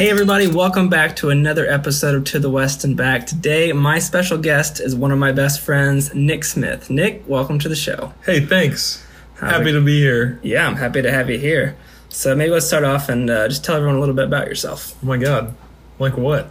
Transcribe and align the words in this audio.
Hey, 0.00 0.08
everybody, 0.08 0.46
welcome 0.46 0.88
back 0.88 1.14
to 1.16 1.28
another 1.28 1.66
episode 1.66 2.14
of 2.14 2.24
To 2.24 2.38
the 2.38 2.48
West 2.48 2.84
and 2.84 2.96
Back. 2.96 3.26
Today, 3.26 3.70
my 3.74 3.98
special 3.98 4.38
guest 4.38 4.80
is 4.80 4.94
one 4.96 5.12
of 5.12 5.18
my 5.18 5.30
best 5.30 5.60
friends, 5.60 6.14
Nick 6.14 6.42
Smith. 6.44 6.88
Nick, 6.88 7.22
welcome 7.26 7.58
to 7.58 7.68
the 7.68 7.76
show. 7.76 8.14
Hey, 8.24 8.40
thanks. 8.40 9.06
How's 9.34 9.52
Happy 9.52 9.68
it- 9.68 9.72
to 9.74 9.82
be 9.82 10.00
here. 10.00 10.40
Yeah, 10.42 10.66
I'm 10.66 10.76
happy 10.76 11.02
to 11.02 11.12
have 11.12 11.28
you 11.28 11.36
here. 11.38 11.76
So, 12.08 12.34
maybe 12.34 12.50
let's 12.50 12.66
start 12.66 12.84
off 12.84 13.10
and 13.10 13.28
uh, 13.28 13.48
just 13.48 13.62
tell 13.62 13.76
everyone 13.76 13.96
a 13.96 14.00
little 14.00 14.14
bit 14.14 14.24
about 14.24 14.46
yourself. 14.46 14.96
Oh 15.02 15.06
my 15.06 15.18
god. 15.18 15.54
Like 15.98 16.16
what? 16.16 16.48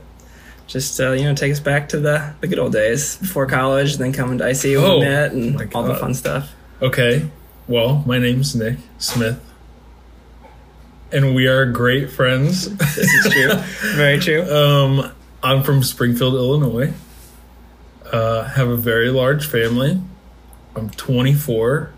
Just, 0.68 1.00
uh, 1.00 1.14
you 1.14 1.24
know, 1.24 1.34
take 1.34 1.52
us 1.52 1.60
back 1.60 1.90
to 1.90 2.00
the, 2.00 2.36
the 2.42 2.48
good 2.48 2.60
old 2.60 2.74
days 2.74 3.16
before 3.18 3.48
college, 3.48 3.98
then 3.98 4.14
coming 4.14 4.38
to 4.38 4.44
ICU 4.44 4.80
Oh, 4.80 5.00
we 5.00 5.06
met 5.06 5.32
and 5.32 5.74
all 5.74 5.82
the 5.82 5.96
fun 5.96 6.14
stuff. 6.14 6.54
Okay. 6.84 7.28
Well, 7.68 8.04
my 8.06 8.20
name's 8.20 8.56
Nick 8.56 8.78
Smith. 9.00 9.44
And 11.12 11.34
we 11.34 11.48
are 11.48 11.66
great 11.66 12.12
friends. 12.12 12.70
This 12.78 12.98
is 12.98 13.34
true. 13.34 13.52
Very 13.96 14.20
true. 14.20 14.44
um, 14.56 15.12
I'm 15.42 15.64
from 15.64 15.82
Springfield, 15.84 16.36
Illinois. 16.36 16.94
Uh, 18.12 18.44
have 18.44 18.68
a 18.70 18.78
very 18.78 19.10
large 19.10 19.46
family. 19.48 20.00
I'm 20.76 20.90
24. 20.92 21.92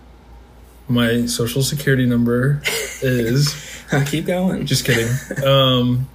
My 0.88 1.26
social 1.26 1.62
security 1.64 2.06
number 2.06 2.62
is 3.02 3.54
Keep 4.06 4.28
going. 4.28 4.66
Just 4.66 4.86
kidding. 4.86 5.10
Um, 5.46 6.08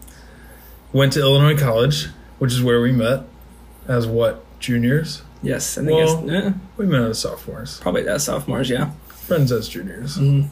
went 0.92 1.12
to 1.14 1.20
Illinois 1.20 1.58
College, 1.58 2.06
which 2.38 2.52
is 2.52 2.62
where 2.62 2.80
we 2.80 2.92
met 2.92 3.24
as 3.86 4.06
what 4.06 4.42
juniors. 4.58 5.22
yes, 5.42 5.76
I 5.76 5.84
think 5.84 5.92
Well- 5.92 6.24
yeah, 6.26 6.52
We 6.78 6.86
met 6.86 7.02
as 7.02 7.18
sophomores, 7.18 7.78
probably 7.80 8.08
as 8.08 8.24
sophomores, 8.24 8.70
yeah. 8.70 8.90
friends 9.08 9.52
as 9.52 9.68
juniors. 9.68 10.16
Mhm. 10.16 10.48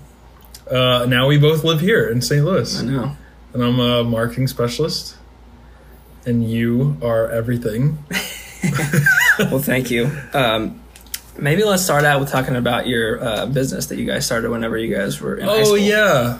Uh, 0.70 1.06
now 1.08 1.26
we 1.26 1.38
both 1.38 1.62
live 1.64 1.80
here 1.80 2.08
in 2.08 2.20
St. 2.22 2.44
Louis, 2.44 2.80
I 2.80 2.84
know. 2.84 3.16
and 3.52 3.62
I'm 3.62 3.78
a 3.78 4.02
marketing 4.04 4.46
specialist, 4.46 5.16
and 6.26 6.48
you 6.50 6.96
are 7.02 7.28
everything. 7.30 7.98
Well, 9.38 9.58
thank 9.58 9.90
you. 9.90 10.10
Um, 10.32 10.80
maybe 11.36 11.64
let's 11.64 11.82
start 11.82 12.04
out 12.04 12.18
with 12.20 12.30
talking 12.30 12.56
about 12.56 12.86
your 12.86 13.22
uh, 13.22 13.46
business 13.46 13.86
that 13.86 13.98
you 13.98 14.06
guys 14.06 14.24
started 14.24 14.48
whenever 14.50 14.78
you 14.78 14.94
guys 14.94 15.20
were 15.20 15.34
in 15.36 15.46
Oh 15.48 15.74
yeah, 15.74 16.38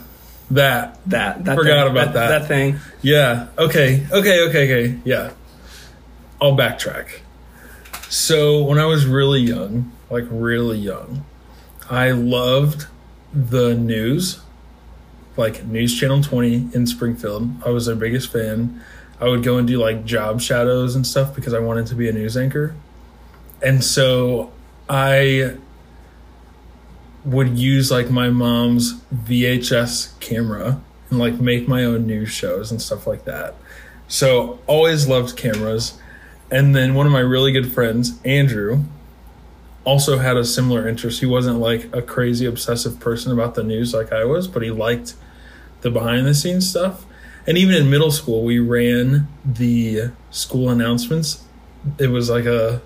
that. 0.53 0.98
that 1.06 1.44
that 1.44 1.55
Forgot 1.56 1.84
thing, 1.88 1.91
about 1.97 2.14
that. 2.14 2.28
that 2.28 2.48
thing. 2.48 2.78
Yeah. 3.03 3.48
Okay. 3.59 4.06
Okay. 4.11 4.41
Okay. 4.48 4.64
Okay. 4.88 4.98
Yeah. 5.05 5.33
I'll 6.41 6.56
backtrack. 6.56 7.09
So 8.09 8.62
when 8.62 8.78
I 8.78 8.86
was 8.86 9.05
really 9.06 9.41
young, 9.41 9.92
like 10.09 10.25
really 10.31 10.78
young, 10.78 11.25
I 11.91 12.12
loved 12.12 12.86
the 13.34 13.74
news, 13.74 14.40
like 15.36 15.64
News 15.64 15.98
Channel 15.98 16.22
20 16.22 16.70
in 16.72 16.86
Springfield. 16.86 17.50
I 17.64 17.70
was 17.70 17.86
their 17.86 17.96
biggest 17.96 18.32
fan. 18.32 18.82
I 19.20 19.28
would 19.28 19.42
go 19.42 19.58
and 19.58 19.66
do 19.66 19.78
like 19.78 20.04
job 20.04 20.41
shadows 20.41 20.94
and 20.94 21.06
stuff 21.06 21.34
because 21.34 21.54
I 21.54 21.58
wanted 21.58 21.86
to 21.88 21.94
be 21.94 22.08
a 22.08 22.12
news 22.12 22.36
anchor. 22.36 22.74
And 23.62 23.82
so 23.82 24.52
I 24.88 25.56
would 27.24 27.58
use 27.58 27.91
like 27.91 28.10
my 28.10 28.28
mom's 28.28 29.00
VHS 29.12 30.19
camera 30.20 30.80
and 31.10 31.19
like 31.19 31.41
make 31.41 31.66
my 31.66 31.84
own 31.84 32.06
news 32.06 32.30
shows 32.30 32.70
and 32.70 32.80
stuff 32.80 33.06
like 33.06 33.24
that. 33.24 33.54
So 34.08 34.58
always 34.66 35.08
loved 35.08 35.36
cameras. 35.36 35.98
And 36.50 36.76
then 36.76 36.94
one 36.94 37.06
of 37.06 37.12
my 37.12 37.20
really 37.20 37.52
good 37.52 37.72
friends, 37.72 38.20
Andrew, 38.24 38.84
also 39.84 40.18
had 40.18 40.36
a 40.36 40.44
similar 40.44 40.88
interest. 40.88 41.20
He 41.20 41.27
wasn't 41.27 41.58
like 41.58 41.94
a 41.94 42.02
crazy 42.02 42.46
obsessive 42.46 42.98
person 43.00 43.32
about 43.32 43.54
the 43.54 43.62
news 43.62 43.92
like 43.94 44.12
I 44.12 44.24
was, 44.24 44.48
but 44.48 44.62
he 44.62 44.70
liked 44.70 45.14
the 45.82 45.91
behind 45.91 46.26
the 46.26 46.34
scenes 46.34 46.68
stuff. 46.68 47.04
And 47.46 47.58
even 47.58 47.74
in 47.74 47.91
middle 47.91 48.10
school, 48.10 48.42
we 48.42 48.58
ran 48.58 49.28
the 49.44 50.10
school 50.30 50.70
announcements. 50.70 51.44
It 51.98 52.06
was 52.09 52.31
like 52.31 52.47
a 52.47 52.81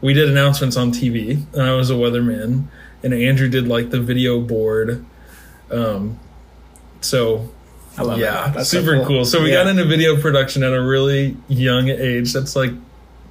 we 0.00 0.12
did 0.12 0.28
announcements 0.28 0.76
on 0.76 0.92
TV, 0.92 1.42
and 1.54 1.62
I 1.62 1.74
was 1.74 1.90
a 1.90 1.94
weatherman, 1.94 2.64
and 3.02 3.14
Andrew 3.14 3.48
did 3.48 3.66
like 3.66 3.90
the 3.90 3.98
video 4.00 4.40
board. 4.40 5.04
Um, 5.70 6.18
so 7.00 7.48
I 7.96 8.02
love 8.02 8.18
yeah, 8.18 8.52
so 8.52 8.62
super 8.62 9.04
cool. 9.06 9.24
So 9.24 9.42
we 9.42 9.48
Yeah. 9.50 9.64
got 9.64 9.68
into 9.68 9.84
video 9.86 10.20
production 10.20 10.62
at 10.62 10.72
a 10.74 10.80
really 10.82 11.36
young 11.48 11.88
age. 11.88 12.32
That's 12.34 12.54
like 12.54 12.72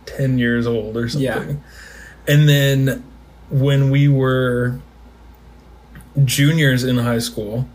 ten 0.08 0.40
years 0.40 0.66
old 0.66 0.98
or 0.98 1.08
something. 1.08 1.24
Yeah. 1.50 1.56
And 2.28 2.48
then 2.48 3.04
when 3.50 3.90
we 3.90 4.08
were 4.08 4.80
juniors 6.26 6.84
in 6.84 6.98
high 6.98 7.20
school, 7.20 7.68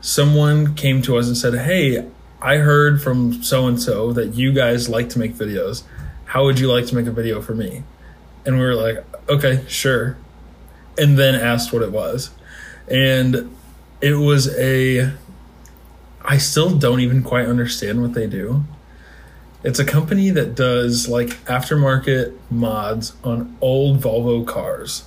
someone 0.00 0.74
came 0.74 1.02
to 1.02 1.16
us 1.16 1.26
and 1.26 1.36
said, 1.36 1.54
"Hey, 1.54 2.06
I 2.40 2.56
heard 2.56 3.02
from 3.02 3.42
so 3.42 3.66
and 3.66 3.80
so 3.80 4.12
that 4.12 4.34
you 4.34 4.52
guys 4.52 4.88
like 4.88 5.08
to 5.10 5.18
make 5.18 5.34
videos. 5.34 5.82
How 6.24 6.44
would 6.44 6.58
you 6.58 6.72
like 6.72 6.86
to 6.86 6.94
make 6.94 7.06
a 7.06 7.12
video 7.12 7.40
for 7.40 7.54
me?" 7.54 7.82
And 8.46 8.58
we 8.58 8.64
were 8.64 8.74
like, 8.74 9.04
"Okay, 9.28 9.60
sure." 9.68 10.16
And 10.96 11.18
then 11.18 11.34
asked 11.34 11.72
what 11.72 11.82
it 11.82 11.92
was. 11.92 12.30
And 12.88 13.54
it 14.00 14.14
was 14.14 14.48
a 14.56 15.12
I 16.24 16.38
still 16.38 16.70
don't 16.78 17.00
even 17.00 17.22
quite 17.22 17.46
understand 17.46 18.00
what 18.00 18.14
they 18.14 18.26
do. 18.26 18.64
It's 19.64 19.78
a 19.78 19.84
company 19.84 20.30
that 20.30 20.54
does 20.54 21.08
like 21.08 21.30
aftermarket 21.44 22.36
mods 22.50 23.14
on 23.22 23.56
old 23.60 24.00
Volvo 24.00 24.46
cars. 24.46 25.04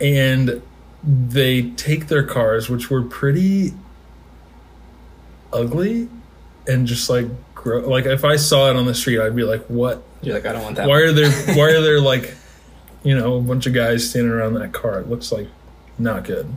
And 0.00 0.62
they 1.02 1.70
take 1.70 2.08
their 2.08 2.22
cars, 2.22 2.70
which 2.70 2.90
were 2.90 3.02
pretty 3.02 3.74
ugly, 5.52 6.08
and 6.66 6.86
just 6.86 7.10
like 7.10 7.26
grow. 7.54 7.80
like 7.88 8.06
if 8.06 8.24
I 8.24 8.36
saw 8.36 8.70
it 8.70 8.76
on 8.76 8.86
the 8.86 8.94
street, 8.94 9.20
I'd 9.20 9.36
be 9.36 9.44
like, 9.44 9.64
"What? 9.66 10.02
You're 10.22 10.34
like, 10.34 10.46
I 10.46 10.52
don't 10.52 10.62
want 10.62 10.76
that. 10.76 10.88
Why 10.88 10.98
are 10.98 11.12
there? 11.12 11.30
Why 11.56 11.70
are 11.70 11.80
there 11.80 12.00
like, 12.00 12.34
you 13.02 13.16
know, 13.16 13.36
a 13.36 13.40
bunch 13.40 13.66
of 13.66 13.74
guys 13.74 14.08
standing 14.08 14.32
around 14.32 14.54
that 14.54 14.72
car? 14.72 15.00
It 15.00 15.08
looks 15.08 15.30
like 15.30 15.48
not 15.98 16.24
good." 16.24 16.48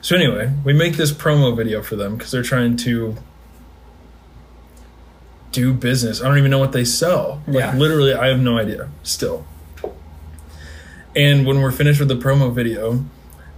So 0.00 0.14
anyway, 0.14 0.52
we 0.64 0.72
make 0.72 0.96
this 0.96 1.10
promo 1.10 1.56
video 1.56 1.82
for 1.82 1.96
them 1.96 2.16
because 2.16 2.30
they're 2.30 2.42
trying 2.42 2.76
to 2.78 3.16
do 5.52 5.72
business. 5.72 6.20
I 6.22 6.28
don't 6.28 6.38
even 6.38 6.50
know 6.50 6.58
what 6.58 6.72
they 6.72 6.84
sell. 6.84 7.42
Like 7.46 7.56
Yeah. 7.56 7.76
literally, 7.76 8.14
I 8.14 8.28
have 8.28 8.40
no 8.40 8.58
idea 8.58 8.88
still. 9.02 9.46
And 11.16 11.46
when 11.46 11.60
we're 11.60 11.72
finished 11.72 11.98
with 12.00 12.08
the 12.08 12.16
promo 12.16 12.52
video, 12.52 13.04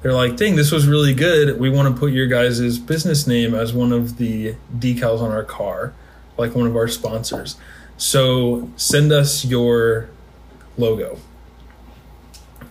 they're 0.03 0.13
like, 0.15 0.37
"Dang, 0.37 0.57
this 0.57 0.71
was 0.73 0.87
really 0.87 1.13
good. 1.15 1.59
We 1.61 1.69
want 1.69 1.95
to 1.95 1.99
put 1.99 2.13
your 2.13 2.27
guys' 2.27 2.79
business 2.79 3.27
name 3.27 3.55
as 3.55 3.73
one 3.73 3.93
of 3.93 4.17
the 4.17 4.55
decals 4.79 5.21
on 5.21 5.31
our 5.31 5.43
car, 5.45 5.93
like 6.39 6.55
one 6.55 6.67
of 6.67 6.75
our 6.77 6.89
sponsors. 6.89 7.57
So 7.99 8.71
send 8.77 9.13
us 9.13 9.45
your 9.45 10.09
logo." 10.79 11.19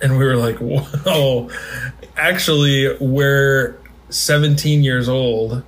And 0.01 0.17
we 0.17 0.23
were 0.25 0.37
like, 0.37 0.57
"Whoa, 0.59 1.49
actually, 2.17 2.95
we're 2.99 3.75
17 4.09 4.81
years 4.81 5.07
old. 5.07 5.61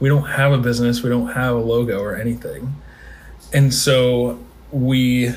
We 0.00 0.08
don't 0.08 0.26
have 0.26 0.52
a 0.52 0.58
business. 0.58 1.02
We 1.02 1.10
don't 1.10 1.32
have 1.32 1.54
a 1.54 1.60
logo 1.60 2.00
or 2.00 2.16
anything." 2.16 2.74
And 3.52 3.72
so 3.72 4.38
we 4.72 5.32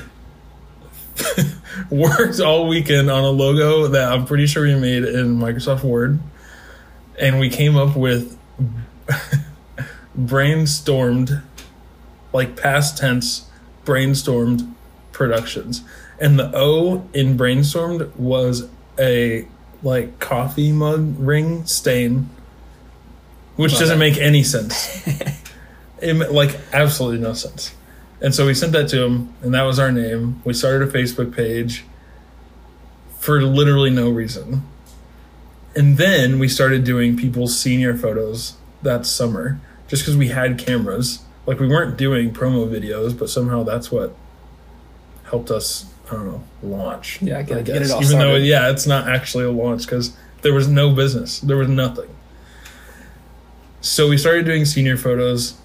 worked 1.90 2.40
all 2.40 2.68
weekend 2.68 3.10
on 3.10 3.24
a 3.24 3.30
logo 3.30 3.88
that 3.88 4.12
I'm 4.12 4.26
pretty 4.26 4.46
sure 4.46 4.64
we 4.64 4.74
made 4.74 5.04
in 5.04 5.38
Microsoft 5.38 5.84
Word. 5.84 6.18
And 7.18 7.38
we 7.38 7.50
came 7.50 7.76
up 7.76 7.96
with 7.96 8.38
brainstormed, 10.18 11.42
like 12.32 12.56
past 12.56 12.98
tense, 12.98 13.48
brainstormed 13.84 14.72
productions. 15.12 15.82
And 16.20 16.38
the 16.38 16.50
O 16.54 17.08
in 17.12 17.36
brainstormed 17.36 18.14
was 18.16 18.68
a 18.98 19.46
like 19.82 20.18
coffee 20.18 20.72
mug 20.72 21.14
ring 21.18 21.64
stain, 21.66 22.28
which 23.58 23.72
Love 23.72 23.80
doesn't 23.80 23.98
make 23.98 24.16
any 24.18 24.42
sense. 24.42 25.06
it 26.00 26.14
like 26.32 26.58
absolutely 26.72 27.18
no 27.18 27.32
sense. 27.32 27.74
And 28.20 28.34
so 28.34 28.46
we 28.46 28.54
sent 28.54 28.72
that 28.72 28.88
to 28.90 29.04
him, 29.04 29.34
and 29.42 29.52
that 29.54 29.62
was 29.62 29.78
our 29.78 29.92
name. 29.92 30.40
We 30.44 30.52
started 30.54 30.88
a 30.88 30.90
Facebook 30.92 31.34
page 31.34 31.84
for 33.18 33.42
literally 33.42 33.90
no 33.90 34.08
reason. 34.10 34.62
And 35.76 35.96
then 35.98 36.38
we 36.38 36.48
started 36.48 36.84
doing 36.84 37.16
people's 37.16 37.58
senior 37.58 37.96
photos 37.96 38.56
that 38.82 39.06
summer 39.06 39.60
just 39.88 40.02
because 40.02 40.16
we 40.16 40.28
had 40.28 40.58
cameras. 40.58 41.20
Like 41.46 41.58
we 41.60 41.68
weren't 41.68 41.96
doing 41.96 42.32
promo 42.32 42.68
videos, 42.68 43.16
but 43.18 43.28
somehow 43.28 43.62
that's 43.64 43.90
what 43.90 44.14
helped 45.24 45.50
us, 45.50 45.86
I 46.10 46.14
don't 46.14 46.26
know, 46.26 46.44
launch. 46.62 47.20
Yeah, 47.22 47.42
get- 47.42 47.58
I 47.58 47.62
get 47.62 47.76
it 47.76 47.78
guess. 47.80 47.90
all 47.92 48.02
Even 48.02 48.18
though, 48.18 48.24
started. 48.30 48.46
yeah, 48.46 48.70
it's 48.70 48.86
not 48.86 49.08
actually 49.08 49.44
a 49.44 49.50
launch 49.50 49.82
because 49.84 50.16
there 50.42 50.52
was 50.54 50.68
no 50.68 50.92
business, 50.94 51.40
there 51.40 51.56
was 51.56 51.68
nothing. 51.68 52.08
So 53.80 54.08
we 54.08 54.18
started 54.18 54.44
doing 54.44 54.64
senior 54.64 54.96
photos 54.96 55.56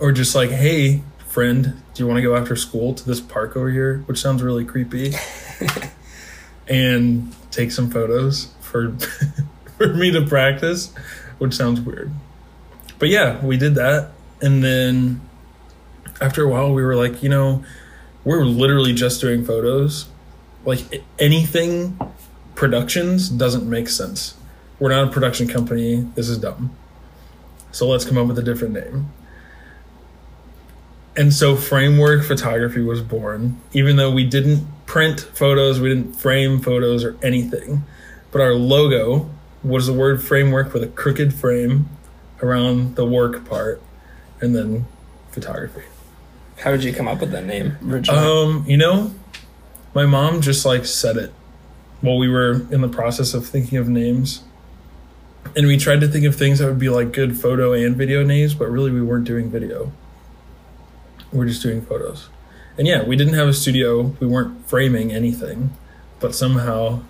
or 0.00 0.12
just 0.12 0.34
like, 0.34 0.50
hey, 0.50 1.02
friend, 1.26 1.82
do 1.94 2.02
you 2.02 2.06
want 2.06 2.18
to 2.18 2.22
go 2.22 2.34
after 2.34 2.56
school 2.56 2.94
to 2.94 3.04
this 3.04 3.20
park 3.20 3.56
over 3.56 3.70
here? 3.70 3.98
Which 4.06 4.18
sounds 4.18 4.42
really 4.42 4.64
creepy. 4.64 5.14
and 6.68 7.34
take 7.50 7.70
some 7.70 7.90
photos 7.90 8.48
for 8.60 8.96
for 9.78 9.94
me 9.94 10.10
to 10.12 10.22
practice, 10.26 10.92
which 11.38 11.54
sounds 11.54 11.80
weird. 11.80 12.10
but 12.98 13.08
yeah, 13.08 13.44
we 13.44 13.56
did 13.56 13.74
that, 13.74 14.10
and 14.40 14.62
then 14.62 15.20
after 16.20 16.44
a 16.44 16.48
while, 16.48 16.72
we 16.72 16.82
were 16.82 16.96
like, 16.96 17.22
you 17.22 17.28
know, 17.28 17.64
we're 18.24 18.44
literally 18.44 18.94
just 18.94 19.20
doing 19.20 19.44
photos. 19.44 20.06
Like 20.64 21.04
anything 21.18 21.98
productions 22.54 23.28
doesn't 23.28 23.68
make 23.68 23.88
sense. 23.88 24.34
We're 24.78 24.90
not 24.90 25.08
a 25.08 25.10
production 25.10 25.46
company. 25.46 26.06
This 26.14 26.28
is 26.28 26.38
dumb. 26.38 26.76
So 27.76 27.86
let's 27.86 28.06
come 28.06 28.16
up 28.16 28.26
with 28.26 28.38
a 28.38 28.42
different 28.42 28.72
name. 28.72 29.12
And 31.14 31.30
so 31.30 31.56
Framework 31.56 32.24
Photography 32.24 32.80
was 32.80 33.02
born, 33.02 33.60
even 33.74 33.96
though 33.96 34.10
we 34.10 34.24
didn't 34.24 34.66
print 34.86 35.20
photos, 35.20 35.78
we 35.78 35.90
didn't 35.90 36.14
frame 36.14 36.60
photos 36.60 37.04
or 37.04 37.18
anything. 37.22 37.84
But 38.32 38.40
our 38.40 38.54
logo 38.54 39.28
was 39.62 39.88
the 39.88 39.92
word 39.92 40.22
framework 40.22 40.72
with 40.72 40.84
a 40.84 40.86
crooked 40.86 41.34
frame 41.34 41.90
around 42.40 42.96
the 42.96 43.04
work 43.04 43.46
part 43.46 43.82
and 44.40 44.56
then 44.56 44.86
photography. 45.30 45.82
How 46.60 46.70
did 46.70 46.82
you 46.82 46.94
come 46.94 47.06
up 47.06 47.20
with 47.20 47.30
that 47.32 47.44
name 47.44 47.76
originally? 47.86 48.18
Um, 48.18 48.64
you 48.66 48.78
know, 48.78 49.14
my 49.92 50.06
mom 50.06 50.40
just 50.40 50.64
like 50.64 50.86
said 50.86 51.18
it 51.18 51.34
while 52.00 52.16
we 52.16 52.30
were 52.30 52.52
in 52.72 52.80
the 52.80 52.88
process 52.88 53.34
of 53.34 53.46
thinking 53.46 53.76
of 53.76 53.86
names. 53.86 54.44
And 55.54 55.66
we 55.66 55.76
tried 55.76 56.00
to 56.00 56.08
think 56.08 56.24
of 56.26 56.34
things 56.34 56.58
that 56.58 56.66
would 56.66 56.78
be 56.78 56.88
like 56.88 57.12
good 57.12 57.38
photo 57.38 57.72
and 57.72 57.96
video 57.96 58.24
names, 58.24 58.54
but 58.54 58.68
really 58.68 58.90
we 58.90 59.02
weren't 59.02 59.24
doing 59.24 59.50
video. 59.50 59.92
We're 61.32 61.46
just 61.46 61.62
doing 61.62 61.82
photos. 61.82 62.28
And 62.78 62.86
yeah, 62.86 63.02
we 63.04 63.16
didn't 63.16 63.34
have 63.34 63.48
a 63.48 63.52
studio. 63.52 64.02
We 64.20 64.26
weren't 64.26 64.66
framing 64.68 65.12
anything, 65.12 65.72
but 66.20 66.34
somehow 66.34 67.02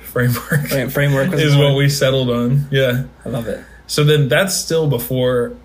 framework 0.00 0.68
Frame- 0.68 0.90
framework 0.90 1.32
is 1.34 1.56
what 1.56 1.76
we 1.76 1.88
settled 1.88 2.30
on. 2.30 2.66
Yeah. 2.70 3.04
I 3.24 3.28
love 3.28 3.48
it. 3.48 3.64
So 3.86 4.04
then 4.04 4.28
that's 4.28 4.54
still 4.54 4.88
before 4.88 5.56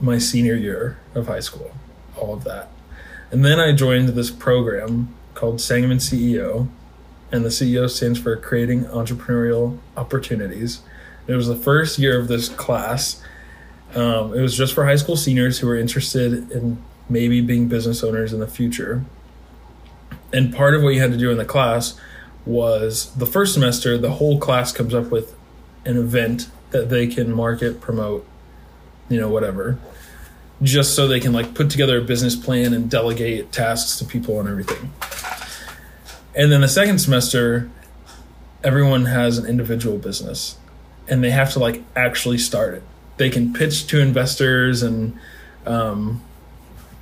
my 0.00 0.18
senior 0.18 0.54
year 0.54 0.98
of 1.14 1.26
high 1.26 1.40
school, 1.40 1.72
all 2.16 2.34
of 2.34 2.44
that. 2.44 2.68
And 3.30 3.44
then 3.44 3.58
I 3.58 3.72
joined 3.72 4.10
this 4.10 4.30
program 4.30 5.14
called 5.34 5.60
Sangamon 5.60 5.98
CEO, 5.98 6.68
and 7.34 7.44
the 7.44 7.48
CEO 7.48 7.90
stands 7.90 8.16
for 8.20 8.36
Creating 8.36 8.84
Entrepreneurial 8.84 9.78
Opportunities. 9.96 10.82
It 11.26 11.34
was 11.34 11.48
the 11.48 11.56
first 11.56 11.98
year 11.98 12.16
of 12.16 12.28
this 12.28 12.48
class. 12.48 13.20
Um, 13.92 14.32
it 14.34 14.40
was 14.40 14.56
just 14.56 14.72
for 14.72 14.84
high 14.84 14.94
school 14.94 15.16
seniors 15.16 15.58
who 15.58 15.66
were 15.66 15.76
interested 15.76 16.52
in 16.52 16.80
maybe 17.08 17.40
being 17.40 17.66
business 17.66 18.04
owners 18.04 18.32
in 18.32 18.38
the 18.38 18.46
future. 18.46 19.04
And 20.32 20.54
part 20.54 20.76
of 20.76 20.84
what 20.84 20.90
you 20.90 21.00
had 21.00 21.10
to 21.10 21.18
do 21.18 21.32
in 21.32 21.36
the 21.36 21.44
class 21.44 21.98
was 22.46 23.12
the 23.16 23.26
first 23.26 23.52
semester, 23.52 23.98
the 23.98 24.12
whole 24.12 24.38
class 24.38 24.70
comes 24.70 24.94
up 24.94 25.10
with 25.10 25.34
an 25.84 25.96
event 25.96 26.48
that 26.70 26.88
they 26.88 27.08
can 27.08 27.32
market, 27.32 27.80
promote, 27.80 28.24
you 29.08 29.20
know, 29.20 29.28
whatever, 29.28 29.76
just 30.62 30.94
so 30.94 31.08
they 31.08 31.18
can 31.18 31.32
like 31.32 31.52
put 31.52 31.68
together 31.68 31.98
a 31.98 32.04
business 32.04 32.36
plan 32.36 32.72
and 32.72 32.88
delegate 32.88 33.50
tasks 33.50 33.98
to 33.98 34.04
people 34.04 34.38
and 34.38 34.48
everything. 34.48 34.92
And 36.36 36.50
then 36.50 36.62
the 36.62 36.68
second 36.68 36.98
semester, 36.98 37.70
everyone 38.62 39.06
has 39.06 39.38
an 39.38 39.46
individual 39.46 39.98
business 39.98 40.56
and 41.06 41.22
they 41.22 41.30
have 41.30 41.52
to 41.52 41.58
like 41.58 41.82
actually 41.94 42.38
start 42.38 42.74
it. 42.74 42.82
They 43.16 43.30
can 43.30 43.52
pitch 43.52 43.86
to 43.88 44.00
investors 44.00 44.82
and 44.82 45.16
um, 45.66 46.22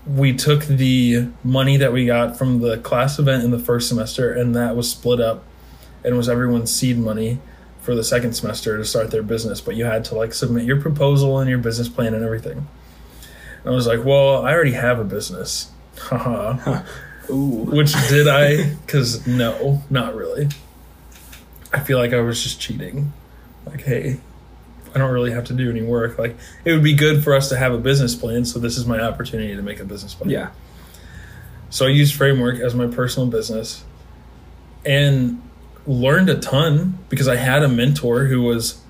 we 0.07 0.35
took 0.35 0.65
the 0.65 1.29
money 1.45 1.77
that 1.77 1.93
we 1.93 2.05
got 2.05 2.37
from 2.37 2.61
the 2.61 2.79
class 2.79 3.19
event 3.19 3.45
in 3.45 3.51
the 3.51 3.59
first 3.59 3.89
semester 3.89 4.33
and 4.33 4.55
that 4.55 4.77
was 4.77 4.91
split 4.91 5.21
up 5.21 5.45
and 6.05 6.17
was 6.17 6.29
everyone's 6.29 6.73
seed 6.73 6.99
money 6.99 7.39
for 7.81 7.95
the 7.95 8.05
second 8.05 8.35
semester 8.35 8.77
to 8.77 8.85
start 8.85 9.11
their 9.11 9.23
business 9.23 9.61
but 9.61 9.77
you 9.77 9.85
had 9.85 10.05
to 10.05 10.15
like 10.15 10.35
submit 10.35 10.65
your 10.65 10.81
proposal 10.81 11.39
and 11.39 11.49
your 11.49 11.59
business 11.59 11.89
plan 11.89 12.15
and 12.15 12.25
everything. 12.25 12.67
And 13.65 13.67
i 13.67 13.71
was 13.71 13.87
like 13.87 14.05
well 14.05 14.45
i 14.45 14.53
already 14.53 14.73
have 14.73 14.99
a 14.99 15.05
business 15.05 15.71
Ooh. 17.33 17.65
which 17.65 17.93
did 18.09 18.29
i 18.29 18.65
because 18.87 19.27
no 19.27 19.83
not 19.91 20.15
really 20.15 20.49
i 21.73 21.81
feel 21.81 21.99
like 21.99 22.13
i 22.13 22.21
was 22.21 22.43
just 22.43 22.61
cheating 22.61 23.13
like 23.67 23.81
hey 23.83 24.19
i 24.95 24.99
don't 24.99 25.11
really 25.13 25.31
have 25.33 25.45
to 25.45 25.55
do 25.55 25.71
any 25.71 25.83
work 25.83 26.19
like 26.19 26.37
it 26.65 26.73
would 26.73 26.83
be 26.85 26.95
good 26.95 27.25
for 27.25 27.35
us 27.35 27.49
to 27.49 27.57
have 27.57 27.73
a 27.73 27.79
business 27.79 28.15
plan 28.15 28.45
so 28.45 28.59
this 28.59 28.77
is 28.77 28.87
my 28.87 29.01
opportunity 29.01 29.55
to 29.57 29.63
make 29.63 29.81
a 29.81 29.85
business 29.85 30.15
plan 30.15 30.31
Yeah. 30.31 30.51
so 31.71 31.87
I 31.87 31.89
used 31.91 32.15
Framework 32.15 32.61
as 32.61 32.75
my 32.75 32.87
personal 32.87 33.29
business 33.29 33.83
and 34.85 35.41
learned 35.87 36.29
a 36.29 36.39
ton 36.39 36.99
because 37.09 37.29
I 37.29 37.37
had 37.37 37.63
a 37.63 37.69
mentor 37.69 38.25
who 38.27 38.43
was 38.43 38.81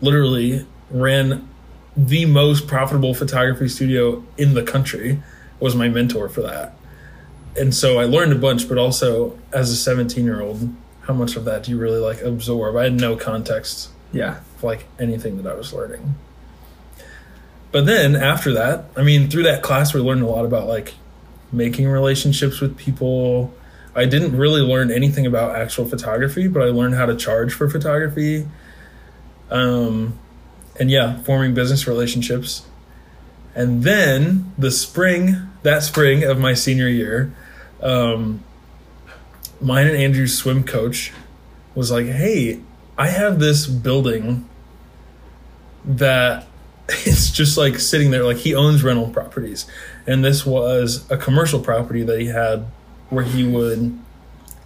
literally 0.00 0.66
ran 0.90 1.48
the 1.96 2.24
most 2.26 2.66
profitable 2.66 3.14
photography 3.14 3.68
studio 3.68 4.24
in 4.36 4.54
the 4.54 4.62
country 4.62 5.22
was 5.60 5.76
my 5.76 5.88
mentor 5.88 6.28
for 6.28 6.40
that. 6.42 6.74
And 7.58 7.74
so 7.74 7.98
I 7.98 8.04
learned 8.04 8.32
a 8.32 8.36
bunch, 8.36 8.68
but 8.68 8.78
also 8.78 9.38
as 9.52 9.70
a 9.70 9.76
17 9.76 10.24
year 10.24 10.40
old, 10.40 10.74
how 11.02 11.14
much 11.14 11.36
of 11.36 11.44
that 11.44 11.64
do 11.64 11.70
you 11.70 11.78
really 11.78 11.98
like 11.98 12.22
absorb? 12.22 12.76
I 12.76 12.84
had 12.84 12.94
no 12.94 13.16
context 13.16 13.90
Yeah. 14.12 14.36
for 14.56 14.68
like 14.68 14.86
anything 14.98 15.36
that 15.42 15.50
I 15.50 15.54
was 15.54 15.72
learning. 15.72 16.14
But 17.72 17.86
then 17.86 18.14
after 18.16 18.52
that, 18.52 18.84
I 18.96 19.02
mean, 19.02 19.28
through 19.30 19.44
that 19.44 19.62
class, 19.62 19.94
we 19.94 20.00
learned 20.00 20.22
a 20.22 20.26
lot 20.26 20.44
about 20.44 20.66
like 20.68 20.94
making 21.50 21.88
relationships 21.88 22.60
with 22.60 22.76
people. 22.76 23.52
I 23.94 24.04
didn't 24.06 24.36
really 24.36 24.60
learn 24.62 24.90
anything 24.90 25.26
about 25.26 25.54
actual 25.56 25.86
photography, 25.86 26.48
but 26.48 26.62
I 26.62 26.66
learned 26.66 26.94
how 26.94 27.06
to 27.06 27.16
charge 27.16 27.52
for 27.54 27.68
photography. 27.68 28.46
Um, 29.50 30.18
and 30.80 30.90
yeah, 30.90 31.18
forming 31.22 31.52
business 31.54 31.86
relationships. 31.86 32.62
And 33.54 33.82
then 33.82 34.52
the 34.56 34.70
spring, 34.70 35.36
that 35.62 35.82
spring 35.82 36.24
of 36.24 36.38
my 36.38 36.54
senior 36.54 36.88
year, 36.88 37.34
um, 37.82 38.42
mine 39.60 39.86
and 39.86 39.96
Andrew's 39.96 40.36
swim 40.36 40.64
coach 40.64 41.12
was 41.74 41.90
like, 41.90 42.06
"Hey, 42.06 42.60
I 42.96 43.08
have 43.08 43.38
this 43.38 43.66
building 43.66 44.48
that 45.84 46.46
it's 46.88 47.30
just 47.30 47.56
like 47.56 47.78
sitting 47.78 48.10
there. 48.10 48.24
Like 48.24 48.38
he 48.38 48.54
owns 48.54 48.82
rental 48.82 49.08
properties, 49.08 49.66
and 50.06 50.24
this 50.24 50.44
was 50.44 51.10
a 51.10 51.16
commercial 51.16 51.60
property 51.60 52.02
that 52.02 52.20
he 52.20 52.26
had 52.26 52.66
where 53.10 53.24
he 53.24 53.46
would 53.46 53.98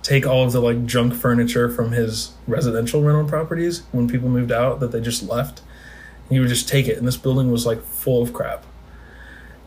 take 0.03 0.27
all 0.27 0.45
of 0.45 0.53
the 0.53 0.61
like 0.61 0.87
junk 0.87 1.15
furniture 1.15 1.69
from 1.69 1.93
his 1.93 2.33
residential 2.47 3.03
rental 3.03 3.29
properties 3.29 3.83
when 3.93 4.09
people 4.09 4.29
moved 4.29 4.53
out 4.53 4.81
that 4.81 4.93
they 4.93 5.01
just 5.01 5.23
left. 5.23 5.63
He 6.29 6.41
would 6.41 6.49
just 6.49 6.69
take 6.69 6.89
it, 6.89 6.97
and 6.99 7.07
this 7.07 7.17
building 7.17 7.51
was 7.51 7.67
like 7.67 7.83
full 7.83 8.23
of 8.23 8.33
crap. 8.33 8.65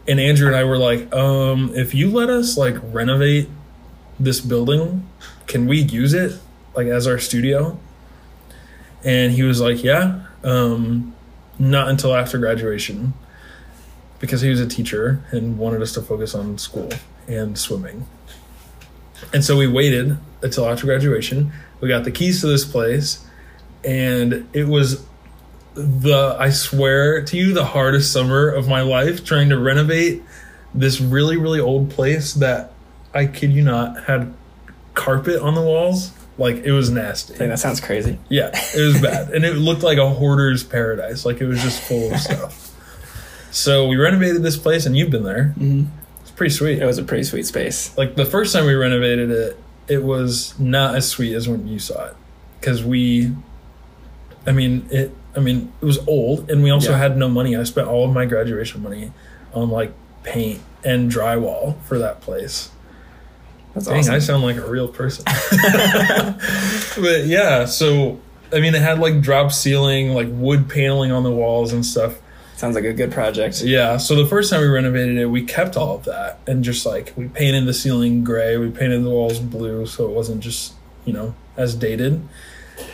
And 0.09 0.19
Andrew 0.19 0.47
and 0.47 0.55
I 0.55 0.63
were 0.63 0.79
like, 0.79 1.13
um, 1.13 1.71
if 1.75 1.93
you 1.93 2.09
let 2.09 2.31
us 2.31 2.57
like 2.57 2.75
renovate 2.81 3.47
this 4.19 4.41
building, 4.41 5.07
can 5.45 5.67
we 5.67 5.77
use 5.77 6.15
it 6.15 6.39
like 6.75 6.87
as 6.87 7.05
our 7.05 7.19
studio? 7.19 7.79
And 9.03 9.31
he 9.31 9.43
was 9.43 9.61
like, 9.61 9.83
yeah, 9.83 10.21
um, 10.43 11.15
not 11.59 11.89
until 11.89 12.15
after 12.15 12.39
graduation 12.39 13.13
because 14.17 14.41
he 14.41 14.49
was 14.49 14.59
a 14.59 14.67
teacher 14.67 15.23
and 15.29 15.59
wanted 15.59 15.81
us 15.81 15.93
to 15.93 16.01
focus 16.01 16.33
on 16.33 16.57
school 16.57 16.89
and 17.27 17.55
swimming. 17.55 18.07
And 19.31 19.45
so 19.45 19.57
we 19.57 19.67
waited 19.67 20.17
until 20.41 20.67
after 20.67 20.87
graduation. 20.87 21.51
We 21.81 21.87
got 21.87 22.03
the 22.03 22.11
keys 22.11 22.41
to 22.41 22.47
this 22.47 22.65
place, 22.65 23.25
and 23.83 24.49
it 24.53 24.67
was 24.67 25.05
the 25.79 26.35
I 26.39 26.49
swear 26.51 27.23
to 27.23 27.37
you 27.37 27.53
the 27.53 27.65
hardest 27.65 28.11
summer 28.13 28.49
of 28.49 28.67
my 28.67 28.81
life 28.81 29.23
trying 29.25 29.49
to 29.49 29.57
renovate 29.57 30.21
this 30.73 30.99
really 31.01 31.37
really 31.37 31.59
old 31.59 31.89
place 31.89 32.33
that 32.35 32.71
I 33.13 33.25
kid 33.25 33.51
you 33.53 33.63
not 33.63 34.03
had 34.03 34.33
carpet 34.93 35.41
on 35.41 35.55
the 35.55 35.61
walls. 35.61 36.11
Like 36.37 36.57
it 36.63 36.71
was 36.71 36.89
nasty. 36.89 37.35
Dang, 37.35 37.49
that 37.49 37.59
sounds 37.59 37.81
crazy. 37.81 38.17
Yeah, 38.29 38.51
it 38.53 38.81
was 38.81 39.01
bad. 39.01 39.29
and 39.31 39.43
it 39.43 39.55
looked 39.55 39.83
like 39.83 39.97
a 39.97 40.09
hoarder's 40.09 40.63
paradise. 40.63 41.25
Like 41.25 41.41
it 41.41 41.45
was 41.47 41.61
just 41.61 41.81
full 41.81 42.13
of 42.13 42.19
stuff. 42.19 42.65
So 43.51 43.87
we 43.87 43.95
renovated 43.97 44.43
this 44.43 44.55
place, 44.57 44.85
and 44.85 44.95
you've 44.95 45.09
been 45.09 45.23
there. 45.23 45.53
Mhm. 45.57 45.87
It's 46.21 46.31
pretty 46.31 46.53
sweet. 46.53 46.79
It 46.81 46.85
was 46.85 46.97
a 46.97 47.03
pretty 47.03 47.23
sweet 47.23 47.45
space. 47.47 47.97
Like 47.97 48.15
the 48.15 48.25
first 48.25 48.53
time 48.53 48.65
we 48.67 48.73
renovated 48.75 49.31
it, 49.31 49.57
it 49.87 50.03
was 50.03 50.57
not 50.59 50.95
as 50.95 51.09
sweet 51.09 51.33
as 51.33 51.49
when 51.49 51.67
you 51.67 51.79
saw 51.79 52.05
it. 52.09 52.15
Because 52.59 52.83
we, 52.83 53.33
I 54.45 54.51
mean, 54.51 54.87
it, 54.91 55.11
I 55.39 55.41
mean, 55.41 55.71
it 55.81 55.85
was 55.85 55.99
old, 56.07 56.51
and 56.51 56.61
we 56.61 56.69
also 56.69 56.91
Yeah. 56.91 56.97
had 56.97 57.17
no 57.17 57.29
money. 57.29 57.55
I 57.55 57.63
spent 57.63 57.87
all 57.87 58.05
of 58.05 58.13
my 58.13 58.25
graduation 58.25 58.83
money 58.83 59.11
on 59.53 59.69
like 59.69 59.93
paint 60.23 60.59
and 60.83 61.09
drywall 61.09 61.75
for 61.85 61.97
that 61.97 62.19
place. 62.21 62.69
That's 63.73 63.87
Dang, 63.87 63.99
awesome. 63.99 64.15
I 64.15 64.19
sound 64.19 64.43
like 64.43 64.57
a 64.57 64.69
real 64.69 64.87
person. 64.89 65.23
but 67.01 67.25
yeah, 67.25 67.65
so 67.65 68.19
I 68.51 68.59
mean, 68.59 68.75
it 68.75 68.81
had 68.81 68.99
like 68.99 69.21
drop 69.21 69.51
ceiling, 69.51 70.13
like 70.13 70.27
wood 70.29 70.69
paneling 70.69 71.11
on 71.11 71.23
the 71.23 71.31
walls 71.31 71.71
and 71.71 71.85
stuff. 71.85 72.19
Sounds 72.57 72.75
like 72.75 72.83
a 72.83 72.91
good 72.93 73.11
project. 73.13 73.61
Yeah, 73.61 73.95
so 73.97 74.15
the 74.15 74.25
first 74.25 74.49
time 74.51 74.59
we 74.59 74.67
renovated 74.67 75.17
it, 75.17 75.27
we 75.27 75.43
kept 75.43 75.77
all 75.77 75.95
of 75.95 76.03
that 76.05 76.39
and 76.45 76.61
just 76.63 76.85
like 76.85 77.13
we 77.15 77.29
painted 77.29 77.65
the 77.65 77.73
ceiling 77.73 78.23
gray, 78.25 78.57
we 78.57 78.69
painted 78.69 79.03
the 79.05 79.09
walls 79.09 79.39
blue, 79.39 79.85
so 79.85 80.05
it 80.09 80.11
wasn't 80.11 80.41
just 80.41 80.73
you 81.05 81.13
know 81.13 81.33
as 81.55 81.75
dated. 81.75 82.21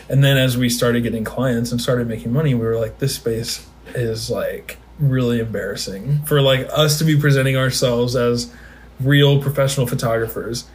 And 0.08 0.22
then 0.22 0.36
as 0.36 0.56
we 0.56 0.68
started 0.68 1.02
getting 1.02 1.24
clients 1.24 1.72
and 1.72 1.80
started 1.80 2.08
making 2.08 2.32
money, 2.32 2.54
we 2.54 2.64
were 2.64 2.78
like, 2.78 2.98
this 2.98 3.14
space 3.14 3.66
is 3.94 4.30
like 4.30 4.78
really 4.98 5.40
embarrassing 5.40 6.22
for 6.22 6.40
like 6.40 6.66
us 6.72 6.98
to 6.98 7.04
be 7.04 7.18
presenting 7.18 7.56
ourselves 7.56 8.16
as 8.16 8.52
real 9.00 9.42
professional 9.42 9.86
photographers. 9.86 10.68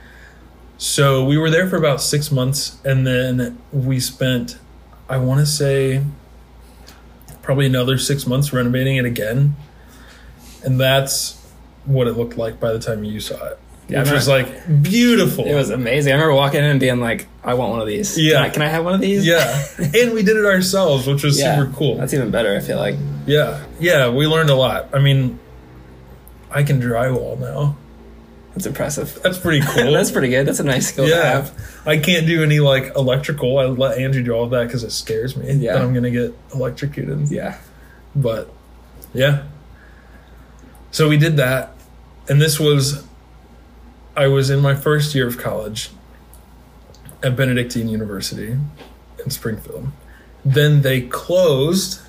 So 0.77 1.25
we 1.25 1.38
were 1.38 1.50
there 1.50 1.68
for 1.68 1.75
about 1.75 2.01
six 2.01 2.32
months, 2.32 2.80
and 2.84 3.06
then 3.06 3.60
we 3.72 4.00
spent, 4.00 4.58
I 5.08 5.18
want 5.18 5.39
to 5.39 5.46
say, 5.46 6.03
probably 7.44 7.68
another 7.68 7.98
six 7.98 8.25
months 8.25 8.51
renovating 8.51 8.96
it 8.98 9.06
again, 9.06 9.56
and 10.63 10.80
that's 10.80 11.39
what 11.86 12.08
it 12.08 12.13
looked 12.13 12.38
like 12.38 12.60
by 12.60 12.72
the 12.74 12.80
time 12.80 13.03
you 13.03 13.20
saw 13.20 13.50
it, 13.50 13.60
Yeah, 13.88 14.04
which 14.04 14.12
was 14.12 14.28
like 14.28 14.48
beautiful. 14.82 15.46
It 15.46 15.54
was 15.54 15.70
amazing. 15.70 16.14
I 16.14 16.16
remember 16.16 16.36
walking 16.36 16.60
in 16.60 16.66
and 16.66 16.80
being 16.80 17.00
like, 17.02 17.28
"I 17.44 17.56
want 17.56 17.72
one 17.72 17.82
of 17.82 17.88
these. 17.88 18.18
Yeah. 18.18 18.36
Can 18.36 18.42
I, 18.44 18.50
can 18.50 18.62
I 18.62 18.68
have 18.68 18.86
one 18.86 18.94
of 18.94 19.02
these?" 19.02 19.26
yeah, 19.28 19.66
and 19.78 20.14
we 20.14 20.24
did 20.24 20.38
it 20.38 20.46
ourselves, 20.46 21.08
which 21.08 21.24
was 21.24 21.40
Yeah. 21.40 21.58
super 21.58 21.74
cool. 21.74 21.98
That's 21.98 22.14
even 22.14 22.32
better. 22.32 22.56
I 22.56 22.62
feel 22.62 22.78
like. 22.78 22.96
Yeah, 23.26 23.64
yeah, 23.80 24.10
we 24.10 24.28
learned 24.28 24.50
a 24.50 24.56
lot. 24.56 24.90
I 24.94 25.00
mean, 25.00 25.40
I 26.50 26.64
can 26.64 26.82
drywall 26.82 27.38
now. 27.40 27.76
That's 28.54 28.66
impressive. 28.66 29.20
That's 29.24 29.38
pretty 29.38 29.60
cool. 29.66 29.92
That's 29.92 30.12
pretty 30.12 30.30
good. 30.30 30.46
That's 30.48 30.60
a 30.60 30.64
nice 30.64 30.88
skill 30.88 31.06
to 31.06 31.12
yeah. 31.12 31.24
have. 31.24 31.82
I 31.86 31.98
can't 31.98 32.26
do 32.26 32.44
any 32.44 32.60
like 32.62 32.96
electrical. 32.96 33.58
I 33.60 33.66
let 33.66 33.98
Andrew 33.98 34.24
do 34.24 34.32
all 34.32 34.44
of 34.46 34.52
that 34.52 34.68
because 34.68 34.84
it 34.84 34.92
scares 34.92 35.36
me 35.36 35.52
Yeah. 35.54 35.74
that 35.74 35.82
I'm 35.82 35.94
gonna 35.94 36.12
get 36.12 36.34
electrocuted. 36.54 37.30
Yeah. 37.30 37.58
But 38.16 38.50
yeah, 39.14 39.44
so 40.92 41.10
we 41.10 41.18
did 41.18 41.38
that, 41.38 41.74
and 42.30 42.42
this 42.42 42.60
was 42.60 43.06
I 44.15 44.27
was 44.27 44.50
in 44.50 44.60
my 44.60 44.75
first 44.75 45.15
year 45.15 45.27
of 45.27 45.38
college 45.38 45.89
at 47.24 47.36
Benedictine 47.36 47.88
University 47.88 48.58
in 49.24 49.30
Springfield. 49.30 49.88
Then 50.44 50.82
they 50.82 51.01
closed, 51.01 52.01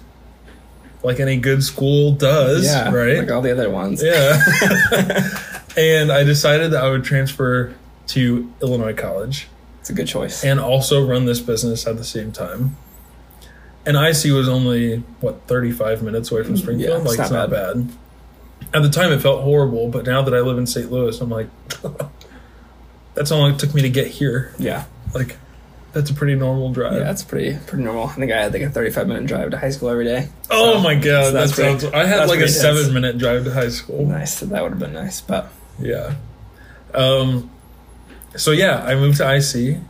like 1.03 1.21
any 1.21 1.37
good 1.37 1.63
school 1.63 2.13
does, 2.13 2.65
Yeah. 2.65 2.93
right? 2.93 3.19
Like 3.19 3.31
all 3.31 3.43
the 3.43 3.53
other 3.53 3.71
ones. 3.71 4.03
Yeah. 4.03 4.41
and 5.77 6.11
I 6.11 6.25
decided 6.25 6.73
that 6.73 6.83
I 6.83 6.91
would 6.91 7.05
transfer 7.05 7.75
to 8.09 8.53
Illinois 8.61 8.95
College 8.95 9.47
It's 9.81 9.91
a 9.91 9.93
good 9.93 10.07
choice. 10.09 10.43
and 10.45 10.59
also 10.59 11.07
run 11.07 11.25
this 11.27 11.41
business 11.41 11.87
at 11.87 11.97
the 11.97 12.05
same 12.05 12.33
time. 12.33 12.77
And 13.85 13.97
IC 13.97 14.33
was 14.33 14.49
only 14.49 14.99
what 15.21 15.47
35 15.49 16.03
minutes 16.03 16.31
away 16.31 16.45
from 16.45 16.57
Springfield. 16.57 16.89
Yeah, 16.91 16.97
it's 16.99 17.07
like 17.07 17.19
it's 17.19 17.31
not 17.31 17.51
not 17.51 17.51
bad. 17.51 17.89
At 18.75 18.83
the 18.83 18.89
time, 18.91 19.13
it 19.13 19.21
felt 19.21 19.43
horrible, 19.43 19.89
but 19.89 20.07
now 20.07 20.23
that 20.23 20.35
I 20.35 20.41
live 20.41 20.59
in 20.59 20.67
St. 20.67 20.91
Louis, 20.91 21.21
I'm 21.21 21.31
like, 21.31 21.49
that's 23.15 23.31
how 23.31 23.37
long 23.37 23.53
it 23.55 23.59
took 23.59 23.75
me 23.75 23.83
to 23.83 23.91
get 23.91 24.07
here. 24.09 24.55
yeah. 24.59 24.85
Like, 25.15 25.37
that's 25.93 26.09
a 26.09 26.15
pretty 26.15 26.35
normal 26.37 26.73
drive. 26.73 26.95
Yeah, 26.95 27.01
that's 27.01 27.23
pretty 27.23 27.59
pretty 27.67 27.85
normal. 27.85 28.07
I 28.07 28.13
think 28.15 28.33
I 28.33 28.41
had 28.45 28.53
like 28.55 28.63
a 28.63 28.71
35 28.71 29.09
minute 29.09 29.27
drive 29.27 29.51
to 29.51 29.59
high 29.59 29.69
school 29.69 29.91
every 29.91 30.05
day. 30.07 30.29
oh 30.51 30.81
my 30.81 30.95
god, 30.95 31.05
so 31.27 31.31
that 31.33 31.33
that's 31.33 31.53
pretty- 31.53 31.81
sounds. 31.81 31.93
I 31.95 32.07
had 32.07 32.21
like 32.31 32.39
a 32.39 32.45
intense. 32.45 32.59
seven 32.59 32.95
minute 32.95 33.19
drive 33.19 33.45
to 33.45 33.53
high 33.53 33.69
school. 33.69 34.07
Nice. 34.07 34.41
That 34.41 34.63
would 34.63 34.71
have 34.71 34.79
been 34.79 34.95
nice. 34.95 35.21
But 35.21 35.53
Yeah. 35.79 36.15
Um, 36.95 37.51
so 38.37 38.53
yeah, 38.53 38.83
I 38.83 38.95
moved 38.95 39.19
to 39.19 39.35
IC 39.37 39.81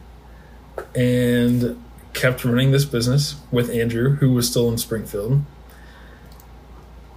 and 0.97 1.81
kept 2.15 2.45
running 2.45 2.73
this 2.73 2.85
business 2.85 3.37
with 3.51 3.71
Andrew, 3.71 4.17
who 4.17 4.33
was 4.33 4.51
still 4.51 4.69
in 4.71 4.79
Springfield. 4.79 5.43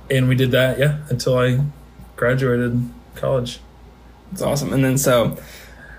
And 0.09 0.27
we 0.27 0.35
did 0.35 0.51
that, 0.51 0.77
yeah, 0.77 0.99
until 1.09 1.37
I 1.37 1.61
graduated 2.15 2.89
college. 3.15 3.59
it's 4.31 4.41
awesome. 4.41 4.73
And 4.73 4.83
then 4.83 4.97
so 4.97 5.37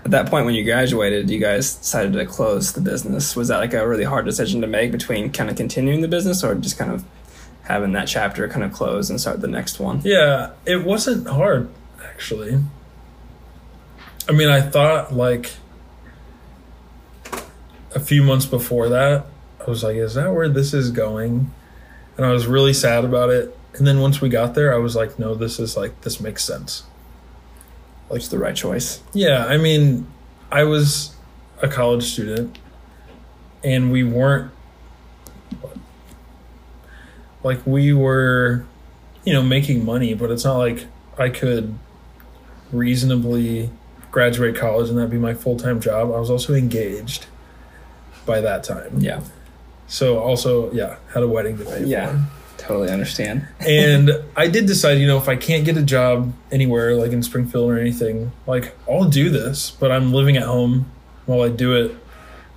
at 0.05 0.11
that 0.11 0.29
point 0.29 0.45
when 0.45 0.55
you 0.55 0.63
graduated, 0.63 1.29
you 1.29 1.39
guys 1.39 1.75
decided 1.75 2.13
to 2.13 2.25
close 2.25 2.73
the 2.73 2.81
business. 2.81 3.35
Was 3.35 3.49
that 3.49 3.57
like 3.57 3.73
a 3.73 3.85
really 3.85 4.05
hard 4.05 4.25
decision 4.25 4.61
to 4.61 4.67
make 4.67 4.91
between 4.91 5.31
kind 5.31 5.49
of 5.49 5.57
continuing 5.57 6.01
the 6.01 6.07
business 6.07 6.43
or 6.43 6.55
just 6.55 6.77
kind 6.77 6.91
of 6.91 7.03
having 7.63 7.91
that 7.91 8.07
chapter 8.07 8.47
kind 8.47 8.63
of 8.63 8.71
close 8.71 9.09
and 9.09 9.19
start 9.19 9.41
the 9.41 9.47
next 9.47 9.79
one? 9.79 10.01
Yeah, 10.05 10.51
it 10.65 10.85
wasn't 10.85 11.27
hard, 11.27 11.69
actually. 12.01 12.63
I 14.29 14.31
mean, 14.31 14.47
I 14.47 14.61
thought 14.61 15.13
like 15.13 15.51
a 17.93 17.99
few 17.99 18.23
months 18.23 18.45
before 18.45 18.87
that, 18.89 19.25
I 19.59 19.69
was 19.69 19.83
like, 19.83 19.97
is 19.97 20.13
that 20.13 20.33
where 20.33 20.47
this 20.47 20.73
is 20.73 20.91
going? 20.91 21.51
And 22.15 22.25
I 22.25 22.31
was 22.31 22.47
really 22.47 22.73
sad 22.73 23.03
about 23.03 23.29
it. 23.29 23.56
And 23.75 23.85
then 23.85 23.99
once 23.99 24.21
we 24.21 24.29
got 24.29 24.55
there, 24.55 24.73
I 24.73 24.77
was 24.77 24.95
like, 24.95 25.19
no, 25.19 25.35
this 25.35 25.59
is 25.59 25.77
like, 25.77 26.01
this 26.01 26.19
makes 26.19 26.43
sense. 26.43 26.83
Like 28.09 28.19
it's 28.19 28.27
the 28.29 28.39
right 28.39 28.55
choice. 28.55 29.01
Yeah, 29.13 29.45
I 29.45 29.57
mean, 29.57 30.07
I 30.51 30.63
was 30.63 31.15
a 31.61 31.67
college 31.67 32.03
student 32.03 32.57
and 33.63 33.91
we 33.91 34.03
weren't 34.03 34.51
like 37.43 37.65
we 37.65 37.93
were 37.93 38.65
you 39.23 39.33
know 39.33 39.43
making 39.43 39.85
money, 39.85 40.13
but 40.13 40.31
it's 40.31 40.45
not 40.45 40.57
like 40.57 40.85
I 41.17 41.29
could 41.29 41.77
reasonably 42.71 43.69
graduate 44.11 44.55
college 44.55 44.89
and 44.89 44.97
that 44.97 45.09
be 45.09 45.17
my 45.17 45.33
full-time 45.33 45.79
job. 45.79 46.11
I 46.11 46.19
was 46.19 46.29
also 46.29 46.53
engaged 46.53 47.25
by 48.25 48.41
that 48.41 48.63
time. 48.63 48.99
Yeah. 48.99 49.21
So 49.87 50.19
also, 50.19 50.71
yeah, 50.71 50.97
had 51.13 51.23
a 51.23 51.27
wedding 51.27 51.57
to 51.57 51.65
pay 51.65 51.85
Yeah. 51.85 52.11
for. 52.11 52.25
Totally 52.67 52.89
understand. 52.89 53.47
and 53.61 54.11
I 54.35 54.49
did 54.49 54.65
decide, 54.65 54.99
you 54.99 55.07
know, 55.07 55.17
if 55.17 55.29
I 55.29 55.37
can't 55.37 55.63
get 55.63 55.77
a 55.77 55.81
job 55.81 56.33
anywhere, 56.51 56.95
like 56.95 57.13
in 57.13 57.23
Springfield 57.23 57.71
or 57.71 57.79
anything, 57.79 58.33
like 58.45 58.75
I'll 58.89 59.05
do 59.05 59.29
this, 59.29 59.71
but 59.71 59.89
I'm 59.89 60.11
living 60.11 60.35
at 60.35 60.43
home 60.43 60.91
while 61.25 61.43
I 61.43 61.47
do 61.47 61.73
it. 61.73 61.95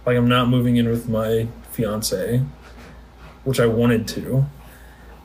Like 0.04 0.16
I'm 0.16 0.28
not 0.28 0.48
moving 0.48 0.76
in 0.78 0.88
with 0.88 1.08
my 1.08 1.46
fiance, 1.70 2.42
which 3.44 3.60
I 3.60 3.66
wanted 3.66 4.08
to, 4.08 4.46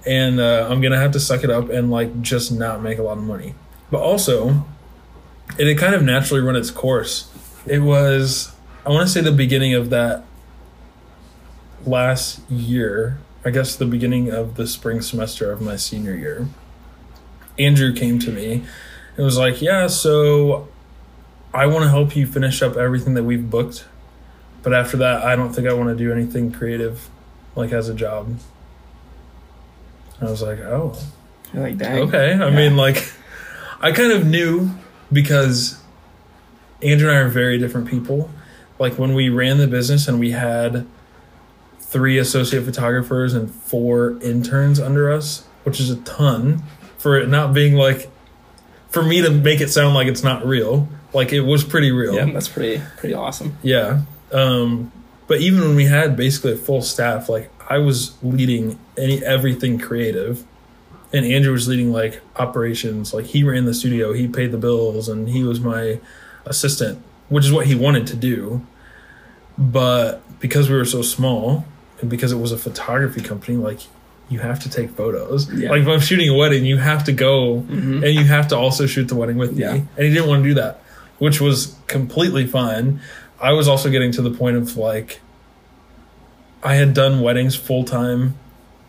and 0.06 0.39
uh, 0.39 0.68
I'm 0.70 0.82
gonna 0.82 1.00
have 1.00 1.13
to 1.13 1.20
suck 1.20 1.44
it 1.44 1.50
up 1.50 1.70
and 1.70 1.89
like 1.89 2.22
just 2.22 2.51
not 2.51 2.84
make 2.84 3.00
a 3.00 3.01
lot 3.01 3.18
of 3.18 3.24
money. 3.24 3.56
But 3.89 4.01
also, 4.01 4.68
it 5.58 5.65
had 5.65 5.80
kind 5.80 5.96
of 5.96 6.04
naturally 6.04 6.42
run 6.42 6.56
its 6.56 6.70
course. 6.70 7.32
It 7.65 7.80
was, 7.80 8.54
I 8.86 8.89
want 8.89 9.08
to 9.08 9.12
say, 9.12 9.22
the 9.22 9.32
beginning 9.32 9.74
of 9.74 9.89
that 9.89 10.25
last 11.88 12.48
year 12.51 13.18
I 13.46 13.52
guess 13.52 13.75
the 13.75 13.86
beginning 13.86 14.32
of 14.32 14.56
the 14.56 14.66
spring 14.68 15.02
semester 15.02 15.52
of 15.52 15.62
my 15.62 15.75
senior 15.75 16.16
year, 16.16 16.48
Andrew 17.60 17.94
came 17.94 18.18
to 18.20 18.32
me 18.32 18.64
and 19.16 19.24
was 19.25 19.38
like, 19.38 19.62
Yeah, 19.62 19.88
so 19.88 20.68
I 21.54 21.68
want 21.68 21.84
to 21.84 21.90
help 21.90 22.16
you 22.16 22.25
finish 22.28 22.62
up 22.62 22.75
everything 22.75 23.14
that 23.14 23.24
we've 23.24 23.50
booked. 23.50 23.86
But 24.64 24.74
after 24.74 24.98
that, 24.98 25.24
I 25.24 25.36
don't 25.36 25.54
think 25.54 25.68
I 25.68 25.74
want 25.74 25.90
to 25.90 25.96
do 25.96 26.12
anything 26.12 26.52
creative, 26.52 27.08
like 27.56 27.72
as 27.72 27.88
a 27.88 27.94
job. 27.94 28.28
And 30.20 30.28
I 30.28 30.32
was 30.32 30.42
like, 30.42 30.60
Oh, 30.60 30.98
You're 31.54 31.64
like, 31.70 31.82
okay. 31.82 32.34
I 32.34 32.50
Yeah. 32.50 32.56
mean, 32.56 32.75
like, 32.75 33.12
I 33.80 33.92
kind 33.92 34.12
of 34.12 34.25
knew 34.25 34.72
because 35.14 35.80
Andrew 36.82 37.10
and 37.10 37.18
I 37.18 37.22
are 37.22 37.28
very 37.30 37.60
different 37.60 37.88
people. 37.88 38.32
Like, 38.80 38.98
when 38.98 39.14
we 39.14 39.30
ran 39.30 39.60
the 39.60 39.68
business 39.68 40.08
and 40.08 40.20
we 40.20 40.32
had 40.32 40.88
three 41.96 42.18
associate 42.18 42.66
photographers 42.66 43.34
and 43.34 43.50
four 43.50 44.22
interns 44.22 44.82
under 44.82 45.10
us, 45.10 45.46
which 45.64 45.80
is 45.80 45.90
a 45.90 45.96
ton 46.02 46.62
for 46.98 47.18
it 47.18 47.30
not 47.30 47.54
being 47.54 47.74
like, 47.74 48.10
for 48.90 49.02
me 49.02 49.22
to 49.22 49.30
make 49.30 49.62
it 49.62 49.70
sound 49.70 49.96
like 49.96 50.06
it's 50.06 50.22
not 50.22 50.46
real. 50.46 50.90
Like, 51.14 51.32
it 51.32 51.40
was 51.40 51.64
pretty 51.64 51.94
real. 51.94 52.14
Yeah, 52.14 52.25
that's 52.25 52.50
pretty 52.50 52.84
pretty 52.98 53.16
awesome. 53.16 53.58
Yeah. 53.64 54.02
Um, 54.34 54.92
but 55.28 55.40
even 55.40 55.62
when 55.62 55.78
we 55.78 55.86
had 55.86 56.18
basically 56.18 56.52
a 56.52 56.58
full 56.58 56.82
staff, 56.82 57.30
like 57.30 57.50
I 57.70 57.78
was 57.78 58.22
leading 58.22 58.78
any 58.98 59.24
everything 59.24 59.80
creative, 59.80 60.44
and 61.14 61.25
Andrew 61.25 61.54
was 61.54 61.70
leading 61.70 61.94
like 61.94 62.20
operations. 62.36 63.14
Like 63.14 63.28
he 63.28 63.42
ran 63.46 63.64
the 63.64 63.74
studio, 63.74 64.12
he 64.12 64.28
paid 64.28 64.52
the 64.52 64.58
bills, 64.58 65.08
and 65.08 65.30
he 65.30 65.46
was 65.46 65.62
my 65.62 66.02
assistant, 66.44 67.02
which 67.30 67.46
is 67.46 67.54
what 67.54 67.68
he 67.68 67.75
wanted 67.75 68.06
to 68.08 68.18
do. 68.18 68.68
But 69.58 70.22
because 70.42 70.70
we 70.70 70.75
were 70.75 70.84
so 70.84 71.02
small, 71.02 71.66
and 72.02 72.10
because 72.10 72.32
it 72.32 72.38
was 72.38 72.52
a 72.52 72.58
photography 72.58 73.22
company, 73.22 73.58
like 73.58 73.80
you 74.30 74.40
have 74.40 74.60
to 74.62 74.70
take 74.70 74.90
photos. 74.92 75.52
Yeah. 75.54 75.70
Like 75.70 75.82
if 75.84 75.88
I'm 75.88 76.00
shooting 76.00 76.30
a 76.30 76.34
wedding, 76.36 76.66
you 76.66 76.78
have 76.78 77.04
to 77.06 77.12
go 77.12 77.62
Mhm. 77.70 78.04
and 78.04 78.14
you 78.16 78.24
have 78.25 78.48
to 78.50 78.58
also 78.58 78.86
shoot 78.88 79.08
the 79.08 79.16
wedding 79.16 79.38
with 79.38 79.58
Yeah. 79.58 79.74
me. 79.74 79.86
And 79.98 80.08
he 80.08 80.14
didn't 80.14 80.28
want 80.28 80.44
to 80.44 80.50
do 80.50 80.56
that, 80.56 80.82
which 81.20 81.40
was 81.40 81.75
completely 81.88 82.46
fine. 82.48 83.02
I 83.40 83.52
was 83.52 83.68
also 83.68 83.90
getting 83.90 84.12
to 84.14 84.22
the 84.22 84.32
point 84.32 84.58
of 84.58 84.78
like, 84.78 85.22
I 86.64 86.75
had 86.75 86.94
done 86.96 87.22
weddings 87.22 87.56
full 87.56 87.84
time 87.84 88.34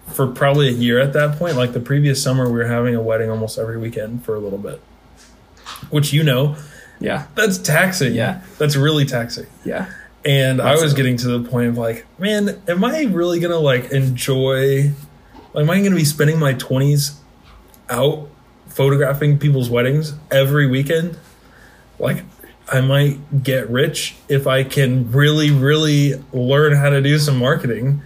for 0.09 0.27
probably 0.27 0.69
a 0.69 0.73
year 0.73 0.99
at 1.01 1.13
that 1.13 1.39
point. 1.39 1.57
Like 1.57 1.73
the 1.75 1.81
previous 1.81 2.23
summer, 2.23 2.47
we 2.47 2.53
were 2.59 2.67
having 2.67 2.95
a 2.95 3.03
wedding 3.03 3.29
almost 3.31 3.59
every 3.59 3.77
weekend 3.77 4.25
for 4.25 4.35
a 4.35 4.39
little 4.39 4.59
bit, 4.59 4.81
which 5.91 6.13
you 6.15 6.23
know, 6.23 6.57
Yeah. 6.99 7.25
that's 7.35 7.59
taxing. 7.59 8.15
Yeah. 8.15 8.41
That's 8.59 8.75
really 8.77 9.05
taxing. 9.05 9.47
Yeah. 9.65 9.87
And 10.27 10.61
I 10.61 10.75
was 10.75 10.93
getting 10.93 11.17
to 11.19 11.39
the 11.39 11.49
point 11.49 11.69
of 11.69 11.79
like, 11.79 12.05
man, 12.19 12.61
am 12.67 12.85
I 12.85 13.05
really 13.05 13.39
gonna 13.39 13.59
like 13.59 13.93
enjoy? 13.93 14.91
Like, 15.55 15.63
am 15.63 15.71
I 15.71 15.81
gonna 15.81 15.95
be 15.95 16.05
spending 16.05 16.39
my 16.39 16.53
twenties 16.53 17.21
out 17.89 18.29
photographing 18.67 19.39
people's 19.39 19.71
weddings 19.71 20.15
every 20.33 20.67
weekend? 20.67 21.17
Like, 22.01 22.25
I 22.71 22.81
might 22.81 23.45
get 23.45 23.71
rich 23.71 24.17
if 24.29 24.49
I 24.49 24.65
can 24.65 25.13
really, 25.13 25.53
really 25.53 26.15
learn 26.33 26.75
how 26.75 26.91
to 26.91 27.01
do 27.01 27.19
some 27.19 27.39
marketing. 27.39 28.03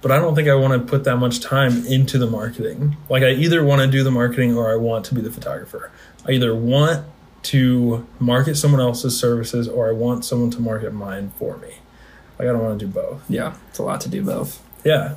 but 0.00 0.12
I 0.12 0.18
don't 0.18 0.34
think 0.34 0.48
I 0.48 0.54
want 0.54 0.80
to 0.80 0.88
put 0.88 1.04
that 1.04 1.16
much 1.16 1.40
time 1.40 1.84
into 1.86 2.18
the 2.18 2.26
marketing. 2.26 2.96
Like 3.08 3.22
I 3.22 3.30
either 3.30 3.64
want 3.64 3.82
to 3.82 3.88
do 3.88 4.04
the 4.04 4.10
marketing 4.10 4.56
or 4.56 4.70
I 4.72 4.76
want 4.76 5.04
to 5.06 5.14
be 5.14 5.20
the 5.20 5.30
photographer. 5.30 5.90
I 6.26 6.32
either 6.32 6.54
want 6.54 7.04
to 7.44 8.06
market 8.18 8.56
someone 8.56 8.80
else's 8.80 9.18
services 9.18 9.68
or 9.68 9.88
I 9.88 9.92
want 9.92 10.24
someone 10.24 10.50
to 10.50 10.60
market 10.60 10.92
mine 10.92 11.32
for 11.38 11.56
me. 11.58 11.68
Like 12.38 12.48
I 12.48 12.52
don't 12.52 12.62
want 12.62 12.78
to 12.78 12.86
do 12.86 12.90
both. 12.92 13.22
Yeah, 13.28 13.54
it's 13.70 13.78
a 13.78 13.82
lot 13.82 14.00
to 14.02 14.08
do 14.08 14.22
both. 14.24 14.62
Yeah. 14.84 15.14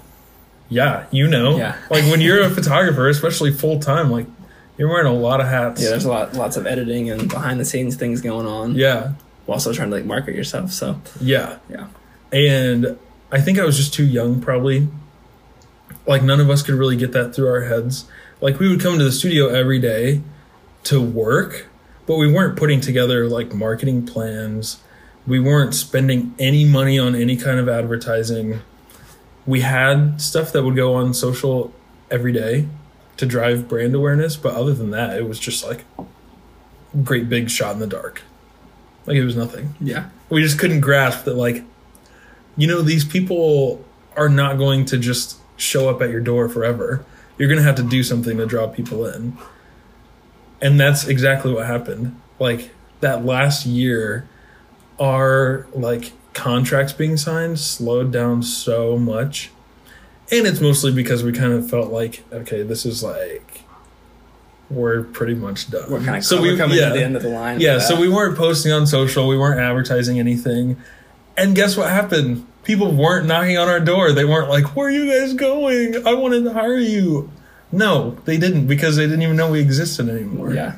Yeah, 0.70 1.06
you 1.12 1.28
know. 1.28 1.58
Yeah. 1.58 1.76
Like 1.90 2.04
when 2.06 2.22
you're 2.22 2.42
a 2.42 2.50
photographer, 2.50 3.10
especially 3.10 3.52
full 3.52 3.80
time, 3.80 4.10
like 4.10 4.26
you're 4.78 4.88
wearing 4.90 5.08
a 5.08 5.14
lot 5.14 5.42
of 5.42 5.48
hats. 5.48 5.82
Yeah, 5.84 5.90
there's 5.90 6.06
a 6.06 6.10
lot, 6.10 6.34
lots 6.34 6.56
of 6.58 6.66
editing 6.66 7.10
and 7.10 7.30
behind 7.30 7.60
the 7.60 7.66
scenes 7.66 7.96
things 7.98 8.22
going 8.22 8.48
on. 8.48 8.76
Yeah. 8.76 9.14
while 9.46 9.56
also 9.56 9.74
trying 9.74 9.90
to 9.90 9.96
like 9.98 10.06
market 10.06 10.34
yourself. 10.36 10.72
So 10.72 11.02
Yeah. 11.20 11.58
yeah, 11.70 11.88
And 12.32 12.98
I 13.32 13.42
think 13.42 13.60
I 13.60 13.66
was 13.66 13.76
just 13.78 13.94
too 13.94 14.06
young, 14.06 14.42
probably. 14.42 14.88
Like, 16.08 16.24
none 16.24 16.40
of 16.40 16.50
us 16.50 16.62
could 16.64 16.76
really 16.76 16.96
get 16.96 17.12
that 17.12 17.36
through 17.36 17.48
our 17.50 17.62
heads. 17.62 18.06
Like, 18.40 18.60
we 18.60 18.68
would 18.70 18.80
come 18.82 18.98
to 18.98 19.04
the 19.04 19.12
studio 19.12 19.48
every 19.50 19.78
day 19.80 20.22
to 20.86 21.00
work, 21.02 21.68
but 22.12 22.18
we 22.18 22.30
weren't 22.30 22.58
putting 22.58 22.82
together 22.82 23.30
like 23.30 23.54
marketing 23.54 24.06
plans. 24.06 24.82
We 25.26 25.40
weren't 25.40 25.74
spending 25.74 26.36
any 26.38 26.66
money 26.66 27.00
on 27.00 27.16
any 27.16 27.38
kind 27.38 27.58
of 27.58 27.70
advertising. 27.70 28.60
We 29.46 29.62
had 29.62 30.20
stuff 30.20 30.52
that 30.52 30.64
would 30.64 30.76
go 30.76 30.94
on 30.96 31.14
social 31.14 31.74
every 32.10 32.34
day 32.34 32.68
to 33.16 33.26
drive 33.26 33.70
brand 33.70 33.96
awareness, 33.96 34.36
but 34.36 34.56
other 34.56 34.74
than 34.74 34.92
that, 34.92 35.18
it 35.18 35.26
was 35.26 35.40
just 35.40 35.66
like 35.66 35.86
great 37.02 37.30
big 37.30 37.50
shot 37.50 37.76
in 37.76 37.80
the 37.80 37.88
dark. 37.88 38.24
Like, 39.06 39.16
it 39.16 39.24
was 39.24 39.38
nothing 39.38 39.74
yeah, 39.80 40.10
we 40.30 40.42
just 40.42 40.60
couldn't 40.60 40.82
grasp 40.82 41.24
that 41.24 41.36
like 41.36 41.64
you 42.58 42.68
know 42.68 42.82
these 42.82 43.06
people 43.06 43.86
are 44.18 44.28
not 44.28 44.58
going 44.58 44.84
to 44.88 44.98
just 44.98 45.38
show 45.56 45.88
up 45.88 46.02
at 46.02 46.10
your 46.10 46.20
door 46.20 46.50
forever 46.50 47.06
you're 47.38 47.48
going 47.48 47.58
to 47.58 47.64
have 47.64 47.76
to 47.76 47.84
do 47.84 48.04
something 48.04 48.38
to 48.38 48.46
draw 48.46 48.68
people 48.68 49.06
in 49.06 49.38
and 50.62 50.80
that's 50.80 51.08
exactly 51.08 51.54
what 51.54 51.66
happened 51.66 52.20
like 52.40 52.72
that 53.00 53.26
last 53.26 53.66
year 53.66 54.28
our 55.00 55.68
like 55.74 56.14
contracts 56.34 56.94
being 56.94 57.18
signed 57.18 57.60
slowed 57.60 58.12
down 58.12 58.42
so 58.42 58.98
much 58.98 59.52
and 60.32 60.48
it's 60.48 60.62
mostly 60.62 60.92
because 60.92 61.24
we 61.24 61.32
kind 61.32 61.54
of 61.54 61.70
felt 61.70 61.92
like 61.92 62.24
okay 62.32 62.64
this 62.64 62.86
is 62.86 63.04
like 63.04 63.64
we're 64.72 65.04
pretty 65.04 65.36
much 65.36 65.70
done 65.70 65.90
we're 65.90 66.00
kind 66.00 66.18
of 66.18 66.24
so 66.24 66.42
we're 66.42 66.58
coming 66.58 66.78
yeah. 66.78 66.90
to 66.90 66.96
the 66.96 67.04
end 67.04 67.16
of 67.16 67.22
the 67.22 67.30
line. 67.30 67.60
Yeah, 67.60 67.80
so 67.80 68.00
we 68.00 68.08
weren't 68.08 68.38
posting 68.38 68.72
on 68.72 68.88
social, 68.88 69.28
we 69.28 69.38
weren't 69.38 69.60
advertising 69.60 70.20
anything. 70.20 70.78
And 71.38 71.56
guess 71.56 71.78
what 71.78 71.90
happened? 71.90 72.48
People 72.64 72.92
weren't 72.92 73.26
knocking 73.26 73.58
on 73.58 73.68
our 73.68 73.80
door. 73.80 74.12
They 74.12 74.26
weren't 74.26 74.50
like, 74.50 74.76
"Where 74.76 74.88
are 74.88 74.92
you 74.92 75.08
guys 75.10 75.34
going? 75.34 76.06
I 76.06 76.14
wanted 76.14 76.44
to 76.44 76.54
hire 76.54 76.78
you." 76.78 77.32
No, 77.72 78.18
they 78.26 78.38
didn't 78.38 78.68
because 78.68 78.96
they 78.98 79.06
didn't 79.06 79.22
even 79.22 79.36
know 79.36 79.50
we 79.52 79.60
existed 79.62 80.10
anymore. 80.10 80.54
yeah. 80.54 80.76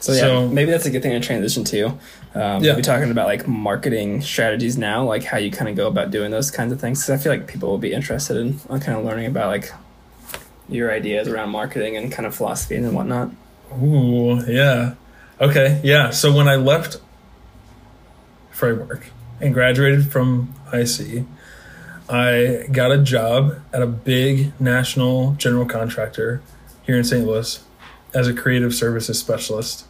So 0.00 0.12
yeah, 0.12 0.20
So- 0.20 0.48
maybe 0.48 0.70
that's 0.70 0.86
a 0.86 0.90
good 0.90 1.02
thing 1.02 1.12
to 1.12 1.20
transition 1.20 1.64
to. 1.64 1.86
Um, 2.34 2.62
Yeah. 2.62 2.74
We're 2.76 2.82
talking 2.82 3.10
about 3.10 3.26
like 3.26 3.48
marketing 3.48 4.20
strategies 4.22 4.78
now, 4.78 5.04
like 5.04 5.24
how 5.24 5.38
you 5.38 5.50
kind 5.50 5.68
of 5.68 5.74
go 5.76 5.88
about 5.88 6.10
doing 6.12 6.30
those 6.30 6.50
kinds 6.52 6.72
of 6.72 6.80
things. 6.80 7.00
Because 7.02 7.18
I 7.18 7.22
feel 7.22 7.32
like 7.32 7.46
people 7.48 7.68
will 7.68 7.78
be 7.78 7.92
interested 7.92 8.36
in 8.36 8.60
on 8.70 8.78
kind 8.80 8.96
of 8.96 9.04
learning 9.04 9.26
about 9.26 9.48
like 9.48 9.72
your 10.68 10.92
ideas 10.92 11.26
around 11.26 11.48
marketing 11.50 11.96
and 11.96 12.12
kind 12.12 12.26
of 12.26 12.34
philosophy 12.34 12.76
and 12.76 12.92
whatnot. 12.92 13.30
Ooh, 13.82 14.40
yeah. 14.46 14.92
Okay, 15.40 15.80
yeah. 15.82 16.10
So 16.10 16.32
when 16.32 16.46
I 16.46 16.56
left 16.56 16.98
Framework 18.50 19.06
and 19.40 19.52
graduated 19.54 20.10
from 20.12 20.52
IC, 20.72 21.24
I 22.08 22.66
got 22.72 22.90
a 22.90 22.98
job 22.98 23.60
at 23.72 23.82
a 23.82 23.86
big 23.86 24.58
national 24.60 25.32
general 25.32 25.66
contractor 25.66 26.40
here 26.84 26.96
in 26.96 27.04
St. 27.04 27.26
Louis 27.26 27.62
as 28.14 28.26
a 28.26 28.34
creative 28.34 28.74
services 28.74 29.18
specialist. 29.18 29.86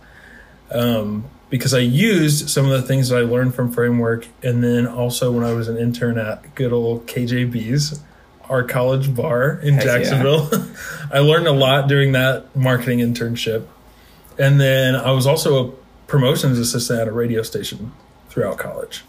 Um, 0.71 1.25
because 1.51 1.73
I 1.73 1.79
used 1.79 2.51
some 2.51 2.67
of 2.67 2.73
the 2.73 2.83
things 2.83 3.09
that 3.09 3.19
I 3.19 3.23
learned 3.23 3.55
from 3.55 3.73
Framework, 3.73 4.27
and 4.43 4.63
then 4.63 4.87
also 4.87 5.33
when 5.33 5.45
I 5.45 5.53
was 5.53 5.69
an 5.69 5.79
intern 5.79 6.19
at 6.19 6.55
good 6.55 6.73
old 6.73 7.07
KJB's, 7.07 8.01
our 8.49 8.63
college 8.63 9.15
bar 9.15 9.53
in 9.63 9.75
Heck 9.75 9.85
yeah. 9.85 9.99
Jacksonville. 9.99 10.51
I 11.13 11.21
learned 11.21 11.47
a 11.47 11.53
lot 11.53 11.89
during 11.89 12.13
that 12.13 12.55
marketing 12.57 12.99
internship. 12.99 13.67
And 14.39 14.61
then 14.61 14.95
I 14.95 15.11
was 15.13 15.27
also 15.27 15.69
a 15.69 15.73
promotions 16.07 16.59
assistant 16.59 17.01
at 17.01 17.09
a 17.09 17.13
radio 17.13 17.43
station 17.43 17.93
throughout 18.29 18.59
college. 18.59 19.05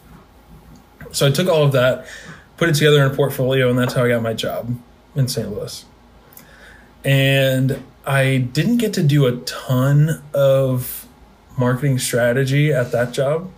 So 1.11 1.27
I 1.27 1.31
took 1.31 1.47
all 1.47 1.63
of 1.63 1.71
that, 1.71 2.05
put 2.59 2.67
it 2.67 2.75
together 2.75 3.03
in 3.03 3.09
a 3.09 3.15
portfolio, 3.15 3.69
and 3.69 3.79
that's 3.79 3.93
how 3.93 4.03
I 4.03 4.09
got 4.09 4.21
my 4.21 4.33
job 4.33 4.77
in 5.15 5.29
St. 5.29 5.49
Louis. 5.49 5.85
And 7.05 7.81
I 8.05 8.37
didn't 8.37 8.77
get 8.77 8.93
to 8.95 9.03
do 9.03 9.25
a 9.25 9.37
ton 9.37 10.21
of 10.33 11.07
marketing 11.57 11.99
strategy 11.99 12.73
at 12.73 12.91
that 12.91 13.13
job. 13.13 13.49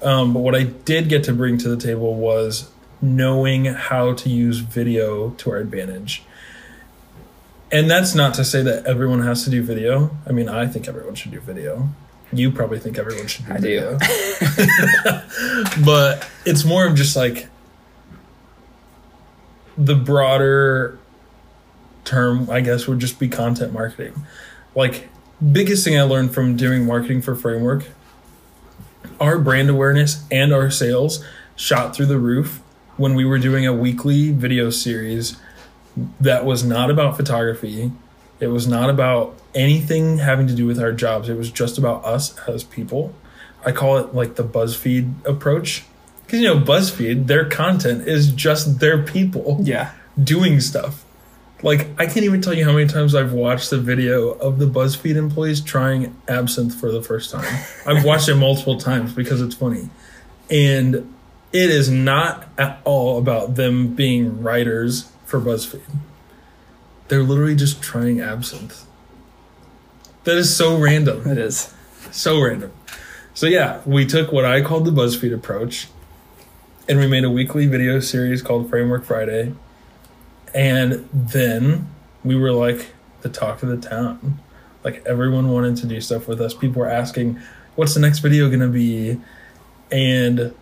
Um, 0.00 0.32
but 0.32 0.40
what 0.40 0.54
I 0.54 0.62
did 0.62 1.10
get 1.10 1.24
to 1.24 1.34
bring 1.34 1.58
to 1.58 1.68
the 1.68 1.76
table 1.76 2.14
was 2.14 2.70
knowing 3.02 3.66
how 3.66 4.14
to 4.14 4.30
use 4.30 4.58
video 4.60 5.30
to 5.30 5.50
our 5.50 5.58
advantage. 5.58 6.22
And 7.70 7.90
that's 7.90 8.14
not 8.14 8.32
to 8.34 8.44
say 8.44 8.62
that 8.62 8.86
everyone 8.86 9.20
has 9.20 9.44
to 9.44 9.50
do 9.50 9.62
video. 9.62 10.16
I 10.26 10.32
mean, 10.32 10.48
I 10.48 10.66
think 10.66 10.88
everyone 10.88 11.14
should 11.14 11.32
do 11.32 11.40
video. 11.40 11.90
You 12.32 12.50
probably 12.50 12.78
think 12.78 12.96
everyone 12.96 13.26
should 13.26 13.44
do 13.46 13.52
I 13.52 13.56
do. 13.58 13.62
video. 13.62 13.98
but 15.84 16.26
it's 16.46 16.64
more 16.64 16.86
of 16.86 16.94
just 16.94 17.14
like 17.14 17.48
the 19.78 19.94
broader 19.94 20.98
term, 22.04 22.50
I 22.50 22.60
guess, 22.60 22.86
would 22.86 22.98
just 22.98 23.18
be 23.18 23.28
content 23.28 23.72
marketing. 23.72 24.26
Like, 24.74 25.08
biggest 25.52 25.84
thing 25.84 25.98
I 25.98 26.02
learned 26.02 26.34
from 26.34 26.56
doing 26.56 26.84
marketing 26.84 27.22
for 27.22 27.34
Framework, 27.34 27.84
our 29.20 29.38
brand 29.38 29.70
awareness 29.70 30.24
and 30.30 30.52
our 30.52 30.70
sales 30.70 31.24
shot 31.54 31.94
through 31.94 32.06
the 32.06 32.18
roof 32.18 32.60
when 32.96 33.14
we 33.14 33.24
were 33.24 33.38
doing 33.38 33.66
a 33.66 33.72
weekly 33.72 34.32
video 34.32 34.70
series 34.70 35.36
that 36.20 36.44
was 36.44 36.64
not 36.64 36.90
about 36.90 37.16
photography. 37.16 37.92
It 38.40 38.48
was 38.48 38.66
not 38.66 38.90
about 38.90 39.36
anything 39.54 40.18
having 40.18 40.46
to 40.48 40.54
do 40.54 40.66
with 40.66 40.80
our 40.80 40.92
jobs. 40.92 41.28
It 41.28 41.36
was 41.36 41.50
just 41.50 41.78
about 41.78 42.04
us 42.04 42.36
as 42.48 42.64
people. 42.64 43.14
I 43.64 43.72
call 43.72 43.98
it 43.98 44.14
like 44.14 44.36
the 44.36 44.44
BuzzFeed 44.44 45.26
approach. 45.26 45.84
Because, 46.28 46.40
you 46.42 46.46
know, 46.46 46.60
BuzzFeed, 46.60 47.26
their 47.26 47.46
content 47.46 48.06
is 48.06 48.30
just 48.30 48.80
their 48.80 49.02
people 49.02 49.62
Yeah. 49.64 49.92
doing 50.22 50.60
stuff. 50.60 51.02
Like, 51.62 51.88
I 51.98 52.04
can't 52.04 52.24
even 52.26 52.42
tell 52.42 52.52
you 52.52 52.66
how 52.66 52.72
many 52.72 52.86
times 52.86 53.14
I've 53.14 53.32
watched 53.32 53.70
the 53.70 53.78
video 53.78 54.32
of 54.32 54.58
the 54.58 54.66
BuzzFeed 54.66 55.16
employees 55.16 55.62
trying 55.62 56.14
absinthe 56.28 56.74
for 56.74 56.92
the 56.92 57.00
first 57.00 57.30
time. 57.30 57.46
I've 57.86 58.04
watched 58.04 58.28
it 58.28 58.34
multiple 58.34 58.78
times 58.78 59.14
because 59.14 59.40
it's 59.40 59.54
funny. 59.54 59.88
And 60.50 61.14
it 61.50 61.70
is 61.70 61.88
not 61.88 62.46
at 62.58 62.80
all 62.84 63.16
about 63.16 63.54
them 63.54 63.94
being 63.94 64.42
writers 64.42 65.06
for 65.24 65.40
BuzzFeed. 65.40 65.80
They're 67.08 67.22
literally 67.22 67.56
just 67.56 67.80
trying 67.80 68.20
absinthe. 68.20 68.84
That 70.24 70.36
is 70.36 70.54
so 70.54 70.76
random. 70.76 71.26
It 71.26 71.38
is. 71.38 71.72
So 72.10 72.38
random. 72.38 72.70
So 73.32 73.46
yeah, 73.46 73.80
we 73.86 74.04
took 74.04 74.30
what 74.30 74.44
I 74.44 74.60
called 74.60 74.84
the 74.84 74.90
BuzzFeed 74.90 75.32
approach, 75.32 75.88
and 76.88 76.98
we 76.98 77.06
made 77.06 77.24
a 77.24 77.30
weekly 77.30 77.66
video 77.66 78.00
series 78.00 78.40
called 78.40 78.70
Framework 78.70 79.04
Friday. 79.04 79.54
And 80.54 81.08
then 81.12 81.88
we 82.24 82.34
were 82.34 82.52
like 82.52 82.92
the 83.20 83.28
talk 83.28 83.62
of 83.62 83.68
the 83.68 83.76
town. 83.76 84.40
Like 84.82 85.04
everyone 85.04 85.50
wanted 85.50 85.76
to 85.78 85.86
do 85.86 86.00
stuff 86.00 86.26
with 86.26 86.40
us. 86.40 86.54
People 86.54 86.80
were 86.80 86.88
asking, 86.88 87.38
"What's 87.74 87.94
the 87.94 88.00
next 88.00 88.20
video 88.20 88.48
going 88.48 88.60
to 88.60 88.68
be?" 88.68 89.20
And 89.92 90.54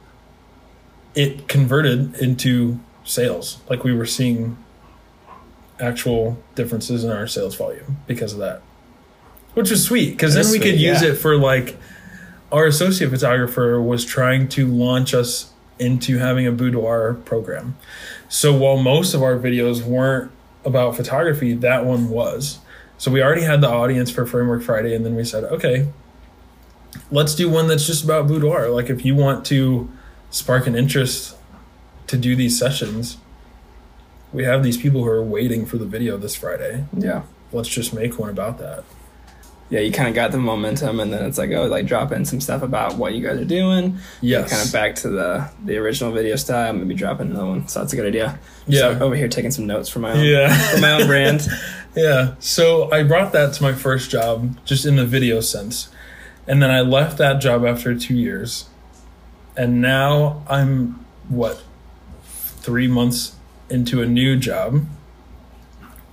it 1.14 1.46
converted 1.46 2.16
into 2.16 2.80
sales. 3.04 3.58
Like 3.70 3.84
we 3.84 3.94
were 3.94 4.06
seeing 4.06 4.56
actual 5.78 6.42
differences 6.54 7.04
in 7.04 7.10
our 7.12 7.26
sales 7.28 7.54
volume 7.54 7.98
because 8.06 8.32
of 8.32 8.40
that. 8.40 8.62
Which 9.54 9.70
was 9.70 9.84
sweet 9.84 10.10
because 10.10 10.34
then 10.34 10.50
we 10.50 10.58
could 10.58 10.80
use 10.80 11.02
yeah. 11.02 11.10
it 11.10 11.14
for 11.14 11.36
like 11.36 11.76
our 12.50 12.66
associate 12.66 13.10
photographer 13.10 13.80
was 13.80 14.04
trying 14.04 14.48
to 14.48 14.66
launch 14.66 15.14
us 15.14 15.52
into 15.78 16.18
having 16.18 16.46
a 16.46 16.52
boudoir 16.52 17.14
program. 17.14 17.76
So 18.28 18.54
while 18.54 18.76
most 18.76 19.14
of 19.14 19.22
our 19.22 19.36
videos 19.36 19.82
weren't 19.82 20.30
about 20.64 20.96
photography, 20.96 21.54
that 21.54 21.84
one 21.84 22.08
was. 22.08 22.58
So 22.98 23.10
we 23.10 23.22
already 23.22 23.42
had 23.42 23.60
the 23.60 23.68
audience 23.68 24.10
for 24.10 24.26
Framework 24.26 24.62
Friday, 24.62 24.94
and 24.94 25.04
then 25.04 25.14
we 25.14 25.24
said, 25.24 25.44
okay, 25.44 25.88
let's 27.10 27.34
do 27.34 27.50
one 27.50 27.68
that's 27.68 27.86
just 27.86 28.04
about 28.04 28.26
boudoir. 28.26 28.68
Like 28.70 28.88
if 28.88 29.04
you 29.04 29.14
want 29.14 29.44
to 29.46 29.90
spark 30.30 30.66
an 30.66 30.74
interest 30.74 31.36
to 32.06 32.16
do 32.16 32.34
these 32.34 32.58
sessions, 32.58 33.18
we 34.32 34.44
have 34.44 34.62
these 34.62 34.76
people 34.76 35.04
who 35.04 35.10
are 35.10 35.22
waiting 35.22 35.66
for 35.66 35.78
the 35.78 35.86
video 35.86 36.16
this 36.16 36.34
Friday. 36.34 36.84
Yeah. 36.96 37.22
Let's 37.52 37.68
just 37.68 37.94
make 37.94 38.18
one 38.18 38.30
about 38.30 38.58
that. 38.58 38.84
Yeah, 39.68 39.80
you 39.80 39.90
kind 39.92 40.08
of 40.08 40.14
got 40.14 40.30
the 40.32 40.38
momentum, 40.38 41.00
and 41.00 41.12
then 41.12 41.24
it's 41.24 41.38
like, 41.38 41.50
oh, 41.50 41.66
like 41.66 41.86
drop 41.86 42.12
in 42.12 42.24
some 42.24 42.40
stuff 42.40 42.62
about 42.62 42.96
what 42.96 43.14
you 43.14 43.26
guys 43.26 43.38
are 43.40 43.44
doing. 43.44 43.98
Yeah, 44.20 44.46
Kind 44.46 44.64
of 44.64 44.72
back 44.72 44.94
to 44.96 45.08
the 45.08 45.50
the 45.64 45.76
original 45.78 46.12
video 46.12 46.36
style, 46.36 46.72
maybe 46.72 46.94
drop 46.94 47.20
in 47.20 47.30
another 47.32 47.46
one. 47.46 47.66
So 47.68 47.80
that's 47.80 47.92
a 47.92 47.96
good 47.96 48.06
idea. 48.06 48.38
Yeah. 48.66 48.98
Over 49.00 49.14
here 49.16 49.28
taking 49.28 49.50
some 49.50 49.66
notes 49.66 49.88
for 49.88 49.98
my 49.98 50.12
own, 50.12 50.24
Yeah. 50.24 50.56
for 50.70 50.80
my 50.80 50.92
own 50.92 51.06
brand. 51.08 51.46
Yeah. 51.96 52.34
So 52.38 52.90
I 52.92 53.02
brought 53.02 53.32
that 53.32 53.54
to 53.54 53.62
my 53.62 53.72
first 53.72 54.10
job, 54.10 54.56
just 54.64 54.84
in 54.86 54.96
the 54.96 55.06
video 55.06 55.40
sense. 55.40 55.88
And 56.46 56.62
then 56.62 56.70
I 56.70 56.80
left 56.82 57.18
that 57.18 57.40
job 57.40 57.64
after 57.64 57.94
two 57.98 58.14
years. 58.14 58.66
And 59.56 59.80
now 59.80 60.44
I'm, 60.48 61.04
what, 61.28 61.62
three 62.22 62.86
months 62.86 63.34
into 63.70 64.02
a 64.02 64.06
new 64.06 64.36
job 64.36 64.84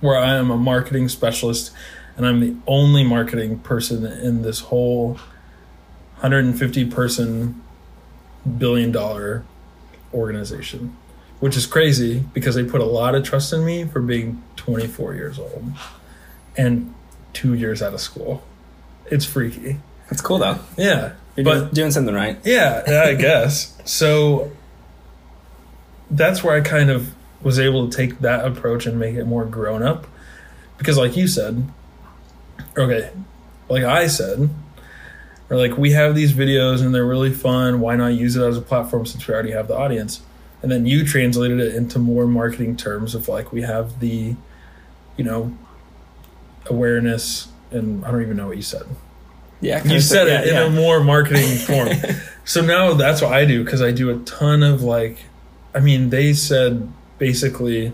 where 0.00 0.16
I 0.18 0.34
am 0.36 0.50
a 0.50 0.56
marketing 0.56 1.08
specialist 1.08 1.70
and 2.16 2.26
I'm 2.26 2.40
the 2.40 2.56
only 2.66 3.04
marketing 3.04 3.58
person 3.60 4.04
in 4.04 4.42
this 4.42 4.60
whole 4.60 5.14
150 6.20 6.84
person 6.86 7.62
billion 8.58 8.92
dollar 8.92 9.44
organization 10.12 10.96
which 11.44 11.58
is 11.58 11.66
crazy 11.66 12.24
because 12.32 12.54
they 12.54 12.64
put 12.64 12.80
a 12.80 12.86
lot 12.86 13.14
of 13.14 13.22
trust 13.22 13.52
in 13.52 13.64
me 13.64 13.84
for 13.84 14.00
being 14.00 14.42
24 14.56 15.14
years 15.14 15.38
old 15.38 15.62
and 16.56 16.94
two 17.34 17.52
years 17.52 17.82
out 17.82 17.92
of 17.92 18.00
school. 18.00 18.42
It's 19.10 19.26
freaky. 19.26 19.76
That's 20.08 20.22
cool 20.22 20.38
though. 20.38 20.58
Yeah. 20.78 21.12
You're 21.36 21.44
but 21.44 21.54
doing, 21.54 21.70
doing 21.72 21.90
something 21.90 22.14
right. 22.14 22.38
yeah, 22.44 22.82
yeah, 22.86 23.02
I 23.02 23.14
guess. 23.14 23.72
So 23.86 24.50
that's 26.10 26.42
where 26.42 26.56
I 26.56 26.62
kind 26.62 26.88
of 26.88 27.12
was 27.42 27.58
able 27.58 27.90
to 27.90 27.94
take 27.94 28.20
that 28.20 28.46
approach 28.46 28.86
and 28.86 28.98
make 28.98 29.14
it 29.14 29.26
more 29.26 29.44
grown 29.44 29.82
up. 29.82 30.06
Because, 30.78 30.96
like 30.96 31.14
you 31.14 31.28
said, 31.28 31.68
okay, 32.76 33.10
like 33.68 33.84
I 33.84 34.06
said, 34.06 34.48
or 35.50 35.56
like 35.56 35.76
we 35.76 35.92
have 35.92 36.14
these 36.14 36.32
videos 36.32 36.82
and 36.82 36.94
they're 36.94 37.04
really 37.06 37.32
fun. 37.32 37.80
Why 37.80 37.96
not 37.96 38.08
use 38.08 38.36
it 38.36 38.42
as 38.42 38.56
a 38.56 38.62
platform 38.62 39.06
since 39.06 39.26
we 39.26 39.34
already 39.34 39.52
have 39.52 39.68
the 39.68 39.76
audience? 39.76 40.20
And 40.62 40.72
then 40.72 40.86
you 40.86 41.04
translated 41.06 41.60
it 41.60 41.74
into 41.74 41.98
more 41.98 42.26
marketing 42.26 42.76
terms 42.76 43.14
of 43.14 43.28
like 43.28 43.52
we 43.52 43.62
have 43.62 44.00
the, 44.00 44.34
you 45.16 45.24
know, 45.24 45.56
awareness 46.66 47.48
and 47.70 48.04
I 48.04 48.10
don't 48.10 48.22
even 48.22 48.36
know 48.36 48.46
what 48.46 48.56
you 48.56 48.62
said 48.62 48.84
Yeah. 49.60 49.84
you 49.84 50.00
said 50.00 50.28
yeah, 50.28 50.40
it 50.40 50.48
in 50.48 50.54
yeah. 50.54 50.64
a 50.64 50.70
more 50.70 51.02
marketing 51.04 51.56
form. 51.58 51.90
so 52.44 52.62
now 52.62 52.94
that's 52.94 53.20
what 53.20 53.32
I 53.32 53.44
do 53.44 53.62
because 53.64 53.82
I 53.82 53.90
do 53.90 54.08
a 54.10 54.18
ton 54.24 54.62
of 54.62 54.82
like, 54.82 55.18
I 55.74 55.80
mean, 55.80 56.08
they 56.10 56.32
said 56.32 56.90
basically, 57.18 57.92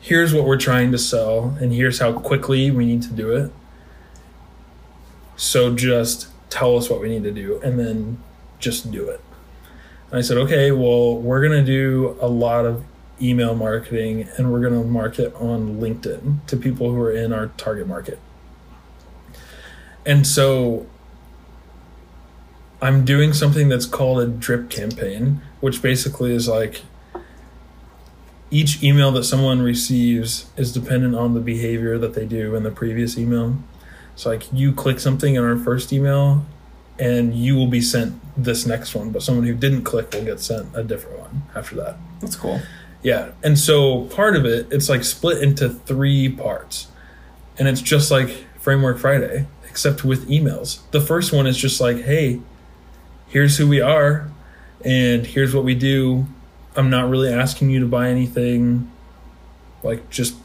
here's 0.00 0.32
what 0.32 0.44
we're 0.44 0.58
trying 0.58 0.92
to 0.92 0.98
sell, 0.98 1.56
and 1.60 1.72
here's 1.72 1.98
how 1.98 2.12
quickly 2.12 2.70
we 2.70 2.84
need 2.84 3.02
to 3.02 3.12
do 3.12 3.32
it. 3.32 3.50
So 5.36 5.74
just 5.74 6.28
tell 6.50 6.76
us 6.76 6.90
what 6.90 7.00
we 7.00 7.08
need 7.08 7.24
to 7.24 7.32
do, 7.32 7.60
and 7.62 7.78
then 7.78 8.22
just 8.58 8.90
do 8.90 9.08
it. 9.08 9.20
And 10.10 10.18
I 10.18 10.22
said, 10.22 10.36
okay, 10.38 10.70
well, 10.70 11.16
we're 11.16 11.42
gonna 11.42 11.64
do 11.64 12.16
a 12.20 12.28
lot 12.28 12.66
of 12.66 12.84
email 13.20 13.54
marketing, 13.54 14.28
and 14.36 14.52
we're 14.52 14.60
gonna 14.60 14.84
market 14.84 15.34
on 15.34 15.80
LinkedIn 15.80 16.46
to 16.46 16.56
people 16.56 16.90
who 16.90 17.00
are 17.00 17.12
in 17.12 17.32
our 17.32 17.48
target 17.56 17.86
market. 17.86 18.18
And 20.04 20.26
so 20.26 20.86
I'm 22.80 23.04
doing 23.04 23.32
something 23.32 23.68
that's 23.68 23.86
called 23.86 24.20
a 24.20 24.26
drip 24.26 24.68
campaign, 24.68 25.40
which 25.60 25.80
basically 25.80 26.34
is 26.34 26.48
like 26.48 26.82
each 28.50 28.82
email 28.82 29.12
that 29.12 29.24
someone 29.24 29.62
receives 29.62 30.50
is 30.56 30.72
dependent 30.72 31.14
on 31.14 31.32
the 31.34 31.40
behavior 31.40 31.96
that 31.96 32.14
they 32.14 32.26
do 32.26 32.54
in 32.54 32.64
the 32.64 32.70
previous 32.70 33.16
email. 33.16 33.56
So 34.16 34.30
like 34.30 34.52
you 34.52 34.72
click 34.72 35.00
something 35.00 35.34
in 35.34 35.42
our 35.42 35.56
first 35.56 35.92
email 35.92 36.44
and 36.98 37.34
you 37.34 37.56
will 37.56 37.66
be 37.66 37.80
sent 37.80 38.20
this 38.36 38.66
next 38.66 38.94
one, 38.94 39.10
but 39.10 39.22
someone 39.22 39.46
who 39.46 39.54
didn't 39.54 39.84
click 39.84 40.12
will 40.12 40.24
get 40.24 40.40
sent 40.40 40.68
a 40.74 40.84
different 40.84 41.18
one 41.18 41.42
after 41.54 41.74
that. 41.76 41.96
That's 42.20 42.36
cool. 42.36 42.60
Yeah. 43.02 43.32
And 43.42 43.58
so 43.58 44.04
part 44.04 44.36
of 44.36 44.44
it, 44.44 44.68
it's 44.70 44.88
like 44.88 45.04
split 45.04 45.42
into 45.42 45.68
three 45.68 46.28
parts. 46.28 46.88
And 47.58 47.68
it's 47.68 47.82
just 47.82 48.10
like 48.10 48.30
Framework 48.60 48.98
Friday, 48.98 49.46
except 49.68 50.04
with 50.04 50.28
emails. 50.28 50.80
The 50.90 51.00
first 51.00 51.32
one 51.32 51.46
is 51.46 51.56
just 51.56 51.80
like, 51.80 52.02
hey, 52.02 52.40
here's 53.28 53.56
who 53.58 53.68
we 53.68 53.80
are, 53.80 54.30
and 54.84 55.26
here's 55.26 55.54
what 55.54 55.64
we 55.64 55.74
do. 55.74 56.26
I'm 56.76 56.88
not 56.88 57.10
really 57.10 57.32
asking 57.32 57.70
you 57.70 57.80
to 57.80 57.86
buy 57.86 58.08
anything. 58.08 58.90
Like, 59.82 60.08
just 60.10 60.36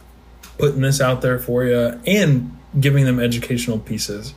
putting 0.58 0.82
this 0.82 1.00
out 1.00 1.22
there 1.22 1.38
for 1.38 1.64
you 1.64 2.00
and 2.08 2.57
giving 2.80 3.06
them 3.06 3.20
educational 3.20 3.80
pieces 3.80 4.34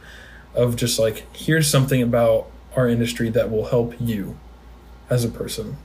of 0.54 0.76
just 0.76 0.98
like, 0.98 1.26
here's 1.34 1.68
something 1.68 2.02
about 2.02 2.50
our 2.76 2.88
industry 2.88 3.28
that 3.30 3.50
will 3.50 3.66
help 3.66 3.94
you 4.00 4.36
as 5.08 5.24
a 5.24 5.28
person. 5.28 5.76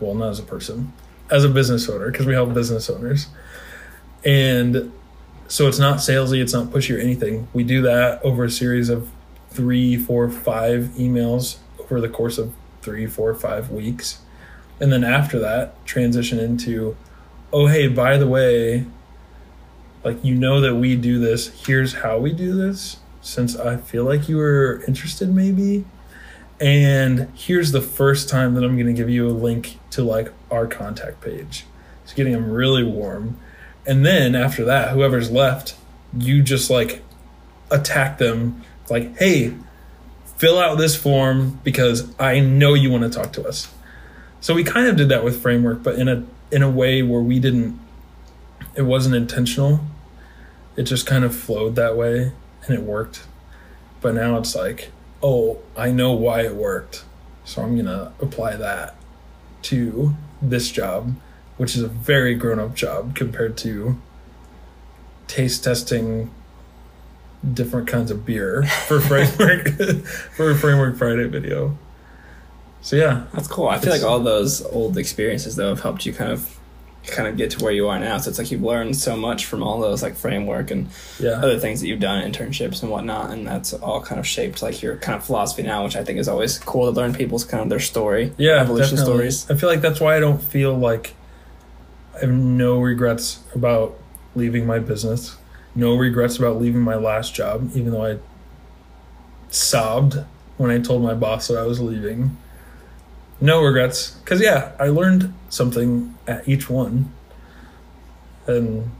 Well, 0.00 0.14
not 0.14 0.30
as 0.30 0.38
a 0.38 0.44
person, 0.44 0.92
as 1.30 1.44
a 1.44 1.48
business 1.48 1.88
owner, 1.88 2.10
because 2.10 2.26
we 2.26 2.34
help 2.34 2.52
business 2.54 2.90
owners. 2.90 3.28
And 4.24 4.92
so 5.48 5.68
it's 5.68 5.78
not 5.78 5.98
salesy, 5.98 6.40
it's 6.40 6.52
not 6.52 6.68
pushy 6.68 6.96
or 6.96 7.00
anything. 7.00 7.48
We 7.52 7.64
do 7.64 7.82
that 7.82 8.22
over 8.24 8.44
a 8.44 8.50
series 8.50 8.88
of 8.88 9.08
three, 9.50 9.96
four, 9.96 10.30
five 10.30 10.90
emails 10.96 11.58
over 11.78 12.00
the 12.00 12.08
course 12.08 12.38
of 12.38 12.52
three, 12.80 13.06
four, 13.06 13.34
five 13.34 13.70
weeks. 13.70 14.20
And 14.80 14.92
then 14.92 15.04
after 15.04 15.38
that, 15.38 15.84
transition 15.86 16.38
into, 16.38 16.96
oh, 17.52 17.66
hey, 17.66 17.86
by 17.86 18.16
the 18.16 18.26
way, 18.26 18.86
like 20.04 20.24
you 20.24 20.34
know 20.34 20.60
that 20.60 20.74
we 20.74 20.96
do 20.96 21.18
this. 21.18 21.66
Here's 21.66 21.94
how 21.94 22.18
we 22.18 22.32
do 22.32 22.54
this. 22.56 22.98
Since 23.20 23.56
I 23.56 23.76
feel 23.76 24.04
like 24.04 24.28
you 24.28 24.36
were 24.36 24.82
interested, 24.88 25.32
maybe. 25.32 25.84
And 26.60 27.28
here's 27.34 27.72
the 27.72 27.80
first 27.80 28.28
time 28.28 28.54
that 28.54 28.64
I'm 28.64 28.74
going 28.76 28.86
to 28.86 28.92
give 28.92 29.08
you 29.08 29.28
a 29.28 29.32
link 29.32 29.78
to 29.90 30.02
like 30.02 30.32
our 30.50 30.66
contact 30.66 31.20
page. 31.20 31.66
It's 32.04 32.12
getting 32.12 32.32
them 32.32 32.50
really 32.50 32.82
warm. 32.82 33.38
And 33.86 34.04
then 34.04 34.34
after 34.34 34.64
that, 34.64 34.90
whoever's 34.90 35.30
left, 35.30 35.76
you 36.16 36.42
just 36.42 36.70
like 36.70 37.02
attack 37.70 38.18
them 38.18 38.62
like, 38.90 39.16
hey, 39.18 39.54
fill 40.36 40.58
out 40.58 40.76
this 40.76 40.94
form 40.94 41.60
because 41.64 42.12
I 42.18 42.40
know 42.40 42.74
you 42.74 42.90
want 42.90 43.04
to 43.04 43.10
talk 43.10 43.32
to 43.34 43.46
us. 43.46 43.72
So 44.40 44.54
we 44.54 44.64
kind 44.64 44.88
of 44.88 44.96
did 44.96 45.08
that 45.08 45.24
with 45.24 45.40
framework, 45.40 45.82
but 45.82 45.96
in 45.96 46.08
a 46.08 46.24
in 46.50 46.62
a 46.62 46.70
way 46.70 47.02
where 47.02 47.22
we 47.22 47.38
didn't 47.40 47.78
it 48.74 48.82
wasn't 48.82 49.14
intentional. 49.14 49.80
It 50.76 50.84
just 50.84 51.06
kind 51.06 51.24
of 51.24 51.34
flowed 51.34 51.76
that 51.76 51.96
way 51.96 52.32
and 52.66 52.74
it 52.74 52.82
worked. 52.82 53.24
But 54.00 54.14
now 54.14 54.38
it's 54.38 54.54
like, 54.54 54.90
oh, 55.22 55.58
I 55.76 55.90
know 55.90 56.12
why 56.12 56.42
it 56.42 56.54
worked. 56.54 57.04
So 57.44 57.62
I'm 57.62 57.74
going 57.74 57.86
to 57.86 58.12
apply 58.20 58.56
that 58.56 58.96
to 59.62 60.14
this 60.40 60.70
job, 60.70 61.14
which 61.56 61.76
is 61.76 61.82
a 61.82 61.88
very 61.88 62.34
grown 62.34 62.58
up 62.58 62.74
job 62.74 63.14
compared 63.14 63.56
to 63.58 64.00
taste 65.28 65.64
testing 65.64 66.30
different 67.52 67.88
kinds 67.88 68.10
of 68.10 68.24
beer 68.24 68.62
for 68.86 69.00
framework 69.00 69.68
for 70.34 70.50
a 70.50 70.54
framework 70.54 70.96
Friday 70.96 71.26
video. 71.26 71.76
So 72.80 72.96
yeah, 72.96 73.26
That's 73.32 73.46
cool. 73.46 73.68
I 73.68 73.78
feel 73.78 73.92
like 73.92 74.02
all 74.02 74.20
those 74.20 74.64
old 74.66 74.98
experiences 74.98 75.56
though 75.56 75.68
have 75.68 75.80
helped 75.80 76.04
you 76.04 76.12
kind 76.12 76.32
of 76.32 76.51
kind 77.06 77.28
of 77.28 77.36
get 77.36 77.50
to 77.50 77.64
where 77.64 77.72
you 77.72 77.88
are 77.88 77.98
now. 77.98 78.18
So 78.18 78.30
it's 78.30 78.38
like 78.38 78.50
you've 78.50 78.62
learned 78.62 78.96
so 78.96 79.16
much 79.16 79.46
from 79.46 79.62
all 79.62 79.80
those 79.80 80.02
like 80.02 80.14
framework 80.14 80.70
and 80.70 80.88
yeah, 81.18 81.32
other 81.32 81.58
things 81.58 81.80
that 81.80 81.88
you've 81.88 82.00
done, 82.00 82.22
internships 82.22 82.82
and 82.82 82.90
whatnot, 82.90 83.30
and 83.30 83.46
that's 83.46 83.72
all 83.72 84.00
kind 84.00 84.18
of 84.18 84.26
shaped 84.26 84.62
like 84.62 84.82
your 84.82 84.96
kind 84.96 85.16
of 85.16 85.24
philosophy 85.24 85.62
now, 85.62 85.84
which 85.84 85.96
I 85.96 86.04
think 86.04 86.18
is 86.18 86.28
always 86.28 86.58
cool 86.58 86.92
to 86.92 86.98
learn 86.98 87.12
people's 87.12 87.44
kind 87.44 87.62
of 87.62 87.68
their 87.68 87.80
story, 87.80 88.32
yeah, 88.38 88.60
evolution 88.60 88.96
definitely. 88.96 89.30
stories. 89.30 89.50
I 89.50 89.54
feel 89.56 89.68
like 89.68 89.80
that's 89.80 90.00
why 90.00 90.16
I 90.16 90.20
don't 90.20 90.42
feel 90.42 90.76
like 90.76 91.14
I 92.16 92.20
have 92.20 92.30
no 92.30 92.80
regrets 92.80 93.42
about 93.54 93.98
leaving 94.34 94.66
my 94.66 94.78
business. 94.78 95.36
No 95.74 95.96
regrets 95.96 96.38
about 96.38 96.60
leaving 96.60 96.82
my 96.82 96.96
last 96.96 97.34
job, 97.34 97.70
even 97.74 97.92
though 97.92 98.04
I 98.04 98.18
sobbed 99.48 100.24
when 100.58 100.70
I 100.70 100.78
told 100.78 101.02
my 101.02 101.14
boss 101.14 101.48
that 101.48 101.56
I 101.56 101.62
was 101.62 101.80
leaving. 101.80 102.36
No 103.40 103.62
regrets, 103.62 104.10
because 104.10 104.40
yeah, 104.40 104.72
I 104.78 104.88
learned 104.88 105.32
something 105.48 106.11
at 106.26 106.46
each 106.48 106.68
one, 106.70 107.12
and 108.46 108.90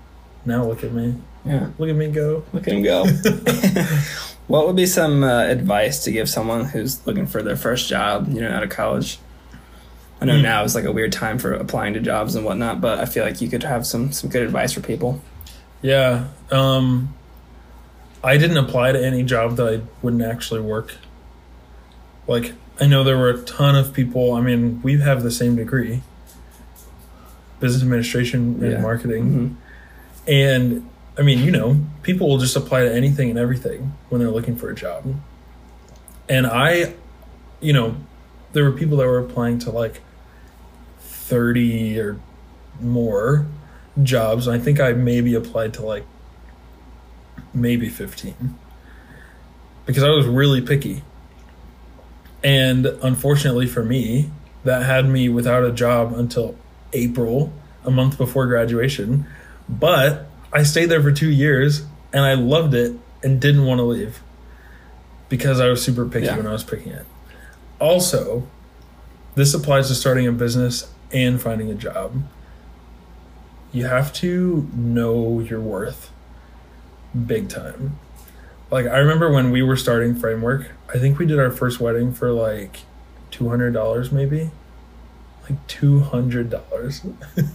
now 0.45 0.65
look 0.65 0.83
at 0.85 0.93
me, 0.93 1.15
Yeah, 1.45 1.71
look 1.79 1.89
at 1.89 1.97
me 1.97 2.09
go. 2.09 2.45
look 2.53 2.67
at 2.67 2.73
him 2.75 2.83
go. 2.83 3.05
what 4.47 4.67
would 4.67 4.77
be 4.77 4.87
some 4.87 5.23
uh, 5.25 5.45
advice 5.45 6.03
to 6.05 6.13
give 6.13 6.29
someone 6.29 6.65
who's 6.67 7.05
looking 7.07 7.27
for 7.27 7.43
their 7.43 7.57
first 7.57 7.89
job, 7.89 8.29
you 8.33 8.41
know, 8.41 8.51
out 8.51 8.63
of 8.63 8.71
college? 8.71 9.19
I 10.21 10.25
know 10.25 10.37
Hmm. 10.37 10.43
now 10.43 10.63
is 10.65 10.75
like 10.77 10.85
a 10.85 10.93
weird 10.93 11.13
time 11.13 11.39
for 11.39 11.53
applying 11.53 11.95
to 11.95 12.01
jobs 12.01 12.35
and 12.37 12.45
whatnot, 12.45 12.81
but 12.81 13.01
I 13.01 13.07
feel 13.07 13.25
like 13.25 13.41
you 13.41 13.49
could 13.49 13.65
have 13.65 13.85
some 13.87 14.13
some 14.13 14.31
good 14.31 14.43
advice 14.43 14.73
for 14.73 14.81
people. 14.81 15.21
Yeah. 15.81 16.29
Um 16.53 17.13
I 18.23 18.37
didn't 18.37 18.57
apply 18.59 18.93
to 18.93 19.05
any 19.05 19.25
job 19.25 19.57
that 19.57 19.67
I 19.67 19.81
wouldn't 20.01 20.23
actually 20.23 20.61
work. 20.61 20.95
Like 22.29 22.53
I 22.81 22.87
know 22.87 23.03
there 23.03 23.19
were 23.19 23.31
a 23.31 23.43
ton 23.43 23.75
of 23.75 23.93
people, 23.93 24.33
I 24.35 24.41
mean, 24.41 24.81
we 24.83 25.01
have 25.01 25.25
the 25.25 25.31
same 25.33 25.57
degree. 25.57 26.03
Business 27.63 27.83
administration 27.85 28.59
and 28.61 28.73
Yeah. 28.73 28.81
marketing. 28.81 29.57
Mhm. 30.27 30.31
And 30.33 30.89
I 31.17 31.23
mean, 31.23 31.39
you 31.45 31.53
know, 31.53 31.77
people 32.03 32.29
will 32.29 32.39
just 32.39 32.57
apply 32.57 32.83
to 32.83 32.93
anything 32.93 33.31
and 33.31 33.39
everything 33.39 33.93
when 34.09 34.21
they're 34.21 34.31
looking 34.31 34.57
for 34.57 34.69
a 34.69 34.75
job. 34.75 35.05
And 36.29 36.45
I, 36.47 36.95
you 37.61 37.73
know, 37.73 37.95
there 38.53 38.65
were 38.65 38.73
people 38.73 38.97
that 38.99 39.07
were 39.07 39.19
applying 39.21 39.59
to 39.61 39.71
like 39.71 40.01
30 41.01 42.01
or 42.01 42.17
more 42.81 43.47
jobs. 44.03 44.49
I 44.49 44.59
think 44.59 44.81
I 44.81 44.93
maybe 44.93 45.35
applied 45.35 45.73
to 45.75 45.83
like 45.87 46.05
maybe 47.55 47.89
15 47.89 48.57
because 49.87 50.03
I 50.03 50.09
was 50.09 50.27
really 50.27 50.61
picky. 50.61 51.05
And 52.43 52.87
unfortunately 52.87 53.67
for 53.69 53.85
me, 53.85 54.31
that 54.65 54.83
had 54.83 55.09
me 55.09 55.29
without 55.29 55.63
a 55.65 55.71
job 55.71 56.13
until 56.17 56.57
April, 56.93 57.53
a 57.85 57.91
month 57.91 58.19
before 58.19 58.47
graduation. 58.47 59.27
But 59.69 60.27
I 60.53 60.63
stayed 60.63 60.87
there 60.87 61.03
for 61.03 61.13
two 61.13 61.31
years 61.31 61.85
and 62.13 62.23
I 62.23 62.35
loved 62.35 62.75
it 62.75 62.95
and 63.23 63.41
didn't 63.41 63.65
want 63.65 63.79
to 63.79 63.85
leave 63.85 64.21
because 65.29 65.61
I 65.61 65.69
was 65.69 65.83
super 65.83 66.07
picky 66.07 66.27
Yeah. 66.27 66.37
when 66.37 66.47
I 66.47 66.53
was 66.53 66.65
picking 66.65 66.93
it. 66.93 67.07
Also, 67.79 68.47
this 69.35 69.55
applies 69.55 69.89
to 69.89 69.95
starting 69.95 70.27
a 70.27 70.33
business 70.33 70.93
and 71.13 71.41
finding 71.41 71.71
a 71.71 71.75
job. 71.75 72.23
You 73.73 73.87
have 73.87 74.13
to 74.15 74.69
know 74.75 75.41
your 75.41 75.61
worth 75.61 76.11
big 77.27 77.49
time. 77.49 77.99
Like 78.71 78.87
I 78.87 78.99
remember 78.99 79.31
when 79.33 79.51
we 79.51 79.63
were 79.63 79.77
starting 79.77 80.15
framework, 80.15 80.71
I 80.93 80.99
think 80.99 81.19
we 81.19 81.27
did 81.27 81.39
our 81.39 81.51
first 81.51 81.81
wedding 81.81 82.13
for 82.13 82.31
like 82.33 82.81
$200 83.31 84.13
maybe. 84.13 84.51
Like 85.49 85.67
$200. 85.67 87.15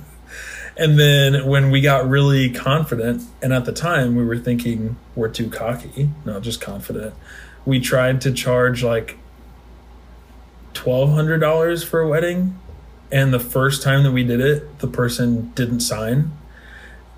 and 0.78 1.00
then 1.00 1.47
when 1.47 1.71
we 1.71 1.82
got 1.82 2.08
really 2.08 2.50
confident 2.50 3.23
and 3.41 3.54
at 3.54 3.65
the 3.65 3.71
time 3.71 4.15
we 4.15 4.26
were 4.26 4.38
thinking 4.38 4.97
we're 5.15 5.30
too 5.30 5.50
cocky, 5.50 6.10
not 6.26 6.41
just 6.41 6.62
confident. 6.62 7.13
We 7.65 7.80
tried 7.80 8.21
to 8.21 8.32
charge 8.32 8.84
like 8.84 9.17
$1200 10.73 11.86
for 11.86 12.00
a 12.00 12.08
wedding 12.08 12.58
and 13.12 13.34
the 13.34 13.39
first 13.39 13.82
time 13.84 14.04
that 14.04 14.12
we 14.12 14.23
did 14.23 14.41
it, 14.41 14.80
the 14.80 14.88
person 14.88 15.52
didn't 15.56 15.80
sign. 15.80 16.32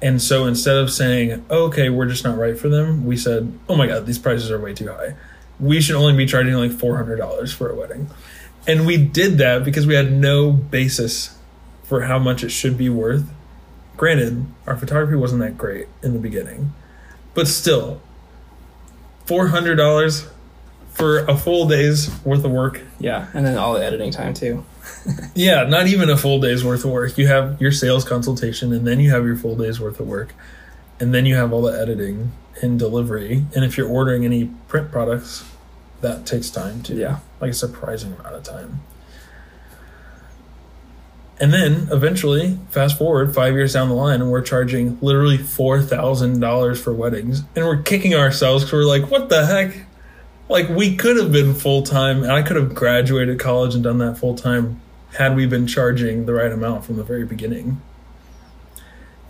And 0.02 0.22
so 0.22 0.46
instead 0.46 0.78
of 0.78 0.92
saying, 0.92 1.46
okay, 1.50 1.90
we're 1.90 2.08
just 2.08 2.24
not 2.24 2.38
right 2.38 2.58
for 2.58 2.70
them, 2.70 3.06
we 3.06 3.18
said, 3.18 3.58
oh 3.68 3.76
my 3.76 3.88
God, 3.88 4.06
these 4.06 4.20
prices 4.20 4.50
are 4.52 4.60
way 4.60 4.74
too 4.74 4.88
high. 4.88 5.16
We 5.60 5.82
should 5.82 5.96
only 5.96 6.16
be 6.16 6.26
charging 6.26 6.54
like 6.54 6.72
$400 6.72 7.54
for 7.54 7.70
a 7.70 7.76
wedding. 7.76 8.10
And 8.68 8.86
we 8.86 8.98
did 8.98 9.38
that 9.40 9.64
because 9.64 9.88
we 9.88 9.96
had 9.96 10.12
no 10.12 10.52
basis 10.52 11.38
for 11.84 12.02
how 12.02 12.20
much 12.20 12.44
it 12.44 12.50
should 12.50 12.78
be 12.78 12.90
worth. 12.90 13.30
Granted, 13.98 14.46
our 14.68 14.78
photography 14.78 15.16
wasn't 15.16 15.42
that 15.42 15.58
great 15.58 15.88
in 16.04 16.14
the 16.14 16.20
beginning, 16.20 16.74
but 17.34 17.48
still, 17.48 18.02
$400 19.26 20.30
for 20.92 21.20
a 21.20 21.38
full 21.38 21.68
day's 21.68 22.10
worth 22.26 22.44
of 22.44 22.52
work 22.52 22.82
Yeah, 23.00 23.28
and 23.34 23.46
then 23.46 23.58
all 23.58 23.74
the 23.74 23.84
editing 23.84 24.12
time 24.12 24.34
too. 24.34 24.66
yeah, 25.36 25.64
not 25.64 25.88
even 25.88 26.10
a 26.10 26.18
full 26.18 26.40
day's 26.40 26.64
worth 26.64 26.84
of 26.84 26.92
work. 26.92 27.18
You 27.18 27.28
have 27.28 27.62
your 27.62 27.72
sales 27.72 28.04
consultation, 28.04 28.74
and 28.74 28.86
then 28.86 29.00
you 29.00 29.12
have 29.12 29.26
your 29.26 29.36
full 29.36 29.56
day's 29.56 29.80
worth 29.80 30.00
of 30.00 30.08
work, 30.08 30.34
and 31.00 31.14
then 31.14 31.26
you 31.26 31.36
have 31.36 31.54
all 31.54 31.62
the 31.62 31.80
editing 31.80 32.32
and 32.62 32.78
delivery. 32.78 33.46
And 33.56 33.64
if 33.64 33.78
you're 33.78 33.88
ordering 33.88 34.26
any 34.26 34.46
print 34.68 34.92
products, 34.92 35.46
that 36.02 36.26
takes 36.26 36.50
time 36.50 36.82
too. 36.84 36.96
Yeah. 36.96 37.20
Like 37.40 37.52
a 37.52 37.54
surprising 37.54 38.14
amount 38.14 38.36
of 38.36 38.44
time. 38.44 38.82
And 41.40 41.54
then 41.54 41.88
eventually, 41.92 42.60
fast 42.70 42.98
forward 42.98 43.34
five 43.34 43.54
years 43.54 43.74
down 43.74 43.88
the 43.88 43.96
line, 43.96 44.22
and 44.22 44.30
we're 44.30 44.42
charging 44.42 44.98
literally 45.02 45.38
four 45.38 45.82
thousand 45.82 46.42
dollars 46.42 46.82
for 46.82 46.94
weddings, 46.94 47.44
and 47.56 47.66
we're 47.66 47.82
kicking 47.82 48.14
ourselves 48.14 48.66
because 48.66 48.74
we're 48.74 48.84
like, 48.84 49.10
"What 49.10 49.30
the 49.30 49.46
heck?" 49.46 49.86
Like 50.50 50.68
we 50.68 50.98
could 50.98 51.16
have 51.16 51.32
been 51.32 51.54
full 51.54 51.84
time, 51.84 52.24
and 52.24 52.32
I 52.32 52.42
could 52.42 52.58
have 52.58 52.76
graduated 52.76 53.40
college 53.40 53.74
and 53.74 53.84
done 53.84 54.00
that 54.00 54.18
full 54.18 54.36
time 54.36 54.82
had 55.18 55.36
we 55.36 55.46
been 55.46 55.66
charging 55.66 56.26
the 56.26 56.34
right 56.34 56.52
amount 56.52 56.84
from 56.84 56.98
the 56.98 57.04
very 57.04 57.26
beginning. 57.26 57.82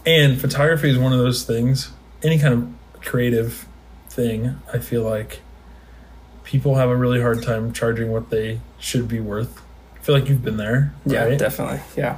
And 0.05 0.41
photography 0.41 0.89
is 0.89 0.97
one 0.97 1.13
of 1.13 1.19
those 1.19 1.43
things. 1.43 1.91
Any 2.23 2.39
kind 2.39 2.53
of 2.53 3.01
creative 3.01 3.67
thing, 4.09 4.59
I 4.73 4.79
feel 4.79 5.03
like 5.03 5.41
people 6.49 6.73
have 6.77 6.89
a 6.89 6.95
really 6.95 7.21
hard 7.21 7.43
time 7.43 7.71
charging 7.71 8.11
what 8.11 8.31
they 8.31 8.59
should 8.79 9.07
be 9.07 9.19
worth. 9.19 9.61
I 9.95 9.99
feel 9.99 10.15
like 10.15 10.27
you've 10.27 10.43
been 10.43 10.57
there, 10.57 10.91
Yeah, 11.05 11.35
definitely. 11.35 11.79
Yeah. 11.95 12.17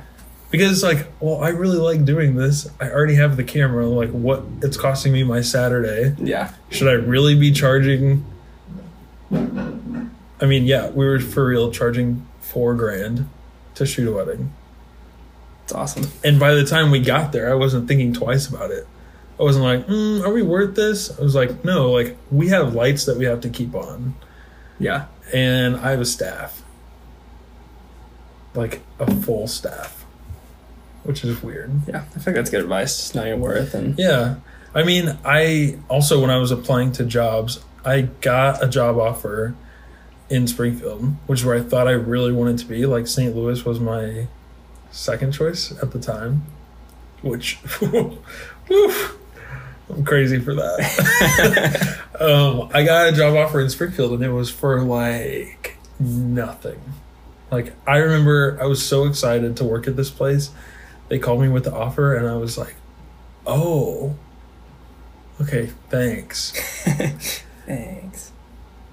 because 0.51 0.71
it's 0.71 0.83
like, 0.83 1.05
well, 1.19 1.43
I 1.43 1.49
really 1.49 1.75
like 1.79 2.05
doing 2.05 2.35
this. 2.35 2.65
I 2.79 2.89
already 2.89 3.15
have 3.15 3.35
the 3.35 3.43
camera. 3.43 3.85
Like, 3.87 4.11
what 4.11 4.43
it's 4.61 4.77
costing 4.77 5.11
me 5.11 5.23
my 5.25 5.41
Saturday. 5.41 6.15
Yeah. 6.17 6.53
Should 6.69 6.87
I 6.87 6.93
really 6.93 7.35
be 7.35 7.51
charging? 7.51 8.25
I 9.33 10.45
mean, 10.45 10.63
yeah, 10.65 10.89
we 10.91 11.05
were 11.05 11.19
for 11.19 11.45
real 11.45 11.69
charging 11.69 12.25
four 12.39 12.73
grand 12.73 13.27
to 13.75 13.85
shoot 13.85 14.07
a 14.07 14.13
wedding. 14.13 14.53
It's 15.65 15.73
awesome. 15.73 16.09
And 16.23 16.39
by 16.39 16.53
the 16.53 16.65
time 16.65 16.89
we 16.89 17.01
got 17.01 17.33
there, 17.33 17.51
I 17.51 17.55
wasn't 17.55 17.85
thinking 17.89 18.13
twice 18.13 18.47
about 18.47 18.71
it. 18.71 18.87
I 19.41 19.43
wasn't 19.43 19.65
like, 19.65 19.87
mm, 19.87 20.23
are 20.23 20.31
we 20.31 20.43
worth 20.43 20.75
this? 20.75 21.17
I 21.17 21.23
was 21.23 21.33
like, 21.33 21.65
no, 21.65 21.91
like 21.91 22.15
we 22.29 22.49
have 22.49 22.75
lights 22.75 23.05
that 23.05 23.17
we 23.17 23.25
have 23.25 23.41
to 23.41 23.49
keep 23.49 23.73
on, 23.73 24.13
Yeah. 24.77 25.07
and 25.33 25.75
I 25.77 25.89
have 25.89 25.99
a 25.99 26.05
staff, 26.05 26.61
like 28.53 28.81
a 28.99 29.11
full 29.21 29.47
staff, 29.47 30.05
which 31.03 31.23
is 31.23 31.41
weird. 31.41 31.71
Yeah. 31.87 32.03
I 32.15 32.19
think 32.19 32.35
that's 32.35 32.51
good 32.51 32.61
advice. 32.61 32.97
Just 32.97 33.15
know 33.15 33.25
your 33.25 33.37
worth 33.37 33.73
and 33.73 33.97
Yeah. 33.97 34.35
I 34.75 34.83
mean, 34.83 35.17
I 35.25 35.79
also, 35.89 36.21
when 36.21 36.29
I 36.29 36.37
was 36.37 36.51
applying 36.51 36.91
to 36.93 37.03
jobs, 37.03 37.59
I 37.83 38.01
got 38.21 38.63
a 38.63 38.67
job 38.67 38.97
offer 38.97 39.55
in 40.29 40.47
Springfield, 40.47 41.15
which 41.25 41.39
is 41.39 41.45
where 41.45 41.55
I 41.57 41.61
thought 41.61 41.87
I 41.87 41.91
really 41.91 42.31
wanted 42.31 42.59
to 42.59 42.65
be. 42.65 42.85
Like, 42.85 43.07
St. 43.07 43.35
Louis 43.35 43.65
was 43.65 43.79
my 43.79 44.27
second 44.91 45.31
choice 45.33 45.71
at 45.81 45.91
the 45.91 45.99
time, 45.99 46.43
which, 47.21 47.57
woof, 47.81 49.17
I'm 49.91 50.05
crazy 50.05 50.39
for 50.39 50.55
that. 50.55 51.99
um, 52.19 52.69
I 52.73 52.83
got 52.83 53.09
a 53.09 53.11
job 53.11 53.35
offer 53.35 53.59
in 53.61 53.69
Springfield, 53.69 54.13
and 54.13 54.23
it 54.23 54.31
was 54.31 54.49
for 54.49 54.81
like 54.81 55.77
nothing. 55.99 56.79
Like, 57.51 57.73
I 57.85 57.97
remember 57.97 58.57
I 58.61 58.65
was 58.65 58.85
so 58.85 59.05
excited 59.05 59.57
to 59.57 59.63
work 59.63 59.87
at 59.87 59.97
this 59.97 60.09
place. 60.09 60.51
They 61.09 61.19
called 61.19 61.41
me 61.41 61.49
with 61.49 61.65
the 61.65 61.73
offer, 61.73 62.15
and 62.15 62.27
I 62.27 62.35
was 62.35 62.57
like, 62.57 62.75
oh, 63.45 64.15
okay, 65.41 65.71
thanks. 65.89 66.51
thanks. 67.65 68.31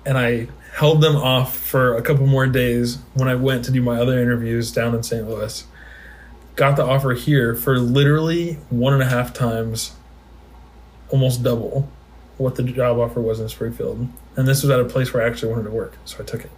And 0.05 0.19
I 0.19 0.49
held 0.75 1.01
them 1.01 1.17
off 1.17 1.57
for 1.57 1.97
a 1.97 2.03
couple 2.03 2.27
more 2.27 2.47
days 2.47 2.99
when 3.15 3.29
I 3.29 3.35
went 3.35 3.65
to 3.67 3.71
do 3.71 3.83
my 3.83 4.01
other 4.01 4.21
interviews 4.21 4.73
down 4.73 4.95
in 4.95 5.03
St. 5.03 5.29
Louis. 5.29 5.65
Got 6.57 6.77
the 6.77 6.85
offer 6.85 7.15
here 7.15 7.55
for 7.55 7.79
literally 7.79 8.55
one 8.71 8.93
and 8.93 9.03
a 9.03 9.07
half 9.07 9.33
times, 9.33 9.93
almost 11.11 11.43
double 11.43 11.89
what 12.37 12.55
the 12.55 12.63
job 12.63 12.99
offer 12.99 13.21
was 13.21 13.41
in 13.41 13.49
Springfield. 13.49 14.09
And 14.37 14.47
this 14.47 14.63
was 14.63 14.71
at 14.71 14.79
a 14.79 14.85
place 14.85 15.13
where 15.13 15.25
I 15.25 15.27
actually 15.29 15.51
wanted 15.53 15.65
to 15.65 15.71
work, 15.71 15.97
so 16.05 16.19
I 16.21 16.23
took 16.25 16.45
it. 16.45 16.51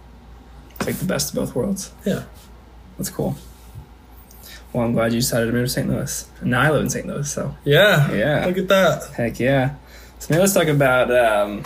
It's 0.77 0.85
like 0.87 0.95
the 0.97 1.05
best 1.05 1.29
of 1.29 1.35
both 1.35 1.55
worlds. 1.55 1.91
Yeah. 2.05 2.23
That's 2.97 3.09
cool. 3.09 3.35
Well, 4.73 4.85
I'm 4.85 4.93
glad 4.93 5.11
you 5.13 5.19
decided 5.19 5.47
to 5.47 5.51
move 5.51 5.65
to 5.65 5.69
St. 5.69 5.89
Louis. 5.89 6.29
And 6.39 6.51
now 6.51 6.61
I 6.61 6.69
live 6.71 6.81
in 6.83 6.89
St. 6.89 7.05
Louis, 7.07 7.29
so 7.29 7.55
Yeah. 7.63 8.11
Yeah. 8.13 8.45
Look 8.45 8.57
at 8.57 8.67
that. 8.67 9.03
heck 9.15 9.39
yeah. 9.39 9.75
So 10.19 10.33
now 10.33 10.39
let's 10.41 10.53
talk 10.53 10.67
about 10.67 11.11
um, 11.13 11.63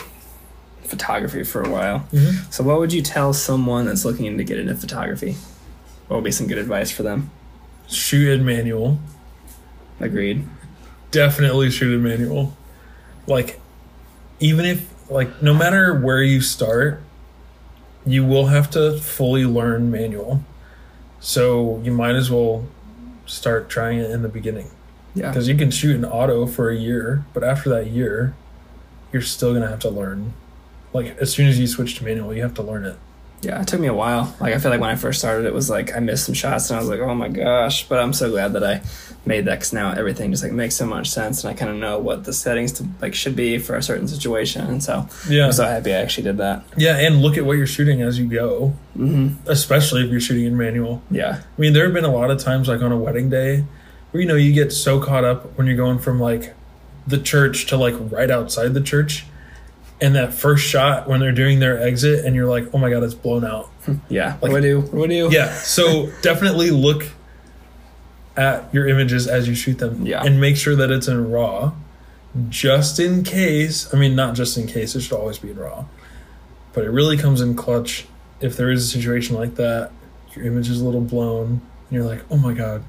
photography 0.84 1.44
for 1.44 1.62
a 1.62 1.70
while. 1.70 2.08
Mhm. 2.14 2.52
So, 2.54 2.64
what 2.64 2.80
would 2.80 2.94
you 2.94 3.02
tell 3.02 3.34
someone 3.34 3.86
that's 3.86 4.06
looking 4.06 4.38
to 4.38 4.44
get 4.46 4.58
into 4.60 4.76
photography? 4.76 5.36
What 6.08 6.18
would 6.18 6.24
be 6.24 6.32
some 6.32 6.48
good 6.48 6.58
advice 6.58 6.90
for 6.90 7.04
them? 7.04 7.32
Shoot 7.88 8.32
in 8.40 8.46
manual. 8.46 9.00
Agreed. 10.00 10.48
definitely 11.12 11.72
shoot 11.72 11.94
in 11.94 12.04
manual. 12.04 12.54
Like, 13.28 13.60
even 14.40 14.66
if, 14.66 15.10
like, 15.10 15.42
no 15.42 15.54
matter 15.54 15.98
where 16.00 16.22
you 16.22 16.42
start, 16.42 17.02
you 18.06 18.26
will 18.26 18.48
have 18.48 18.70
to 18.72 19.00
fully 19.00 19.46
learn 19.46 19.90
manual. 19.92 20.44
So 21.20 21.82
you 21.84 21.92
might 21.92 22.16
as 22.16 22.30
well 22.30 22.66
start 23.26 23.70
trying 23.70 24.00
it 24.00 24.12
in 24.12 24.22
the 24.22 24.30
beginning. 24.30 24.70
Yeah. 25.16 25.30
Because 25.30 25.48
you 25.48 25.56
can 25.56 25.72
shoot 25.72 25.96
in 25.96 26.06
auto 26.06 26.46
for 26.46 26.70
a 26.70 26.76
year, 26.76 27.26
but 27.34 27.44
after 27.44 27.70
that 27.70 27.88
year, 27.88 28.36
you're 29.12 29.22
still 29.22 29.52
going 29.52 29.64
to 29.64 29.70
have 29.70 29.80
to 29.80 29.90
learn. 29.90 30.34
Like, 30.94 31.18
as 31.18 31.34
soon 31.34 31.48
as 31.48 31.60
you 31.60 31.68
switch 31.68 31.96
to 31.96 32.04
manual, 32.04 32.34
you 32.34 32.42
have 32.44 32.54
to 32.56 32.62
learn 32.62 32.86
it. 32.86 32.98
Yeah, 33.42 33.62
it 33.62 33.68
took 33.68 33.80
me 33.80 33.88
a 33.88 33.94
while. 33.94 34.36
Like 34.40 34.54
I 34.54 34.58
feel 34.58 34.72
like 34.72 34.82
when 34.82 34.90
I 34.90 34.96
first 34.96 35.20
started, 35.20 35.46
it 35.46 35.54
was 35.54 35.70
like 35.70 35.96
I 35.96 36.00
missed 36.00 36.26
some 36.26 36.34
shots, 36.34 36.70
and 36.70 36.78
I 36.78 36.80
was 36.80 36.90
like, 36.90 37.00
"Oh 37.00 37.14
my 37.14 37.28
gosh!" 37.28 37.88
But 37.88 38.00
I'm 38.00 38.12
so 38.14 38.30
glad 38.32 38.54
that 38.54 38.64
I 38.64 38.82
made 39.28 39.46
that 39.46 39.56
because 39.56 39.74
now 39.74 39.92
everything 39.92 40.32
just 40.32 40.42
like 40.44 40.52
makes 40.52 40.76
so 40.76 40.86
much 40.86 41.10
sense, 41.10 41.44
and 41.44 41.52
I 41.54 41.56
kind 41.58 41.70
of 41.70 41.78
know 41.78 42.00
what 42.00 42.24
the 42.24 42.34
settings 42.34 42.72
to 42.74 42.88
like 43.02 43.14
should 43.14 43.36
be 43.36 43.60
for 43.60 43.76
a 43.76 43.84
certain 43.84 44.08
situation, 44.08 44.66
and 44.66 44.82
so 44.84 45.08
Yeah. 45.30 45.46
I'm 45.46 45.52
so 45.52 45.66
happy 45.66 45.94
I 45.94 45.98
actually 45.98 46.24
did 46.24 46.38
that. 46.38 46.64
Yeah, 46.76 46.98
and 46.98 47.22
look 47.22 47.38
at 47.38 47.46
what 47.46 47.58
you're 47.58 47.68
shooting 47.68 48.02
as 48.02 48.18
you 48.18 48.26
go, 48.26 48.70
hmm 48.96 49.34
especially 49.46 50.04
if 50.04 50.10
you're 50.12 50.20
shooting 50.20 50.46
in 50.46 50.58
manual. 50.58 51.04
Yeah, 51.12 51.42
I 51.58 51.62
mean, 51.62 51.74
there 51.74 51.86
have 51.86 51.94
been 51.94 52.06
a 52.06 52.12
lot 52.14 52.32
of 52.32 52.40
times, 52.40 52.68
like 52.68 52.82
on 52.82 52.92
a 52.92 52.98
wedding 52.98 53.30
day, 53.30 53.64
where 54.12 54.22
you 54.22 54.28
know 54.28 54.36
you 54.36 54.54
get 54.54 54.72
so 54.72 55.00
caught 55.00 55.24
up 55.24 55.56
when 55.58 55.68
you're 55.68 55.78
going 55.78 56.00
from 56.00 56.20
like 56.20 56.56
the 57.06 57.20
church 57.20 57.68
to 57.68 57.78
like 57.78 57.94
right 58.12 58.32
outside 58.32 58.74
the 58.74 58.82
church. 58.82 59.26
And 60.02 60.16
that 60.16 60.34
first 60.34 60.66
shot 60.66 61.08
when 61.08 61.22
they're 61.22 61.32
doing 61.32 61.60
their 61.60 61.82
exit, 61.82 62.26
and 62.26 62.36
you're 62.36 62.48
like, 62.50 62.68
"Oh 62.74 62.78
my 62.78 62.90
god, 62.90 63.04
it's 63.04 63.14
blown 63.14 63.46
out." 63.46 63.70
Yeah. 64.10 64.38
Like- 64.42 64.52
what 64.52 64.62
do 64.62 64.82
what 64.82 65.10
do 65.10 65.16
you? 65.16 65.30
Yeah. 65.32 65.54
So 65.60 66.12
definitely 66.22 66.70
look 66.72 67.06
at 68.38 68.74
your 68.74 68.88
images 68.88 69.28
as 69.28 69.48
you 69.48 69.56
shoot 69.56 69.78
them, 69.80 70.06
Yeah. 70.06 70.24
and 70.24 70.42
make 70.42 70.58
sure 70.58 70.76
that 70.76 70.92
it's 70.92 71.08
in 71.08 71.32
raw, 71.32 71.72
just 72.50 73.00
in 73.00 73.24
case. 73.24 73.94
I 73.94 73.98
mean, 73.98 74.16
not 74.16 74.36
just 74.36 74.58
in 74.58 74.68
case; 74.68 74.96
it 74.96 75.02
should 75.02 75.18
always 75.18 75.38
be 75.38 75.52
in 75.52 75.58
raw. 75.58 75.86
But 76.74 76.84
it 76.84 76.90
really 76.90 77.16
comes 77.18 77.40
in 77.40 77.56
clutch 77.56 78.06
if 78.42 78.58
there 78.58 78.70
is 78.70 78.84
a 78.84 78.88
situation 78.88 79.36
like 79.38 79.56
that. 79.56 79.92
Your 80.36 80.46
image 80.46 80.70
is 80.70 80.82
a 80.82 80.86
little 80.86 81.00
blown, 81.02 81.48
and 81.48 81.92
you're 81.92 82.04
like, 82.04 82.24
"Oh 82.30 82.36
my 82.38 82.54
god." 82.54 82.84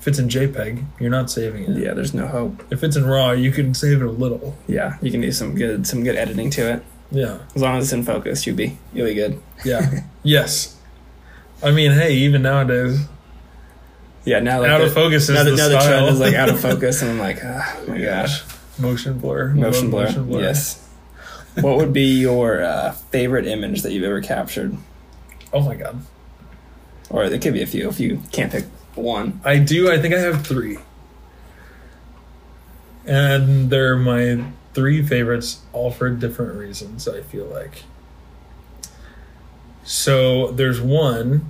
If 0.00 0.08
it's 0.08 0.18
in 0.18 0.28
JPEG, 0.30 0.82
you're 0.98 1.10
not 1.10 1.30
saving 1.30 1.64
it. 1.64 1.76
Yeah. 1.76 1.92
There's 1.92 2.14
no 2.14 2.26
hope. 2.26 2.64
If 2.72 2.82
it's 2.82 2.96
in 2.96 3.04
RAW, 3.04 3.32
you 3.32 3.52
can 3.52 3.74
save 3.74 4.00
it 4.00 4.06
a 4.06 4.10
little. 4.10 4.56
Yeah. 4.66 4.96
You 5.02 5.10
can 5.10 5.20
do 5.20 5.30
some 5.30 5.54
good 5.54 5.86
some 5.86 6.02
good 6.02 6.16
editing 6.16 6.48
to 6.52 6.72
it. 6.72 6.82
Yeah. 7.10 7.40
As 7.54 7.60
long 7.60 7.76
as 7.76 7.84
it's 7.84 7.92
in 7.92 8.02
focus, 8.04 8.46
you'll 8.46 8.56
be 8.56 8.78
you'll 8.94 9.06
be 9.08 9.14
good. 9.14 9.40
Yeah. 9.62 10.04
yes. 10.22 10.78
I 11.62 11.70
mean, 11.70 11.92
hey, 11.92 12.14
even 12.14 12.40
nowadays, 12.40 13.06
Yeah. 14.24 14.40
Now 14.40 14.60
like 14.60 14.70
out 14.70 14.78
the, 14.78 14.86
of 14.86 14.94
focus 14.94 15.24
is 15.28 15.34
now 15.34 15.44
the, 15.44 15.50
the 15.50 15.56
now 15.56 15.68
the 15.68 15.78
trend 15.80 16.06
is 16.06 16.18
like 16.18 16.34
out 16.34 16.48
of 16.48 16.58
focus, 16.68 17.02
and 17.02 17.10
I'm 17.10 17.18
like, 17.18 17.44
oh 17.44 17.84
my 17.86 17.98
gosh, 17.98 18.42
motion 18.78 19.18
blur. 19.18 19.48
motion 19.48 19.90
Love 19.90 20.26
blur. 20.26 20.40
Yes. 20.40 20.88
what 21.60 21.76
would 21.76 21.92
be 21.92 22.20
your 22.20 22.62
uh, 22.62 22.92
favorite 22.92 23.46
image 23.46 23.82
that 23.82 23.92
you've 23.92 24.04
ever 24.04 24.22
captured? 24.22 24.74
Oh 25.52 25.60
my 25.60 25.74
god. 25.74 26.00
Or 27.10 27.28
there 27.28 27.40
could 27.40 27.52
be 27.52 27.60
a 27.62 27.66
few 27.66 27.88
if 27.88 27.98
you 28.00 28.22
can't 28.32 28.50
pick 28.52 28.64
one. 29.00 29.40
I 29.44 29.58
do. 29.58 29.90
I 29.90 29.98
think 30.00 30.14
I 30.14 30.18
have 30.20 30.46
three, 30.46 30.78
and 33.06 33.70
they're 33.70 33.96
my 33.96 34.44
three 34.74 35.02
favorites, 35.02 35.60
all 35.72 35.90
for 35.90 36.10
different 36.10 36.54
reasons. 36.54 37.08
I 37.08 37.22
feel 37.22 37.46
like. 37.46 37.82
So 39.84 40.52
there's 40.52 40.80
one 40.80 41.46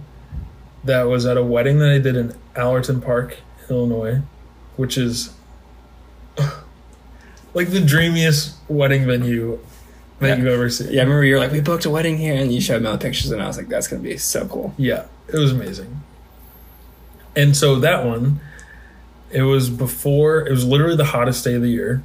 that 0.84 1.02
was 1.04 1.26
at 1.26 1.36
a 1.36 1.42
wedding 1.44 1.78
that 1.80 1.90
I 1.90 1.98
did 1.98 2.16
in 2.16 2.34
Allerton 2.56 3.00
Park, 3.00 3.36
Illinois, 3.68 4.22
which 4.76 4.96
is 4.96 5.34
like 7.54 7.68
the 7.70 7.80
dreamiest 7.80 8.56
wedding 8.68 9.04
venue 9.06 9.58
that 10.20 10.28
Yeah. 10.28 10.36
you've 10.36 10.46
ever 10.46 10.70
seen. 10.70 10.88
Yeah, 10.90 11.00
I 11.00 11.04
remember 11.04 11.24
you 11.24 11.34
were 11.34 11.40
like, 11.40 11.52
we 11.52 11.60
booked 11.60 11.84
a 11.84 11.90
wedding 11.90 12.16
here, 12.16 12.34
and 12.34 12.52
you 12.52 12.60
showed 12.60 12.80
me 12.82 12.88
all 12.88 12.96
the 12.96 12.98
pictures, 13.04 13.30
and 13.30 13.42
I 13.42 13.46
was 13.46 13.56
like, 13.58 13.68
that's 13.68 13.88
gonna 13.88 14.02
be 14.02 14.16
so 14.16 14.46
cool. 14.46 14.72
Yeah, 14.78 15.04
it 15.28 15.36
was 15.36 15.52
amazing. 15.52 16.00
And 17.36 17.56
so 17.56 17.76
that 17.76 18.04
one, 18.04 18.40
it 19.30 19.42
was 19.42 19.70
before, 19.70 20.46
it 20.46 20.50
was 20.50 20.64
literally 20.64 20.96
the 20.96 21.06
hottest 21.06 21.44
day 21.44 21.54
of 21.54 21.62
the 21.62 21.70
year. 21.70 22.02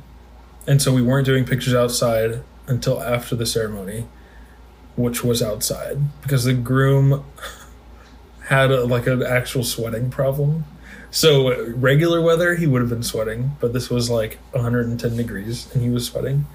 And 0.68 0.82
so 0.82 0.94
we 0.94 1.02
weren't 1.02 1.26
doing 1.26 1.46
pictures 1.46 1.74
outside 1.74 2.42
until 2.68 3.02
after 3.02 3.36
the 3.36 3.46
ceremony, 3.46 4.08
which 4.96 5.24
was 5.24 5.42
outside 5.42 6.00
because 6.22 6.44
the 6.44 6.54
groom 6.54 7.24
had 8.48 8.72
a, 8.72 8.86
like 8.86 9.08
an 9.08 9.24
actual 9.24 9.64
sweating 9.64 10.10
problem. 10.10 10.66
So 11.12 11.72
regular 11.74 12.22
weather, 12.22 12.56
he 12.56 12.68
would 12.68 12.82
have 12.82 12.90
been 12.90 13.04
sweating, 13.04 13.56
but 13.60 13.74
this 13.74 13.90
was 13.90 14.10
like 14.10 14.38
110 14.52 15.16
degrees 15.16 15.74
and 15.74 15.82
he 15.82 15.90
was 15.90 16.06
sweating. 16.08 16.46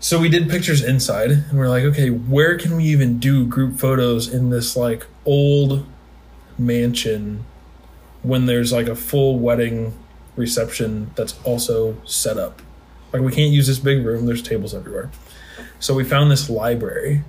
So 0.00 0.20
we 0.20 0.28
did 0.28 0.48
pictures 0.48 0.82
inside 0.82 1.30
and 1.30 1.58
we're 1.58 1.68
like, 1.68 1.82
okay, 1.84 2.08
where 2.08 2.56
can 2.56 2.76
we 2.76 2.84
even 2.84 3.18
do 3.18 3.44
group 3.44 3.78
photos 3.78 4.32
in 4.32 4.50
this 4.50 4.76
like 4.76 5.06
old 5.26 5.84
mansion 6.56 7.44
when 8.22 8.46
there's 8.46 8.72
like 8.72 8.88
a 8.88 8.96
full 8.96 9.38
wedding 9.38 9.96
reception 10.36 11.10
that's 11.14 11.38
also 11.44 11.96
set 12.04 12.36
up? 12.36 12.62
Like 13.12 13.22
we 13.22 13.32
can't 13.32 13.52
use 13.52 13.66
this 13.66 13.78
big 13.78 14.04
room, 14.04 14.26
there's 14.26 14.42
tables 14.42 14.74
everywhere. 14.74 15.10
So 15.80 15.94
we 15.94 16.04
found 16.04 16.30
this 16.30 16.50
library 16.50 17.22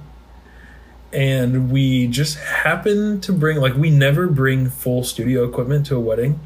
and 1.12 1.72
we 1.72 2.08
just 2.08 2.38
happened 2.38 3.24
to 3.24 3.34
bring 3.34 3.58
like 3.58 3.76
we 3.76 3.90
never 3.90 4.28
bring 4.28 4.70
full 4.70 5.04
studio 5.04 5.48
equipment 5.48 5.86
to 5.88 5.96
a 5.96 6.00
wedding, 6.00 6.40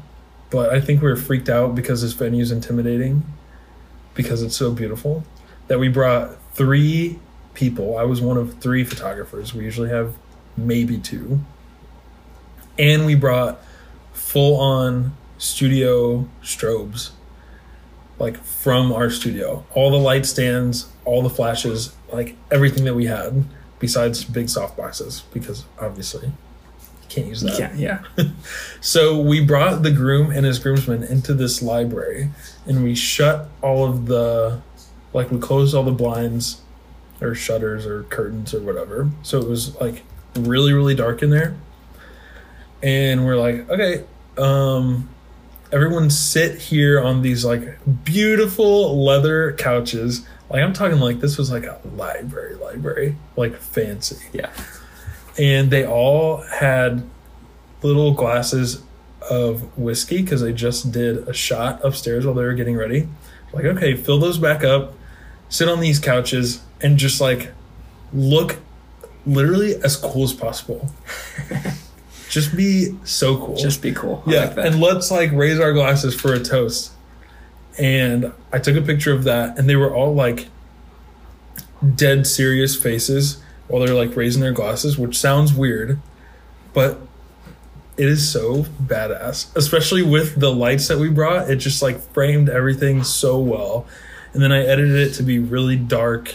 but 0.50 0.70
I 0.70 0.80
think 0.80 1.02
we 1.02 1.08
were 1.08 1.16
freaked 1.16 1.48
out 1.48 1.74
because 1.74 2.02
this 2.02 2.12
venue 2.12 2.42
is 2.42 2.50
intimidating 2.50 3.24
because 4.14 4.42
it's 4.42 4.56
so 4.56 4.70
beautiful 4.70 5.24
that 5.66 5.78
we 5.78 5.88
brought 5.88 6.36
three 6.54 7.18
people. 7.54 7.96
I 7.96 8.04
was 8.04 8.20
one 8.20 8.36
of 8.36 8.58
three 8.60 8.84
photographers. 8.84 9.54
We 9.54 9.64
usually 9.64 9.90
have 9.90 10.14
maybe 10.56 10.98
two. 10.98 11.40
And 12.78 13.06
we 13.06 13.14
brought 13.14 13.60
full 14.14 14.56
on 14.56 15.14
studio 15.38 16.28
strobes 16.42 17.10
like 18.18 18.42
from 18.42 18.92
our 18.92 19.10
studio. 19.10 19.64
All 19.74 19.90
the 19.90 19.98
light 19.98 20.26
stands, 20.26 20.88
all 21.04 21.22
the 21.22 21.30
flashes, 21.30 21.94
like 22.12 22.36
everything 22.50 22.84
that 22.84 22.94
we 22.94 23.06
had 23.06 23.44
besides 23.78 24.24
big 24.24 24.48
soft 24.48 24.76
boxes 24.76 25.24
because 25.32 25.64
obviously 25.80 26.28
you 26.28 27.08
can't 27.08 27.26
use 27.26 27.42
that. 27.42 27.58
Yeah, 27.78 28.02
yeah. 28.16 28.24
So 28.80 29.20
we 29.20 29.44
brought 29.44 29.82
the 29.82 29.90
groom 29.90 30.30
and 30.30 30.46
his 30.46 30.58
groomsmen 30.58 31.02
into 31.02 31.34
this 31.34 31.62
library 31.62 32.30
and 32.66 32.84
we 32.84 32.94
shut 32.94 33.48
all 33.62 33.84
of 33.84 34.06
the 34.06 34.62
like 35.12 35.30
we 35.30 35.38
closed 35.38 35.74
all 35.74 35.84
the 35.84 35.92
blinds 35.92 36.60
or 37.20 37.34
shutters 37.34 37.86
or 37.86 38.04
curtains 38.04 38.54
or 38.54 38.60
whatever. 38.60 39.10
So 39.22 39.40
it 39.40 39.48
was 39.48 39.78
like 39.80 40.02
really 40.34 40.72
really 40.72 40.94
dark 40.94 41.22
in 41.22 41.30
there. 41.30 41.56
And 42.82 43.24
we're 43.24 43.36
like, 43.36 43.68
okay, 43.70 44.04
um 44.36 45.08
everyone 45.72 46.08
sit 46.10 46.58
here 46.60 47.00
on 47.00 47.22
these 47.22 47.44
like 47.44 47.78
beautiful 48.04 49.04
leather 49.04 49.52
couches. 49.54 50.26
Like 50.50 50.62
I'm 50.62 50.72
talking 50.72 50.98
like 51.00 51.20
this 51.20 51.36
was 51.38 51.50
like 51.50 51.64
a 51.64 51.80
library 51.96 52.54
library, 52.56 53.16
like 53.36 53.56
fancy 53.56 54.16
Yeah. 54.32 54.50
and 55.38 55.70
they 55.70 55.86
all 55.86 56.38
had 56.42 57.08
little 57.82 58.12
glasses 58.12 58.82
of 59.30 59.76
whiskey 59.78 60.22
because 60.22 60.42
they 60.42 60.52
just 60.52 60.92
did 60.92 61.26
a 61.28 61.32
shot 61.32 61.84
upstairs 61.84 62.24
while 62.26 62.34
they 62.34 62.42
were 62.44 62.54
getting 62.54 62.76
ready. 62.76 63.08
Like, 63.52 63.64
okay, 63.64 63.94
fill 63.96 64.18
those 64.20 64.38
back 64.38 64.62
up, 64.64 64.94
sit 65.48 65.68
on 65.68 65.80
these 65.80 65.98
couches, 65.98 66.62
and 66.82 66.98
just 66.98 67.20
like 67.20 67.52
look 68.12 68.58
literally 69.26 69.76
as 69.76 69.96
cool 69.96 70.24
as 70.24 70.32
possible. 70.32 70.90
just 72.34 72.56
be 72.56 72.98
so 73.04 73.36
cool. 73.38 73.56
Just 73.56 73.80
be 73.80 73.92
cool. 73.92 74.24
I 74.26 74.32
yeah, 74.32 74.40
like 74.40 74.54
that. 74.56 74.66
and 74.66 74.80
let's 74.80 75.12
like 75.12 75.30
raise 75.30 75.60
our 75.60 75.72
glasses 75.72 76.20
for 76.20 76.34
a 76.34 76.40
toast. 76.40 76.90
And 77.78 78.32
I 78.52 78.58
took 78.58 78.76
a 78.76 78.82
picture 78.82 79.12
of 79.12 79.22
that, 79.24 79.56
and 79.56 79.68
they 79.68 79.76
were 79.76 79.94
all 79.94 80.12
like 80.12 80.48
dead 81.94 82.26
serious 82.26 82.74
faces 82.74 83.40
while 83.68 83.84
they're 83.84 83.94
like 83.94 84.16
raising 84.16 84.42
their 84.42 84.52
glasses, 84.52 84.98
which 84.98 85.16
sounds 85.16 85.54
weird, 85.54 86.00
but 86.72 86.98
it 87.96 88.08
is 88.08 88.28
so 88.28 88.64
badass. 88.82 89.54
Especially 89.56 90.02
with 90.02 90.38
the 90.40 90.52
lights 90.52 90.88
that 90.88 90.98
we 90.98 91.10
brought, 91.10 91.48
it 91.48 91.56
just 91.56 91.82
like 91.82 92.00
framed 92.12 92.48
everything 92.48 93.04
so 93.04 93.38
well. 93.38 93.86
And 94.32 94.42
then 94.42 94.50
I 94.50 94.64
edited 94.64 94.96
it 94.96 95.14
to 95.14 95.22
be 95.22 95.38
really 95.38 95.76
dark 95.76 96.34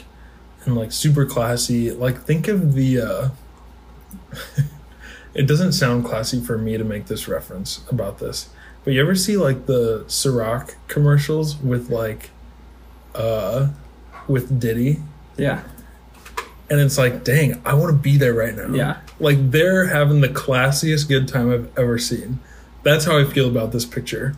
and 0.64 0.78
like 0.78 0.94
super 0.94 1.26
classy. 1.26 1.92
Like 1.92 2.22
think 2.22 2.48
of 2.48 2.74
the 2.74 3.02
uh 3.02 3.30
it 5.34 5.48
doesn't 5.48 5.74
sound 5.74 6.06
classy 6.06 6.42
for 6.42 6.58
me 6.58 6.78
to 6.78 6.84
make 6.84 7.06
this 7.06 7.28
reference 7.28 7.84
about 7.90 8.20
this. 8.20 8.50
But 8.84 8.94
you 8.94 9.02
ever 9.02 9.16
see 9.16 9.38
like 9.38 9.66
the 9.66 10.04
Ciroc 10.08 10.76
commercials 10.88 11.58
with 11.58 11.90
like 11.90 12.30
uh 13.16 13.70
with 14.28 14.60
Diddy? 14.60 15.00
yeah. 15.38 15.64
And 16.72 16.80
it's 16.80 17.00
like, 17.00 17.24
dang, 17.24 17.60
I 17.66 17.74
want 17.74 17.90
to 17.90 18.00
be 18.00 18.16
there 18.16 18.34
right 18.36 18.56
now. 18.56 18.72
Yeah. 18.72 18.98
Like 19.20 19.50
they're 19.50 19.88
having 19.88 20.22
the 20.22 20.30
classiest 20.30 21.08
good 21.08 21.28
time 21.28 21.52
I've 21.52 21.76
ever 21.80 21.98
seen. 21.98 22.40
That's 22.84 23.06
how 23.06 23.18
I 23.18 23.26
feel 23.26 23.50
about 23.50 23.72
this 23.72 23.86
picture. 23.86 24.36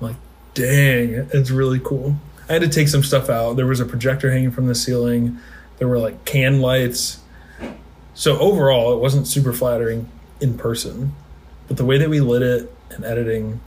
I'm 0.00 0.08
like, 0.08 0.16
dang, 0.54 1.28
it's 1.34 1.50
really 1.50 1.78
cool. 1.78 2.16
I 2.48 2.54
had 2.54 2.62
to 2.62 2.68
take 2.68 2.88
some 2.88 3.02
stuff 3.02 3.28
out. 3.28 3.56
There 3.56 3.66
was 3.66 3.80
a 3.80 3.84
projector 3.84 4.30
hanging 4.30 4.50
from 4.50 4.66
the 4.66 4.74
ceiling. 4.74 5.38
There 5.76 5.86
were 5.86 5.98
like 5.98 6.24
can 6.24 6.62
lights. 6.62 7.20
So 8.14 8.38
overall, 8.38 8.94
it 8.94 9.00
wasn't 9.00 9.26
super 9.26 9.52
flattering 9.52 10.08
in 10.40 10.56
person, 10.58 11.14
but 11.68 11.76
the 11.76 11.84
way 11.84 11.98
that 11.98 12.08
we 12.10 12.20
lit 12.20 12.42
it 12.42 12.72
and 12.90 13.04
editing 13.04 13.60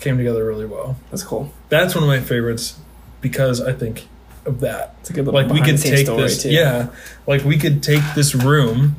came 0.00 0.16
together 0.18 0.44
really 0.44 0.66
well. 0.66 0.96
That's 1.10 1.22
cool. 1.22 1.50
That's 1.68 1.94
one 1.94 2.04
of 2.04 2.08
my 2.08 2.20
favorites 2.20 2.78
because 3.20 3.60
I 3.60 3.72
think 3.72 4.06
of 4.44 4.60
that 4.60 4.94
It's 5.00 5.10
a 5.10 5.12
good 5.12 5.24
little 5.24 5.40
like 5.42 5.50
we 5.52 5.60
could 5.60 5.78
take 5.80 6.06
this 6.06 6.42
too. 6.44 6.50
yeah 6.50 6.90
like 7.26 7.42
we 7.44 7.58
could 7.58 7.82
take 7.82 8.02
this 8.14 8.32
room 8.32 8.94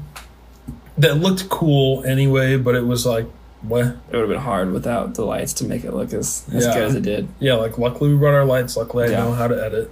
that 0.98 1.16
looked 1.20 1.48
cool 1.48 2.04
anyway 2.04 2.58
but 2.58 2.76
it 2.76 2.86
was 2.86 3.06
like 3.06 3.26
what 3.62 3.86
It 3.86 3.96
would 4.12 4.20
have 4.20 4.28
been 4.30 4.40
hard 4.40 4.74
without 4.74 5.14
the 5.16 5.24
lights 5.24 5.54
to 5.54 5.64
make 5.64 5.86
it 5.86 5.94
look 5.94 6.12
as, 6.12 6.44
as 6.54 6.66
Yeah. 6.66 6.74
good 6.74 6.84
as 6.84 6.96
it 6.96 7.04
did. 7.04 7.30
yeah 7.40 7.54
like 7.54 7.78
luckily 7.78 8.12
we 8.12 8.18
brought 8.18 8.34
our 8.34 8.44
lights 8.44 8.76
luckily 8.76 9.06
i 9.06 9.12
Yeah. 9.12 9.24
know 9.24 9.32
how 9.32 9.48
to 9.48 9.56
edit 9.64 9.90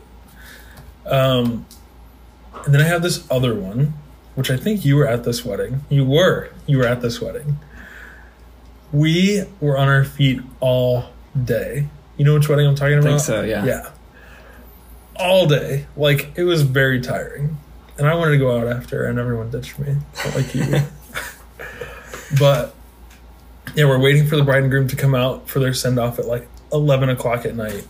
um 1.06 1.66
and 2.66 2.74
then 2.74 2.82
i 2.82 2.86
have 2.86 3.02
this 3.02 3.26
other 3.32 3.56
one 3.56 3.94
which 4.36 4.52
i 4.52 4.58
think 4.58 4.86
you 4.86 4.96
were 4.96 5.08
at 5.08 5.24
this 5.24 5.44
wedding. 5.44 5.82
You 5.90 6.06
were. 6.06 6.50
You 6.68 6.78
were 6.78 6.86
at 6.86 7.02
this 7.02 7.22
wedding. 7.22 7.58
We 8.92 9.44
were 9.60 9.78
on 9.78 9.88
our 9.88 10.04
feet 10.06 10.42
all 10.60 11.06
day. 11.42 11.88
You 12.18 12.26
know 12.26 12.36
which 12.36 12.48
wedding 12.48 12.68
i'm 12.68 12.76
talking 12.76 12.96
I 12.96 13.00
about? 13.00 13.10
think 13.10 13.20
so, 13.22 13.42
yeah. 13.42 13.66
yeah. 13.66 13.90
All 15.18 15.48
day. 15.48 15.88
Like 15.98 16.32
it 16.36 16.44
was 16.44 16.62
very 16.62 17.02
tiring, 17.02 17.58
and 17.98 18.08
I 18.08 18.16
wanted 18.16 18.32
to 18.32 18.38
go 18.38 18.58
out 18.60 18.68
after, 18.68 19.06
and 19.06 19.18
everyone 19.20 19.50
ditched 19.50 19.80
me, 19.80 19.96
like 20.36 20.54
you. 20.54 20.80
but 22.40 22.74
yeah, 23.76 23.86
we're 23.86 24.00
waiting 24.00 24.26
for 24.28 24.36
the 24.36 24.44
bride 24.44 24.62
and 24.64 24.72
groom 24.72 24.88
to 24.88 24.96
come 24.96 25.16
out 25.16 25.50
for 25.50 25.60
their 25.60 25.74
send 25.74 26.00
off 26.00 26.20
at 26.20 26.26
like 26.26 26.48
eleven 26.72 27.10
o'clock 27.10 27.46
at 27.46 27.56
night, 27.56 27.86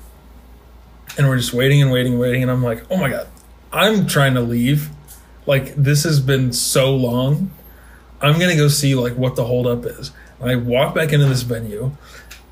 and 1.18 1.28
we're 1.28 1.38
just 1.38 1.54
waiting 1.54 1.82
and 1.82 1.91
waiting 1.91 2.14
and 2.14 2.22
waiting, 2.22 2.41
and 2.41 2.52
I'm 2.52 2.64
like, 2.64 2.84
oh 2.91 2.98
my 2.98 3.10
god, 3.10 3.28
I'm 3.72 4.08
trying 4.08 4.36
to 4.36 4.41
leave. 4.41 4.89
Like 5.46 5.76
this 5.76 6.04
has 6.04 6.20
been 6.20 6.54
so 6.54 6.96
long. 6.96 7.52
I'm 8.22 8.39
gonna 8.39 8.56
go 8.56 8.68
see 8.68 8.96
like 8.96 9.16
what 9.16 9.36
the 9.36 9.46
holdup 9.46 9.86
is. 9.86 10.12
And 10.39 10.50
I 10.50 10.56
walk 10.56 10.96
back 10.96 11.14
into 11.14 11.26
this 11.26 11.43
venue, 11.43 11.91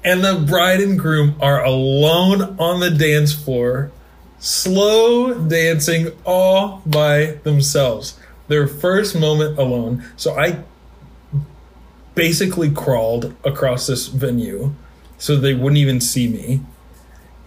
and 0.04 0.24
the 0.24 0.36
bride 0.36 0.80
and 0.80 0.98
groom 0.98 1.36
are 1.42 1.64
alone 1.64 2.58
on 2.60 2.80
the 2.80 2.92
dance 2.92 3.34
floor, 3.34 3.92
slow 4.40 5.34
dancing 5.34 6.12
all 6.26 6.82
by 6.86 7.40
themselves. 7.44 8.20
Their 8.48 8.68
first 8.68 9.18
moment 9.18 9.58
alone. 9.58 10.04
So 10.18 10.38
I 10.38 10.64
basically 12.16 12.70
crawled 12.70 13.34
across 13.44 13.88
this 13.88 14.08
venue 14.08 14.74
so 15.18 15.38
they 15.38 15.54
wouldn't 15.54 15.78
even 15.78 16.02
see 16.02 16.28
me. 16.28 16.62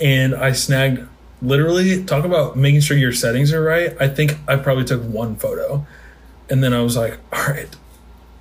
And 0.00 0.34
I 0.34 0.52
snagged 0.52 1.06
literally 1.42 2.04
talk 2.04 2.24
about 2.24 2.56
making 2.56 2.80
sure 2.80 2.96
your 2.96 3.12
settings 3.12 3.52
are 3.52 3.62
right. 3.62 3.94
I 4.00 4.08
think 4.08 4.36
I 4.48 4.56
probably 4.56 4.84
took 4.84 5.02
one 5.02 5.36
photo. 5.36 5.86
And 6.48 6.62
then 6.62 6.72
I 6.72 6.80
was 6.82 6.96
like, 6.96 7.18
all 7.32 7.44
right, 7.46 7.74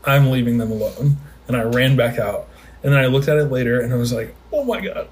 I'm 0.05 0.31
leaving 0.31 0.57
them 0.57 0.71
alone. 0.71 1.17
And 1.47 1.55
I 1.57 1.63
ran 1.63 1.95
back 1.95 2.17
out. 2.19 2.47
And 2.83 2.93
then 2.93 2.99
I 2.99 3.07
looked 3.07 3.27
at 3.27 3.37
it 3.37 3.45
later 3.45 3.79
and 3.81 3.91
I 3.93 3.97
was 3.97 4.13
like, 4.13 4.35
oh 4.53 4.63
my 4.63 4.79
God, 4.79 5.07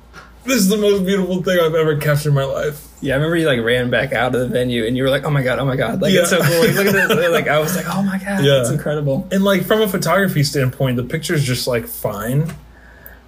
this 0.45 0.57
is 0.57 0.69
the 0.69 0.77
most 0.77 1.05
beautiful 1.05 1.41
thing 1.41 1.59
I've 1.59 1.73
ever 1.73 1.97
captured 1.97 2.29
in 2.29 2.35
my 2.35 2.43
life. 2.43 2.87
Yeah, 3.01 3.13
I 3.13 3.17
remember 3.17 3.37
you 3.37 3.47
like 3.47 3.61
ran 3.61 3.89
back 3.89 4.13
out 4.13 4.33
of 4.35 4.41
the 4.41 4.47
venue 4.47 4.85
and 4.85 4.95
you 4.95 5.03
were 5.03 5.09
like, 5.09 5.23
"Oh 5.25 5.29
my 5.29 5.41
god, 5.43 5.59
oh 5.59 5.65
my 5.65 5.75
god!" 5.75 6.01
Like 6.01 6.13
Yeah. 6.13 6.21
it's 6.21 6.29
so 6.29 6.41
cool. 6.41 6.59
Like, 6.59 6.75
look 6.75 6.87
at 6.87 6.93
this. 7.09 7.29
Like 7.31 7.47
I 7.49 7.59
was 7.59 7.75
like, 7.75 7.85
"Oh 7.89 8.01
my 8.03 8.17
god, 8.17 8.43
Yeah. 8.45 8.61
it's 8.61 8.69
incredible." 8.69 9.27
And 9.31 9.43
like 9.43 9.63
from 9.65 9.81
a 9.81 9.87
photography 9.89 10.41
standpoint, 10.43 10.95
the 10.97 11.03
picture's 11.03 11.43
just 11.43 11.67
like 11.67 11.85
fine. 11.87 12.53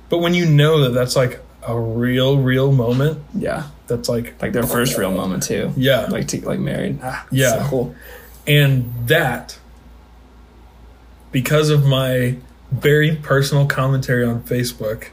But 0.09 0.19
when 0.19 0.33
you 0.33 0.45
know 0.45 0.81
that 0.83 0.89
that's 0.91 1.15
like 1.17 1.41
a 1.67 1.77
real, 1.77 2.37
real 2.37 2.71
moment, 2.71 3.19
Yeah, 3.33 3.63
that's 3.87 4.09
like, 4.09 4.41
like 4.41 4.51
their 4.53 4.63
first 4.63 4.97
real 4.97 5.11
moment 5.11 5.43
too. 5.43 5.71
yeah. 5.77 6.05
like 6.07 6.27
to 6.29 6.41
like 6.45 6.59
married. 6.59 6.99
Ah, 7.03 7.25
Yeah. 7.31 7.63
so 7.63 7.69
cool. 7.69 7.95
And 8.47 8.91
that, 9.07 9.57
because 11.31 11.69
of 11.69 11.85
my 11.85 12.37
very 12.71 13.15
personal 13.15 13.65
commentary 13.67 14.25
on 14.25 14.41
Facebook, 14.43 15.07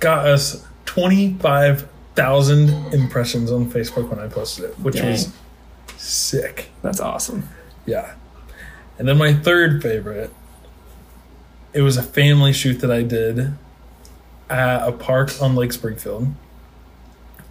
got 0.00 0.26
us 0.26 0.64
25,000 0.86 2.94
impressions 2.94 3.50
on 3.50 3.70
Facebook 3.70 4.08
when 4.10 4.18
I 4.18 4.28
posted 4.28 4.64
it, 4.66 4.78
which 4.80 4.96
Dang. 4.96 5.10
was 5.12 5.32
sick. 5.96 6.70
That's 6.82 7.00
awesome. 7.00 7.48
Yeah. 7.86 8.14
And 8.98 9.08
then 9.08 9.16
my 9.18 9.32
third 9.34 9.82
favorite, 9.82 10.32
it 11.72 11.82
was 11.82 11.96
a 11.96 12.02
family 12.02 12.52
shoot 12.52 12.80
that 12.80 12.90
I 12.90 13.02
did 13.02 13.54
at 14.50 14.88
a 14.88 14.92
park 14.92 15.32
on 15.40 15.54
Lake 15.54 15.72
Springfield. 15.72 16.28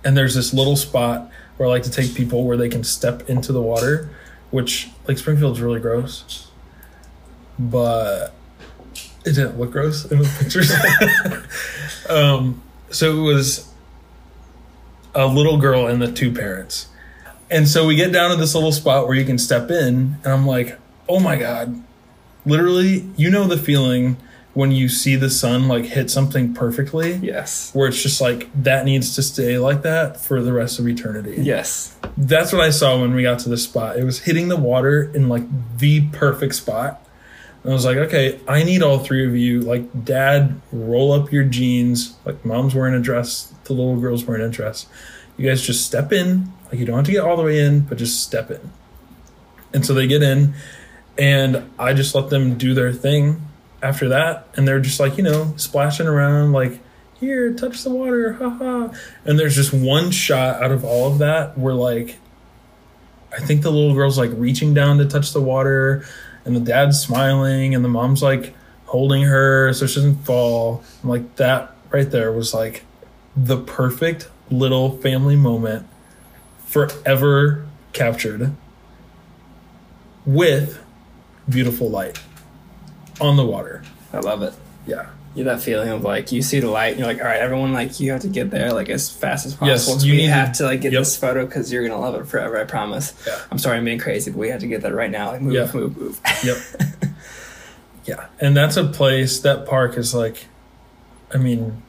And 0.08 0.16
there's 0.16 0.36
this 0.36 0.54
little 0.54 0.78
spot 0.78 1.30
where 1.58 1.68
I 1.68 1.70
like 1.70 1.84
to 1.84 1.92
take 1.92 2.16
people 2.16 2.46
where 2.46 2.56
they 2.56 2.70
can 2.70 2.86
step 2.86 3.30
into 3.30 3.52
the 3.52 3.62
water, 3.62 4.10
which 4.52 4.88
like 5.06 5.18
Springfield's 5.18 5.60
really 5.60 5.82
gross. 5.82 6.50
But 7.60 8.34
it 9.26 9.32
didn't 9.36 9.60
look 9.60 9.72
gross 9.72 10.10
in 10.10 10.20
the 10.20 10.36
pictures. 10.40 10.72
um, 12.10 12.62
so 12.90 13.18
it 13.18 13.22
was 13.22 13.70
a 15.14 15.28
little 15.28 15.58
girl 15.58 15.88
and 15.88 16.02
the 16.02 16.10
two 16.10 16.32
parents. 16.32 16.88
And 17.50 17.68
so 17.68 17.86
we 17.86 17.98
get 17.98 18.14
down 18.14 18.30
to 18.30 18.38
this 18.38 18.56
little 18.56 18.72
spot 18.72 19.08
where 19.08 19.18
you 19.18 19.26
can 19.26 19.38
step 19.38 19.70
in, 19.70 20.16
and 20.24 20.28
I'm 20.28 20.48
like, 20.48 20.80
oh 21.10 21.20
my 21.20 21.36
God. 21.36 21.84
Literally, 22.46 23.10
you 23.18 23.30
know 23.30 23.46
the 23.46 23.58
feeling 23.58 24.16
when 24.58 24.72
you 24.72 24.90
see 24.90 25.16
the 25.16 25.30
sun 25.30 25.68
like 25.68 25.86
hit 25.86 26.10
something 26.10 26.52
perfectly, 26.52 27.14
Yes. 27.18 27.70
where 27.76 27.88
it's 27.88 28.02
just 28.02 28.20
like 28.20 28.50
that 28.64 28.86
needs 28.86 29.14
to 29.14 29.22
stay 29.22 29.60
like 29.60 29.84
that 29.84 30.20
for 30.20 30.42
the 30.42 30.52
rest 30.52 30.80
of 30.80 30.88
eternity. 30.88 31.36
Yes. 31.38 31.96
That's 32.18 32.52
what 32.52 32.62
I 32.62 32.72
saw 32.72 33.00
when 33.00 33.14
we 33.14 33.22
got 33.22 33.38
to 33.42 33.50
this 33.50 33.64
spot. 33.66 33.98
It 34.00 34.04
was 34.04 34.22
hitting 34.22 34.48
the 34.48 34.56
water 34.58 35.12
in 35.14 35.30
like 35.30 35.44
the 35.78 36.08
perfect 36.10 36.56
spot. 36.56 37.06
And 37.62 37.72
I 37.72 37.76
was 37.76 37.86
like, 37.86 37.98
okay, 37.98 38.40
I 38.48 38.64
need 38.64 38.82
all 38.82 38.98
three 38.98 39.28
of 39.28 39.36
you. 39.36 39.62
Like, 39.62 40.04
dad, 40.04 40.60
roll 40.72 41.12
up 41.12 41.32
your 41.32 41.44
jeans. 41.44 42.16
Like, 42.26 42.44
mom's 42.44 42.74
wearing 42.74 42.96
a 42.96 43.00
dress. 43.00 43.54
The 43.66 43.74
little 43.74 44.00
girl's 44.00 44.26
wearing 44.26 44.42
a 44.44 44.50
dress. 44.50 44.88
You 45.38 45.48
guys 45.48 45.62
just 45.62 45.86
step 45.86 46.12
in. 46.12 46.52
Like, 46.72 46.80
you 46.80 46.86
don't 46.88 46.96
have 46.96 47.06
to 47.06 47.12
get 47.12 47.22
all 47.22 47.38
the 47.38 47.44
way 47.44 47.60
in, 47.60 47.82
but 47.82 48.00
just 48.00 48.24
step 48.24 48.50
in. 48.50 48.72
And 49.72 49.86
so 49.86 49.94
they 49.94 50.08
get 50.08 50.24
in, 50.24 50.56
and 51.16 51.70
I 51.78 51.94
just 51.94 52.16
let 52.16 52.30
them 52.32 52.58
do 52.58 52.74
their 52.74 52.92
thing 52.92 53.42
after 53.82 54.10
that. 54.10 54.48
And 54.56 54.68
they're 54.68 54.80
just 54.80 55.00
like, 55.00 55.18
you 55.18 55.24
know, 55.24 55.54
splashing 55.58 56.08
around, 56.08 56.52
like, 56.52 56.80
here, 57.20 57.54
touch 57.54 57.84
the 57.84 57.90
water, 57.90 58.34
haha. 58.34 58.90
And 59.26 59.40
there's 59.40 59.56
just 59.56 59.74
one 59.74 60.12
shot 60.12 60.62
out 60.62 60.72
of 60.72 60.86
all 60.86 61.12
of 61.12 61.18
that 61.20 61.58
where, 61.58 61.74
like, 61.74 62.18
I 63.32 63.40
think 63.40 63.62
the 63.62 63.72
little 63.72 63.94
girl's 63.94 64.18
like 64.18 64.32
reaching 64.34 64.74
down 64.74 65.00
to 65.00 65.06
touch 65.06 65.34
the 65.34 65.42
water, 65.42 66.06
and 66.46 66.56
the 66.56 66.60
dad's 66.60 67.00
smiling, 67.00 67.76
and 67.76 67.84
the 67.84 67.90
mom's 67.90 68.24
like 68.24 68.56
holding 68.86 69.24
her 69.24 69.74
so 69.74 69.86
she 69.86 69.96
doesn't 69.96 70.24
fall. 70.26 70.84
And, 71.02 71.10
like, 71.10 71.36
that 71.38 71.76
right 71.90 72.10
there 72.10 72.32
was 72.32 72.54
like 72.54 72.84
the 73.36 73.58
perfect 73.58 74.30
little 74.50 74.98
family 74.98 75.36
moment 75.36 75.88
forever 76.66 77.66
captured 77.94 78.54
with 80.26 80.84
beautiful 81.50 81.90
light 81.90 82.20
on 83.20 83.38
the 83.38 83.46
water. 83.46 83.84
I 84.14 84.20
love 84.20 84.42
it. 84.44 84.54
Yeah. 84.86 85.08
You 85.36 85.44
that 85.44 85.62
feeling 85.62 85.90
of 85.90 86.04
like 86.04 86.32
you 86.32 86.42
see 86.42 86.60
the 86.60 86.70
light 86.70 86.92
and 86.92 87.00
you're 87.00 87.08
like, 87.08 87.20
all 87.20 87.26
right, 87.28 87.40
everyone, 87.40 87.72
like 87.72 88.00
you 88.00 88.12
have 88.12 88.22
to 88.22 88.28
get 88.28 88.50
there 88.50 88.74
like 88.74 88.90
as 88.90 89.10
fast 89.12 89.46
as 89.46 89.54
possible. 89.54 89.68
Yes, 89.94 90.04
you 90.04 90.12
we 90.14 90.18
need 90.18 90.28
to- 90.28 90.34
have 90.34 90.54
to 90.54 90.64
like 90.64 90.82
get 90.82 90.94
Yep. 90.94 91.02
this 91.02 91.16
photo 91.18 91.46
because 91.46 91.72
you're 91.72 91.88
gonna 91.88 92.00
love 92.02 92.16
it 92.16 92.26
forever. 92.28 92.60
I 92.60 92.64
promise. 92.64 93.14
Yeah. 93.28 93.40
I'm 93.52 93.60
sorry 93.60 93.78
I'm 93.78 93.86
being 93.86 94.00
crazy, 94.00 94.32
but 94.32 94.38
we 94.40 94.50
have 94.50 94.62
to 94.62 94.68
get 94.68 94.82
that 94.82 94.96
right 94.96 95.12
now. 95.12 95.32
Like 95.32 95.42
move, 95.42 95.54
Yeah. 95.54 95.70
move, 95.74 95.96
move. 95.98 96.20
Yep. 96.44 96.58
yeah. 98.06 98.26
And 98.40 98.58
that's 98.58 98.78
a 98.78 98.86
place, 98.86 99.40
that 99.42 99.68
park 99.68 99.96
is 99.98 100.16
like, 100.16 100.46
I 101.34 101.38
mean, 101.38 101.84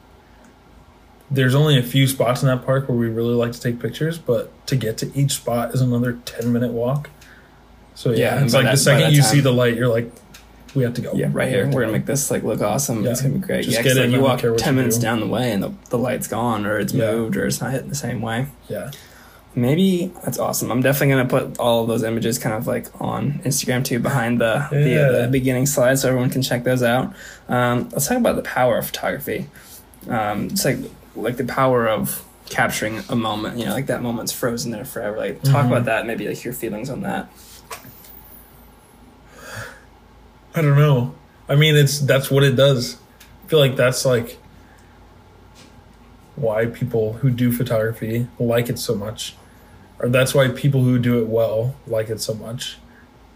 there's 1.31 1.55
only 1.55 1.77
a 1.77 1.83
few 1.83 2.07
spots 2.07 2.41
in 2.43 2.47
that 2.49 2.65
park 2.65 2.89
where 2.89 2.97
we 2.97 3.07
really 3.07 3.35
like 3.35 3.51
to 3.53 3.61
take 3.61 3.79
pictures, 3.79 4.17
but 4.17 4.51
to 4.67 4.75
get 4.75 4.97
to 4.99 5.11
each 5.17 5.31
spot 5.33 5.73
is 5.73 5.81
another 5.81 6.19
10 6.25 6.51
minute 6.51 6.71
walk. 6.71 7.09
So, 7.95 8.11
yeah, 8.11 8.35
Yeah, 8.35 8.43
it's 8.43 8.53
like 8.53 8.65
that- 8.65 8.71
the 8.71 8.77
second 8.77 9.13
you 9.13 9.21
time- 9.21 9.31
see 9.31 9.39
the 9.39 9.51
light, 9.53 9.75
you're 9.75 9.87
like, 9.87 10.11
we 10.75 10.83
have 10.83 10.93
to 10.95 11.01
go. 11.01 11.13
Yeah, 11.13 11.29
right 11.31 11.49
here. 11.49 11.65
We're 11.67 11.81
gonna 11.81 11.91
make 11.93 12.05
this 12.05 12.29
like 12.31 12.43
look 12.43 12.61
awesome. 12.61 13.03
Yeah. 13.03 13.11
It's 13.11 13.21
gonna 13.21 13.33
be 13.35 13.39
great. 13.39 13.65
Just 13.65 13.77
yeah, 13.77 13.83
get 13.83 13.97
it 13.97 14.01
like, 14.01 14.11
you 14.11 14.21
walk 14.21 14.39
ten 14.57 14.73
you 14.73 14.79
minutes 14.79 14.97
do. 14.97 15.01
down 15.03 15.19
the 15.19 15.27
way 15.27 15.51
and 15.51 15.63
the, 15.63 15.71
the 15.89 15.97
light's 15.97 16.27
gone 16.27 16.65
or 16.65 16.77
it's 16.79 16.93
Yeah. 16.93 17.11
moved 17.11 17.35
or 17.37 17.45
it's 17.45 17.59
not 17.61 17.71
hitting 17.71 17.89
the 17.89 17.95
same 17.95 18.21
way. 18.21 18.47
Yeah. 18.67 18.91
Maybe 19.55 20.11
that's 20.23 20.37
awesome. 20.37 20.71
I'm 20.71 20.81
definitely 20.81 21.15
gonna 21.15 21.27
put 21.27 21.59
all 21.59 21.81
of 21.81 21.87
those 21.87 22.03
images 22.03 22.37
kind 22.37 22.55
of 22.55 22.67
like 22.67 22.87
on 23.01 23.39
Instagram 23.43 23.83
too, 23.83 23.99
behind 23.99 24.39
the 24.39 24.67
the, 24.69 24.89
Yeah. 24.89 24.99
uh, 25.01 25.21
the 25.23 25.27
beginning 25.27 25.65
slide, 25.65 25.95
so 25.97 26.07
everyone 26.07 26.29
can 26.29 26.43
check 26.43 26.63
those 26.63 26.83
out. 26.83 27.13
Um, 27.49 27.89
let's 27.91 28.07
talk 28.07 28.17
about 28.17 28.35
the 28.35 28.43
power 28.43 28.77
of 28.77 28.85
photography. 28.85 29.47
Um, 30.07 30.45
it's 30.45 30.63
like 30.65 30.77
like 31.15 31.37
the 31.37 31.45
power 31.45 31.87
of 31.87 32.23
capturing 32.49 33.01
a 33.09 33.15
moment. 33.15 33.57
You 33.57 33.65
know, 33.65 33.73
like 33.73 33.87
that 33.87 34.01
moment's 34.03 34.31
frozen 34.31 34.71
there 34.71 34.85
forever. 34.85 35.17
Like 35.17 35.41
talk 35.41 35.65
Mhm. 35.65 35.71
about 35.71 35.85
that. 35.85 36.05
Maybe 36.05 36.27
like 36.27 36.43
your 36.43 36.53
feelings 36.53 36.89
on 36.89 37.01
that. 37.01 37.27
I 40.55 40.61
don't 40.61 40.77
know. 40.77 41.15
I 41.47 41.55
mean, 41.55 41.75
it's 41.75 41.99
that's 41.99 42.29
what 42.31 42.43
it 42.43 42.55
does. 42.55 42.97
I 43.45 43.47
feel 43.47 43.59
like 43.59 43.75
that's 43.75 44.05
like 44.05 44.37
why 46.35 46.65
people 46.67 47.13
who 47.13 47.29
do 47.29 47.51
photography 47.51 48.27
like 48.39 48.69
it 48.69 48.79
so 48.79 48.95
much, 48.95 49.35
or 49.99 50.09
that's 50.09 50.33
why 50.33 50.47
people 50.49 50.83
who 50.83 50.97
do 50.99 51.21
it 51.21 51.27
well 51.27 51.75
like 51.87 52.09
it 52.09 52.19
so 52.21 52.33
much. 52.33 52.77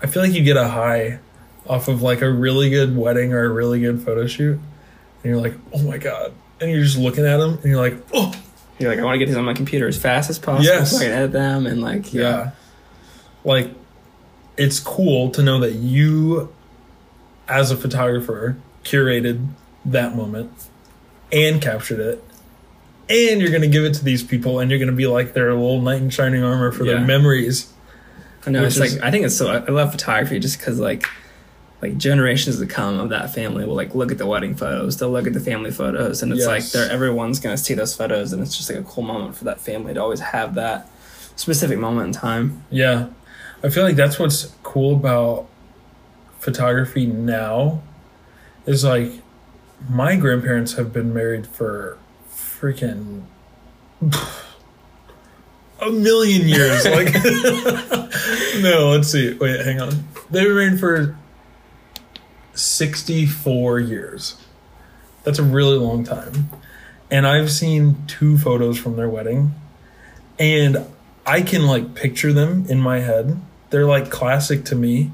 I 0.01 0.07
feel 0.07 0.21
like 0.23 0.33
you 0.33 0.43
get 0.43 0.57
a 0.57 0.67
high 0.69 1.19
off 1.67 1.87
of 1.87 2.01
like 2.01 2.21
a 2.21 2.29
really 2.31 2.69
good 2.69 2.95
wedding 2.95 3.33
or 3.33 3.43
a 3.45 3.49
really 3.49 3.79
good 3.79 4.01
photo 4.01 4.27
shoot, 4.27 4.53
and 4.53 4.61
you're 5.23 5.37
like, 5.37 5.53
oh 5.73 5.81
my 5.83 5.97
god, 5.97 6.33
and 6.61 6.69
you're 6.71 6.83
just 6.83 6.97
looking 6.97 7.25
at 7.25 7.37
them 7.37 7.53
and 7.55 7.65
you're 7.65 7.77
like, 7.81 7.97
oh 8.13 8.33
You're 8.79 8.89
like, 8.89 8.99
I 8.99 9.03
want 9.03 9.15
to 9.15 9.19
get 9.19 9.27
these 9.27 9.37
on 9.37 9.45
my 9.45 9.53
computer 9.53 9.87
as 9.87 9.97
fast 9.99 10.29
as 10.29 10.39
possible 10.39 10.65
Yes. 10.65 10.91
so 10.91 10.97
I 10.97 11.03
can 11.03 11.11
edit 11.11 11.31
them 11.31 11.65
and 11.67 11.81
like 11.81 12.13
yeah. 12.13 12.51
Like, 13.45 13.71
it's 14.55 14.79
cool 14.79 15.31
to 15.31 15.43
know 15.43 15.59
that 15.59 15.73
you, 15.73 16.53
as 17.47 17.71
a 17.71 17.77
photographer, 17.77 18.57
curated 18.83 19.47
that 19.85 20.15
moment 20.15 20.51
and 21.31 21.61
captured 21.61 21.99
it. 21.99 22.23
And 23.09 23.41
you're 23.41 23.49
going 23.49 23.61
to 23.63 23.67
give 23.67 23.83
it 23.83 23.93
to 23.95 24.03
these 24.03 24.23
people, 24.23 24.59
and 24.59 24.71
you're 24.71 24.79
going 24.79 24.89
to 24.89 24.95
be 24.95 25.07
like 25.07 25.33
their 25.33 25.53
little 25.53 25.81
knight 25.81 26.01
in 26.01 26.09
shining 26.09 26.43
armor 26.43 26.71
for 26.71 26.85
their 26.85 27.01
memories. 27.01 27.71
I 28.45 28.51
know 28.51 28.63
it's 28.63 28.77
is- 28.77 28.95
like 28.95 29.03
I 29.03 29.11
think 29.11 29.25
it's 29.25 29.35
so 29.37 29.49
I 29.51 29.69
love 29.69 29.91
photography 29.91 30.39
just 30.39 30.57
because 30.57 30.79
like 30.79 31.05
like 31.81 31.97
generations 31.97 32.59
to 32.59 32.65
come 32.65 32.97
of 32.99 33.09
that 33.09 33.33
family 33.33 33.65
will 33.65 33.75
like 33.75 33.93
look 33.93 34.11
at 34.11 34.17
the 34.17 34.25
wedding 34.25 34.55
photos, 34.55 34.97
they'll 34.97 35.11
look 35.11 35.27
at 35.27 35.33
the 35.33 35.39
family 35.41 35.69
photos, 35.69 36.23
and 36.23 36.31
it's 36.31 36.45
like 36.47 36.65
they're 36.71 36.89
everyone's 36.89 37.39
gonna 37.39 37.57
see 37.57 37.73
those 37.73 37.93
photos, 37.93 38.31
and 38.31 38.41
it's 38.41 38.55
just 38.55 38.69
like 38.69 38.79
a 38.79 38.83
cool 38.83 39.03
moment 39.03 39.35
for 39.35 39.43
that 39.43 39.59
family 39.59 39.93
to 39.93 40.01
always 40.01 40.21
have 40.21 40.55
that 40.55 40.89
specific 41.35 41.77
moment 41.79 42.07
in 42.07 42.13
time. 42.13 42.63
Yeah. 42.69 43.07
I 43.63 43.69
feel 43.69 43.83
like 43.83 43.95
that's 43.95 44.19
what's 44.19 44.53
cool 44.63 44.95
about 44.95 45.47
photography 46.43 47.05
now 47.05 47.81
is 48.65 48.83
like 48.83 49.11
my 49.89 50.15
grandparents 50.15 50.73
have 50.73 50.91
been 50.91 51.13
married 51.13 51.47
for 51.47 51.97
freaking 52.29 53.23
a 55.81 55.91
million 55.91 56.47
years. 56.47 56.85
Like, 56.93 57.13
no, 58.61 58.91
let's 58.91 59.09
see. 59.09 59.33
Wait, 59.33 59.59
hang 59.65 59.81
on. 59.81 60.07
They've 60.29 60.47
been 60.47 60.55
married 60.55 60.79
for 60.79 61.17
64 62.53 63.79
years. 63.79 64.37
That's 65.23 65.39
a 65.39 65.43
really 65.43 65.77
long 65.77 66.03
time. 66.03 66.49
And 67.09 67.25
I've 67.25 67.51
seen 67.51 68.05
two 68.07 68.37
photos 68.37 68.77
from 68.77 68.95
their 68.95 69.09
wedding, 69.09 69.53
and 70.39 70.85
I 71.25 71.41
can 71.41 71.65
like 71.65 71.95
picture 71.95 72.33
them 72.33 72.65
in 72.69 72.79
my 72.79 72.99
head. 72.99 73.39
They're 73.69 73.85
like 73.85 74.09
classic 74.09 74.65
to 74.65 74.75
me. 74.75 75.11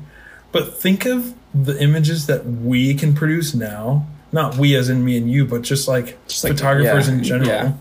But 0.52 0.78
think 0.80 1.06
of 1.06 1.34
the 1.54 1.82
images 1.82 2.26
that 2.28 2.45
we 2.45 2.93
can 2.93 3.14
produce 3.14 3.54
now. 3.54 4.08
Not 4.32 4.58
we 4.58 4.76
as 4.76 4.89
in 4.89 5.04
me 5.04 5.18
and 5.18 5.30
you, 5.32 5.45
but 5.45 5.62
just 5.64 5.88
like 5.88 6.18
Just 6.28 6.43
like- 6.43 6.54
photographers 6.54 7.08
yeah, 7.08 7.14
in 7.14 7.24
general. 7.24 7.47
yeah. 7.50 7.74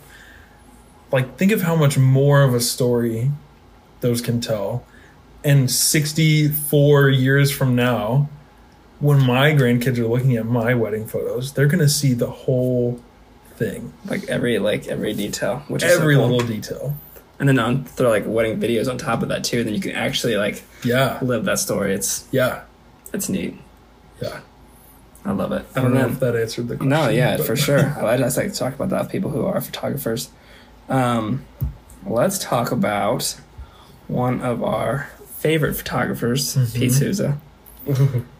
Like 1.12 1.36
think 1.38 1.52
of 1.52 1.62
how 1.62 1.74
much 1.76 1.96
more 1.98 2.42
of 2.42 2.54
a 2.54 2.60
story 2.60 3.30
those 4.00 4.20
can 4.20 4.40
tell. 4.40 4.84
And 5.44 5.70
64 5.70 7.08
years 7.10 7.50
from 7.50 7.74
now, 7.74 8.28
when 9.00 9.24
my 9.24 9.52
grandkids 9.52 9.98
are 9.98 10.06
looking 10.06 10.36
at 10.36 10.46
my 10.46 10.74
wedding 10.74 11.06
photos, 11.06 11.52
they're 11.52 11.66
going 11.66 11.78
to 11.80 11.88
see 11.88 12.12
the 12.14 12.26
whole 12.30 13.00
thing. 13.56 13.92
Like 14.06 14.24
every 14.28 14.58
like 14.58 14.86
every 14.88 15.14
detail, 15.14 15.62
which 15.68 15.82
is 15.82 15.92
so 15.92 16.00
Every 16.00 16.16
cool. 16.16 16.28
little 16.28 16.46
detail. 16.46 16.96
And 17.40 17.48
then 17.48 17.58
on 17.58 17.84
throw 17.84 18.08
like 18.10 18.24
wedding 18.26 18.58
videos 18.60 18.88
on 18.90 18.98
top 18.98 19.22
of 19.22 19.28
that 19.28 19.44
too. 19.44 19.58
And 19.58 19.66
then 19.68 19.74
you 19.74 19.80
can 19.80 19.92
actually 19.92 20.36
like 20.36 20.62
Yeah. 20.84 21.18
live 21.22 21.44
that 21.44 21.58
story. 21.58 21.94
It's 21.94 22.24
Yeah. 22.30 22.62
it's 23.12 23.28
neat. 23.28 23.58
Yeah. 24.20 24.40
I 25.24 25.32
love 25.32 25.52
it. 25.52 25.66
I 25.74 25.80
don't 25.80 25.86
And 25.86 25.94
know 25.94 26.00
then- 26.02 26.10
if 26.12 26.20
that 26.20 26.36
answered 26.36 26.68
the 26.68 26.76
question. 26.76 26.88
No, 26.88 27.08
yeah, 27.08 27.36
but- 27.36 27.46
for 27.46 27.56
sure. 27.56 27.94
I 28.04 28.16
just 28.16 28.36
like 28.36 28.52
to 28.52 28.58
talk 28.58 28.74
about 28.74 28.88
that 28.90 29.02
with 29.02 29.10
people 29.10 29.30
who 29.30 29.44
are 29.44 29.60
photographers. 29.60 30.30
Um, 30.88 31.44
let's 32.06 32.38
talk 32.38 32.72
about 32.72 33.36
one 34.06 34.40
of 34.40 34.62
our 34.64 35.08
favorite 35.38 35.74
photographers, 35.74 36.56
Mhm. 36.56 36.74
Pete 36.74 36.92
Souza, 36.92 37.36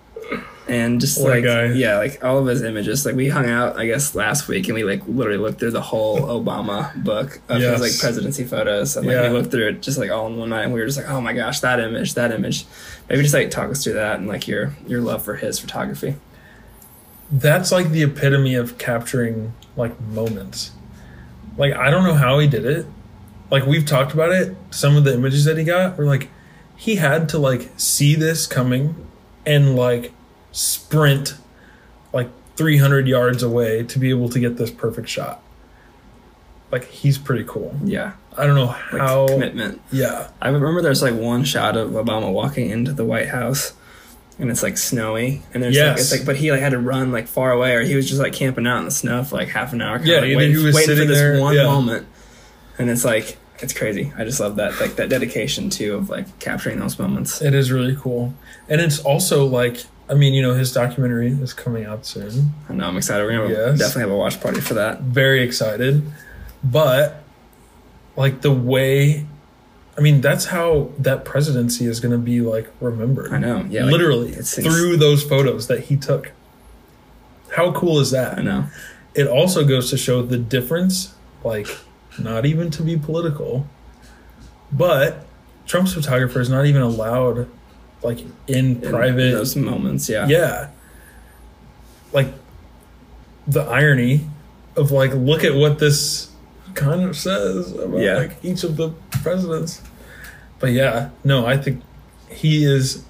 and 0.68 1.00
just 1.00 1.20
What 1.22 1.30
like 1.30 1.44
yeah, 1.74 1.96
like 1.98 2.22
all 2.24 2.38
of 2.38 2.46
his 2.46 2.62
images. 2.62 3.06
Like 3.06 3.14
we 3.14 3.28
hung 3.28 3.48
out, 3.48 3.76
I 3.78 3.86
guess, 3.86 4.14
last 4.14 4.48
week, 4.48 4.66
and 4.68 4.74
we 4.74 4.84
like 4.84 5.02
literally 5.06 5.38
looked 5.38 5.58
through 5.60 5.70
the 5.70 5.80
whole 5.80 6.20
Obama 6.42 6.94
book 7.02 7.40
of 7.48 7.60
Yes. 7.60 7.80
his 7.80 7.80
like 7.80 7.98
presidency 8.00 8.44
photos, 8.44 8.96
and 8.96 9.06
like 9.06 9.14
Yeah. 9.14 9.30
we 9.30 9.38
looked 9.38 9.50
through 9.50 9.68
it 9.68 9.82
just 9.82 9.98
like 9.98 10.10
all 10.10 10.26
in 10.26 10.36
one 10.36 10.50
night, 10.50 10.64
and 10.64 10.72
we 10.74 10.80
were 10.80 10.86
just 10.86 10.98
like, 10.98 11.08
oh 11.08 11.20
my 11.20 11.32
gosh, 11.32 11.60
that 11.60 11.80
image, 11.80 12.14
that 12.14 12.32
image. 12.32 12.66
Maybe 13.08 13.22
just 13.22 13.34
like 13.34 13.50
talk 13.50 13.70
us 13.70 13.82
through 13.82 13.94
that 13.94 14.18
and 14.18 14.28
like 14.28 14.46
your 14.46 14.74
your 14.86 15.00
love 15.00 15.24
for 15.24 15.36
his 15.36 15.58
photography. 15.58 16.16
That's 17.30 17.70
like 17.72 17.90
the 17.90 18.02
epitome 18.02 18.54
of 18.54 18.78
capturing 18.78 19.54
like 19.76 19.98
moments. 20.00 20.72
Like 21.56 21.74
I 21.74 21.90
don't 21.90 22.04
know 22.04 22.14
how 22.14 22.38
he 22.38 22.46
did 22.46 22.64
it. 22.64 22.86
Like 23.50 23.66
we've 23.66 23.84
talked 23.86 24.12
about 24.14 24.32
it. 24.32 24.56
Some 24.70 24.96
of 24.96 25.04
the 25.04 25.14
images 25.14 25.44
that 25.44 25.56
he 25.58 25.64
got 25.64 25.98
were 25.98 26.06
like 26.06 26.28
he 26.76 26.96
had 26.96 27.28
to 27.30 27.38
like 27.38 27.70
see 27.76 28.14
this 28.14 28.46
coming 28.46 28.94
and 29.44 29.74
like 29.76 30.12
sprint 30.52 31.34
like 32.12 32.28
300 32.56 33.06
yards 33.06 33.42
away 33.42 33.82
to 33.84 33.98
be 33.98 34.10
able 34.10 34.28
to 34.30 34.38
get 34.40 34.56
this 34.56 34.70
perfect 34.70 35.08
shot. 35.08 35.42
Like 36.70 36.84
he's 36.88 37.16
pretty 37.16 37.44
cool. 37.44 37.74
Yeah, 37.82 38.12
I 38.36 38.44
don't 38.46 38.54
know 38.54 38.66
like 38.66 39.00
how. 39.00 39.26
commitment. 39.26 39.80
Yeah, 39.90 40.28
I 40.40 40.48
remember 40.48 40.82
there's 40.82 41.02
like 41.02 41.14
one 41.14 41.44
shot 41.44 41.76
of 41.76 41.90
Obama 41.92 42.30
walking 42.30 42.68
into 42.68 42.92
the 42.92 43.06
White 43.06 43.28
House, 43.28 43.72
and 44.38 44.50
it's 44.50 44.62
like 44.62 44.76
snowy, 44.76 45.40
and 45.54 45.62
there's 45.62 45.74
like, 45.74 45.96
Yes. 45.96 46.00
it's 46.00 46.12
like, 46.12 46.26
but 46.26 46.36
he 46.36 46.50
like 46.52 46.60
had 46.60 46.72
to 46.72 46.78
run 46.78 47.10
like 47.10 47.26
far 47.26 47.52
away, 47.52 47.74
or 47.74 47.80
he 47.80 47.94
was 47.94 48.06
just 48.06 48.20
like 48.20 48.34
camping 48.34 48.66
out 48.66 48.80
in 48.80 48.84
the 48.84 48.90
snow 48.90 49.24
for 49.24 49.36
like 49.36 49.48
half 49.48 49.72
an 49.72 49.80
hour. 49.80 49.98
Yeah, 50.04 50.16
like, 50.20 50.36
waiting, 50.36 50.56
he 50.56 50.62
was 50.62 50.74
waiting 50.74 50.96
for 50.98 51.04
this 51.06 51.18
there- 51.18 51.40
one 51.40 51.54
yeah. 51.54 51.62
moment, 51.64 52.06
and 52.78 52.90
it's 52.90 53.04
like 53.04 53.38
it's 53.60 53.72
crazy. 53.72 54.12
I 54.18 54.24
just 54.24 54.38
love 54.38 54.56
that 54.56 54.78
like 54.78 54.96
that 54.96 55.08
dedication 55.08 55.70
too 55.70 55.94
of 55.94 56.10
like 56.10 56.38
capturing 56.38 56.80
those 56.80 56.98
moments. 56.98 57.40
it 57.40 57.54
is 57.54 57.72
really 57.72 57.96
cool, 57.96 58.34
and 58.68 58.82
it's 58.82 58.98
also 59.00 59.46
like 59.46 59.86
I 60.10 60.14
mean, 60.14 60.32
you 60.34 60.40
know, 60.42 60.54
his 60.54 60.72
documentary 60.72 61.28
is 61.32 61.52
coming 61.52 61.84
out 61.84 62.06
soon. 62.06 62.52
I 62.68 62.72
know 62.72 62.86
I'm 62.86 62.96
excited. 62.96 63.24
We're 63.24 63.32
gonna 63.42 63.48
Yes. 63.50 63.78
definitely 63.78 64.02
have 64.02 64.10
a 64.10 64.16
watch 64.16 64.40
party 64.40 64.60
for 64.60 64.74
that. 64.74 65.02
very 65.02 65.42
excited. 65.42 66.02
But 66.64 67.22
like 68.16 68.40
the 68.40 68.50
way 68.52 69.26
I 69.96 70.00
mean, 70.00 70.20
that's 70.20 70.44
how 70.44 70.90
that 71.00 71.24
presidency 71.24 71.86
is 71.86 71.98
going 71.98 72.12
to 72.12 72.18
be 72.18 72.40
like 72.40 72.70
remembered. 72.80 73.32
I 73.32 73.38
know. 73.38 73.66
Yeah, 73.68 73.82
like, 73.82 73.92
Literally 73.94 74.28
it's- 74.28 74.54
through 74.54 74.96
those 74.96 75.24
photos 75.24 75.66
that 75.66 75.80
he 75.86 75.96
took. 75.96 76.30
How 77.56 77.72
cool 77.72 77.98
is 77.98 78.12
that? 78.12 78.38
I 78.38 78.42
know. 78.42 78.66
It 79.14 79.26
also 79.26 79.64
goes 79.64 79.90
to 79.90 79.96
show 79.98 80.22
the 80.22 80.36
difference 80.38 81.14
like 81.42 81.66
not 82.16 82.46
even 82.46 82.70
to 82.70 82.82
be 82.84 82.96
political, 82.96 83.66
but 84.70 85.24
Trump's 85.66 85.94
photographer 85.94 86.40
is 86.40 86.48
not 86.48 86.64
even 86.66 86.80
allowed 86.82 87.48
like 88.02 88.20
in 88.20 88.30
In 88.46 88.80
private 88.80 89.32
those 89.32 89.56
moments. 89.56 90.08
Yeah. 90.08 90.26
yeah. 90.28 90.68
Like 92.12 92.28
the 93.46 93.62
irony 93.62 94.26
of 94.76 94.90
like 94.92 95.12
look 95.14 95.44
at 95.44 95.54
what 95.54 95.78
this 95.78 96.30
kind 96.74 97.02
of 97.02 97.16
says 97.16 97.72
about 97.72 97.98
Yeah. 98.00 98.14
like 98.18 98.36
each 98.42 98.62
of 98.64 98.76
the 98.76 98.90
presidents. 99.22 99.82
But 100.60 100.70
yeah, 100.72 101.10
no, 101.24 101.46
I 101.46 101.56
think 101.56 101.82
he 102.30 102.64
is 102.64 103.04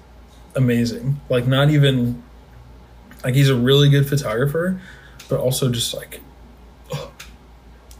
amazing. 0.55 1.19
Like 1.29 1.45
not 1.47 1.69
even 1.69 2.23
like 3.23 3.35
he's 3.35 3.49
a 3.49 3.55
really 3.55 3.89
good 3.89 4.07
photographer, 4.07 4.81
but 5.27 5.39
also 5.39 5.69
just 5.69 5.93
like 5.93 6.21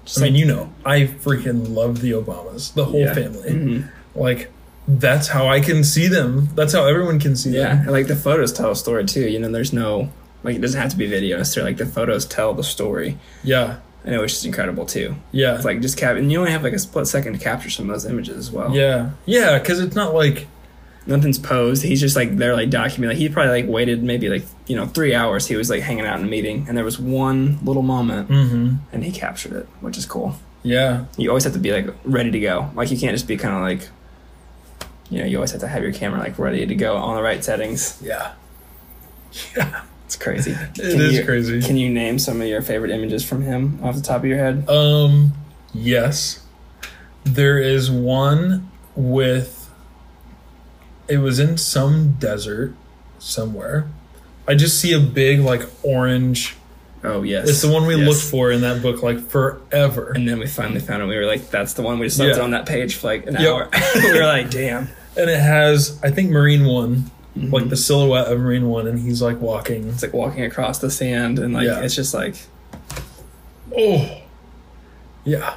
Just 0.05 0.17
I 0.19 0.23
mean, 0.23 0.33
like- 0.33 0.39
you 0.39 0.45
know, 0.45 0.73
I 0.85 1.01
freaking 1.01 1.69
love 1.75 2.01
the 2.01 2.11
Obamas, 2.11 2.73
the 2.73 2.85
whole 2.85 3.01
Yeah. 3.01 3.13
family. 3.13 3.49
Mhm. 3.51 3.89
Like 4.15 4.49
that's 4.97 5.27
how 5.27 5.47
I 5.47 5.59
can 5.61 5.83
see 5.83 6.07
them. 6.07 6.49
That's 6.55 6.73
how 6.73 6.85
everyone 6.87 7.19
can 7.19 7.35
see 7.35 7.51
Yeah, 7.51 7.69
them. 7.75 7.77
and 7.83 7.91
like 7.91 8.07
the 8.07 8.15
photos 8.15 8.51
tell 8.51 8.71
a 8.71 8.75
story 8.75 9.05
too. 9.05 9.27
You 9.29 9.39
know, 9.39 9.51
there's 9.51 9.71
no 9.73 10.11
like 10.43 10.55
it 10.55 10.61
doesn't 10.61 10.79
have 10.81 10.91
to 10.91 10.97
be 10.97 11.05
video 11.05 11.37
necessarily. 11.37 11.71
Like 11.71 11.77
the 11.77 11.85
photos 11.85 12.25
tell 12.25 12.53
the 12.53 12.63
story, 12.63 13.17
Yeah. 13.43 13.77
and 14.03 14.15
it 14.15 14.19
was 14.19 14.31
just 14.31 14.45
incredible 14.45 14.85
too. 14.85 15.15
Yeah. 15.31 15.55
It's 15.55 15.65
like 15.65 15.81
just 15.81 15.97
cap, 15.97 16.15
and 16.15 16.31
you 16.31 16.39
only 16.39 16.51
have 16.51 16.63
like 16.63 16.73
a 16.73 16.79
split 16.79 17.07
second 17.07 17.33
to 17.33 17.39
capture 17.39 17.69
some 17.69 17.89
of 17.89 17.95
those 17.95 18.05
images 18.09 18.37
as 18.37 18.51
well. 18.51 18.75
Yeah, 18.75 19.11
yeah, 19.25 19.59
because 19.59 19.79
it's 19.79 19.95
not 19.95 20.13
like 20.13 20.47
nothing's 21.05 21.39
posed. 21.39 21.83
He's 21.83 21.99
just 21.99 22.15
like 22.15 22.37
there, 22.37 22.55
like 22.55 22.69
documenting. 22.69 23.07
Like 23.09 23.17
he 23.17 23.29
probably 23.29 23.61
like 23.61 23.69
waited 23.69 24.01
maybe 24.03 24.29
like 24.29 24.43
you 24.67 24.75
know 24.75 24.85
three 24.87 25.13
hours. 25.13 25.45
He 25.47 25.55
was 25.55 25.69
like 25.69 25.81
hanging 25.81 26.05
out 26.05 26.19
in 26.19 26.25
a 26.25 26.29
meeting, 26.29 26.65
and 26.67 26.77
there 26.77 26.85
was 26.85 26.97
one 26.99 27.59
little 27.63 27.81
moment, 27.83 28.29
mm-hmm. 28.29 28.75
and 28.91 29.03
he 29.03 29.11
captured 29.11 29.53
it, 29.53 29.67
which 29.81 29.97
is 29.97 30.05
cool. 30.05 30.35
yeah, 30.63 31.05
You 31.17 31.29
always 31.29 31.43
have 31.43 31.53
to 31.53 31.59
be 31.59 31.71
like 31.71 31.87
ready 32.03 32.31
to 32.31 32.39
go. 32.39 32.71
Like 32.75 32.91
you 32.91 32.97
can't 32.97 33.13
just 33.13 33.27
be 33.27 33.37
kind 33.37 33.55
of 33.55 33.61
like, 33.61 33.89
you 35.10 35.20
know, 35.20 35.26
you 35.26 35.38
always 35.38 35.51
have 35.51 35.62
to 35.62 35.68
have 35.68 35.82
your 35.84 35.91
camera 35.93 36.20
like 36.20 36.38
ready 36.39 36.66
to 36.66 36.76
go 36.76 36.95
on 36.95 37.16
the 37.16 37.22
right 37.22 37.43
settings. 37.43 37.99
yeah, 38.03 38.34
yeah. 39.57 39.84
It's 40.05 40.16
crazy. 40.16 40.51
It 40.76 40.80
is 40.80 41.18
you, 41.20 41.24
crazy. 41.26 41.62
Can 41.62 41.78
you 41.78 41.89
name 41.89 42.18
some 42.18 42.41
of 42.41 42.47
your 42.47 42.62
favorite 42.64 42.89
images 42.91 43.24
from 43.24 43.43
him 43.43 43.80
off 43.84 43.95
the 43.95 44.01
top 44.01 44.22
of 44.22 44.26
your 44.26 44.38
head? 44.39 44.68
Um, 44.68 45.34
yes, 45.74 46.43
there 47.24 47.60
is 47.60 47.91
one 47.91 48.70
with. 48.95 49.70
It 51.07 51.18
was 51.20 51.39
in 51.39 51.57
some 51.57 52.14
desert 52.14 52.76
somewhere. 53.20 53.88
I 54.47 54.55
just 54.55 54.80
see 54.80 54.93
a 54.93 54.99
big 54.99 55.39
like 55.41 55.62
orange. 55.84 56.55
Oh 57.03 57.22
yes, 57.24 57.47
It's 57.47 57.62
the 57.62 57.70
one 57.70 57.86
we 57.86 57.95
Yes. 57.95 58.07
looked 58.07 58.22
for 58.22 58.51
in 58.51 58.62
that 58.62 58.82
book 58.82 59.01
like 59.03 59.20
forever. 59.20 60.12
And 60.12 60.28
then 60.28 60.38
we 60.39 60.47
finally 60.47 60.80
found 60.82 61.01
it. 61.01 61.05
We 61.05 61.16
were 61.18 61.26
like, 61.26 61.49
"That's 61.49 61.74
the 61.74 61.82
one." 61.82 61.97
We 61.99 62.07
just 62.07 62.20
left 62.20 62.32
it 62.32 62.38
Yeah. 62.38 62.43
on 62.43 62.51
that 62.51 62.66
page 62.66 62.95
for 62.95 63.07
like 63.07 63.26
an 63.28 63.36
Yep. 63.36 63.43
hour. 63.47 63.70
we 63.95 64.20
were 64.20 64.26
like, 64.26 64.49
"Damn!" 64.51 64.89
And 65.20 65.30
it 65.30 65.39
has 65.39 65.99
I 66.01 66.11
think 66.11 66.32
Marine 66.32 66.65
One, 66.65 67.11
Mhm. 67.38 67.51
like 67.51 67.70
the 67.70 67.78
silhouette 67.78 68.28
of 68.28 68.39
Marine 68.39 68.67
One, 68.70 68.88
and 68.88 68.97
he's 68.99 69.22
like 69.22 69.39
walking. 69.41 69.88
It's 69.89 70.01
like 70.01 70.13
walking 70.13 70.43
across 70.43 70.80
the 70.80 70.89
sand, 70.89 71.38
and 71.39 71.53
like 71.53 71.67
Yeah. 71.67 71.82
it's 71.82 71.93
just 71.95 72.13
like, 72.13 72.36
Oh, 73.78 74.09
yeah. 75.24 75.55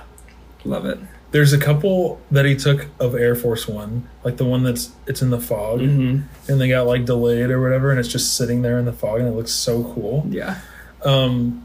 love 0.64 0.84
it. 0.86 0.98
There's 1.30 1.52
a 1.54 1.58
couple 1.58 2.20
that 2.30 2.44
he 2.44 2.54
took 2.56 2.86
of 3.00 3.14
Air 3.14 3.34
Force 3.34 3.66
One, 3.66 4.06
like 4.22 4.36
the 4.36 4.44
one 4.44 4.64
that's 4.64 4.90
it's 5.06 5.22
in 5.22 5.30
the 5.30 5.40
fog, 5.40 5.80
hmm 5.80 6.20
and 6.48 6.60
they 6.60 6.68
got 6.68 6.86
like 6.86 7.04
delayed 7.06 7.50
or 7.50 7.60
whatever, 7.62 7.90
and 7.90 7.98
it's 7.98 8.08
just 8.08 8.36
sitting 8.36 8.60
there 8.62 8.78
in 8.78 8.84
the 8.84 8.92
fog, 8.92 9.20
and 9.20 9.28
it 9.28 9.32
looks 9.32 9.52
so 9.52 9.82
cool. 9.94 10.26
Yeah, 10.28 10.56
Um, 11.04 11.64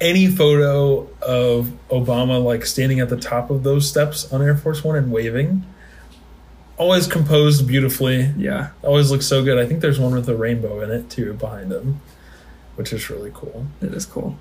any 0.00 0.26
photo 0.26 1.06
of 1.22 1.70
Obama 1.90 2.42
like 2.42 2.66
standing 2.66 2.98
at 3.00 3.08
the 3.08 3.16
top 3.16 3.48
of 3.50 3.62
those 3.62 3.88
steps 3.88 4.30
on 4.32 4.42
Air 4.42 4.56
Force 4.56 4.82
One 4.82 4.96
and 4.96 5.12
waving, 5.12 5.64
always 6.76 7.06
composed 7.06 7.66
beautifully. 7.66 8.32
yeah. 8.36 8.70
Always 8.82 9.10
looks 9.10 9.26
so 9.26 9.42
good. 9.44 9.58
I 9.58 9.66
think 9.66 9.80
there's 9.80 9.98
one 10.00 10.14
with 10.14 10.28
a 10.28 10.36
rainbow 10.36 10.80
in 10.80 10.90
it 10.90 11.08
too 11.10 11.34
behind 11.34 11.72
him, 11.72 12.00
which 12.76 12.92
is 12.92 13.08
really 13.10 13.30
cool. 13.34 13.66
It 13.80 13.92
is 13.94 14.06
cool. 14.06 14.36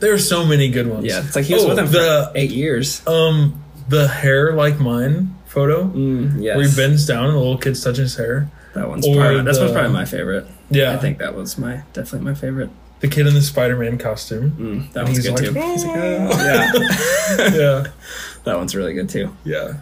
There 0.00 0.12
are 0.12 0.18
so 0.18 0.44
many 0.44 0.68
good 0.70 0.86
ones. 0.86 1.04
Yeah, 1.06 1.24
it's 1.24 1.34
like 1.34 1.44
he 1.46 1.54
was 1.54 1.64
Oh, 1.64 1.68
with 1.70 1.78
him 1.78 1.86
the 1.86 2.30
for 2.30 2.32
eight 2.36 2.50
years. 2.50 3.04
Um, 3.06 3.62
the 3.88 4.06
hair 4.06 4.52
like 4.52 4.78
mine 4.78 5.34
photo 5.46 5.84
Mm, 5.84 6.42
yes. 6.42 6.56
where 6.56 6.68
he 6.68 6.76
bends 6.76 7.06
down 7.06 7.24
and 7.24 7.34
the 7.34 7.38
little 7.38 7.58
kid's 7.58 7.82
touching 7.82 8.02
his 8.02 8.14
hair. 8.16 8.50
that 8.74 8.88
one's 8.88 9.06
or 9.06 9.16
probably, 9.16 9.42
that's 9.42 9.58
one's 9.58 9.72
probably 9.72 9.90
my 9.92 10.04
favorite. 10.04 10.46
Yeah, 10.70 10.92
I 10.92 10.98
think 10.98 11.18
that 11.18 11.34
was 11.34 11.56
my 11.58 11.82
definitely 11.94 12.26
my 12.30 12.34
favorite. 12.34 12.70
the 13.00 13.08
kid 13.08 13.26
in 13.26 13.34
the 13.34 13.40
Spider-Man 13.42 13.96
costume. 13.98 14.50
Mm, 14.52 14.92
that 14.92 15.00
And 15.06 15.08
one's 15.08 15.18
good 15.26 15.32
like, 15.34 15.44
too. 15.44 15.52
He's 15.54 15.84
like. 15.84 15.96
"Oh." 15.98 16.44
yeah, 16.44 17.54
yeah, 17.56 17.86
that 18.44 18.56
one's 18.56 18.76
really 18.76 18.92
good 18.94 19.08
too. 19.08 19.34
yeah, 19.44 19.78